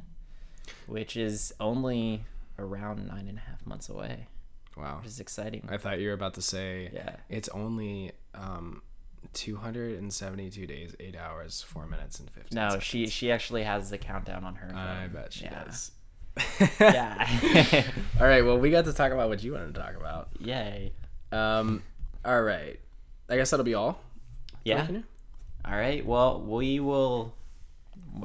which 0.87 1.15
is 1.17 1.53
only 1.59 2.23
around 2.59 3.07
nine 3.07 3.27
and 3.27 3.37
a 3.37 3.41
half 3.41 3.65
months 3.65 3.89
away. 3.89 4.27
Wow. 4.77 4.97
which 4.99 5.07
is 5.07 5.19
exciting. 5.19 5.67
I 5.69 5.77
thought 5.77 5.99
you 5.99 6.07
were 6.07 6.13
about 6.13 6.35
to 6.35 6.41
say 6.41 6.91
Yeah. 6.93 7.17
it's 7.29 7.49
only 7.49 8.13
um 8.33 8.81
272 9.33 10.65
days, 10.65 10.95
8 10.99 11.15
hours, 11.15 11.61
4 11.61 11.85
minutes 11.87 12.19
and 12.19 12.29
15 12.31 12.55
No, 12.55 12.69
seconds. 12.69 12.83
she 12.83 13.07
she 13.07 13.31
actually 13.31 13.63
has 13.63 13.89
the 13.89 13.97
countdown 13.97 14.43
on 14.43 14.55
her. 14.55 14.69
Phone. 14.69 14.77
I 14.77 15.07
bet 15.07 15.33
she 15.33 15.43
Yeah. 15.45 15.63
does. 15.65 15.91
Yeah. 16.79 17.87
All 18.19 18.25
right, 18.25 18.43
well, 18.45 18.57
we 18.57 18.71
got 18.71 18.85
to 18.85 18.93
talk 18.93 19.11
about 19.11 19.27
what 19.29 19.43
you 19.43 19.51
wanted 19.53 19.73
to 19.75 19.81
talk 19.81 19.95
about. 19.95 20.29
Yay. 20.39 20.93
Um 21.31 21.83
all 22.23 22.41
right. 22.41 22.79
I 23.29 23.35
guess 23.35 23.49
that'll 23.49 23.63
be 23.65 23.73
all. 23.73 23.99
Yeah. 24.63 24.87
All 25.65 25.75
right. 25.75 26.05
Well, 26.05 26.41
we 26.41 26.79
will. 26.79 27.33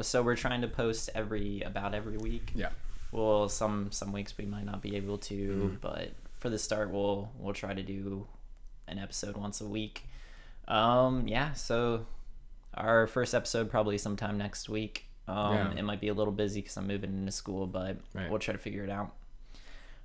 So 0.03 0.23
we're 0.23 0.37
trying 0.37 0.63
to 0.63 0.69
post 0.69 1.11
every 1.15 1.61
about 1.63 1.95
every 1.95 2.17
week. 2.17 2.53
Yeah. 2.55 2.71
Well, 3.13 3.49
some 3.49 3.91
some 3.93 4.13
weeks 4.13 4.37
we 4.37 4.47
might 4.47 4.65
not 4.65 4.83
be 4.83 4.97
able 4.97 5.19
to, 5.19 5.35
Mm-hmm. 5.35 5.77
but 5.81 6.11
for 6.39 6.51
the 6.51 6.59
start, 6.59 6.91
we'll 6.91 7.31
we'll 7.39 7.55
try 7.55 7.73
to 7.75 7.83
do 7.83 8.27
an 8.89 8.99
episode 8.99 9.37
once 9.37 9.61
a 9.61 9.67
week. 9.67 10.05
Um, 10.69 11.29
yeah. 11.29 11.53
So 11.55 12.07
our 12.75 13.07
first 13.07 13.35
episode 13.35 13.71
probably 13.71 13.99
sometime 13.99 14.39
next 14.39 14.69
week. 14.69 15.05
Um, 15.29 15.55
Yeah. 15.55 15.73
it 15.79 15.83
might 15.83 16.01
be 16.01 16.09
a 16.09 16.15
little 16.15 16.33
busy 16.33 16.61
because 16.61 16.77
I'm 16.77 16.87
moving 16.87 17.11
into 17.11 17.33
school, 17.33 17.67
but 17.67 17.97
Right. 18.15 18.31
we'll 18.31 18.39
try 18.39 18.53
to 18.53 18.59
figure 18.59 18.85
it 18.85 18.91
out. 18.91 19.13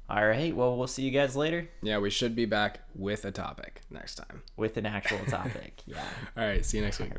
All 0.10 0.26
right. 0.28 0.54
Well, 0.56 0.76
we'll 0.78 0.88
see 0.88 1.04
you 1.04 1.12
guys 1.12 1.36
later 1.36 1.70
Yeah, 1.82 2.00
we 2.00 2.10
should 2.10 2.36
be 2.36 2.46
back 2.46 2.82
with 2.96 3.24
a 3.26 3.32
topic 3.32 3.82
next 3.90 4.16
time. 4.16 4.42
with 4.58 4.76
an 4.78 4.86
actual 4.86 5.20
topic. 5.28 5.82
Yeah. 5.88 6.04
All 6.38 6.44
right, 6.46 6.64
see 6.66 6.78
you 6.78 6.84
next 6.84 7.00
week. 7.00 7.12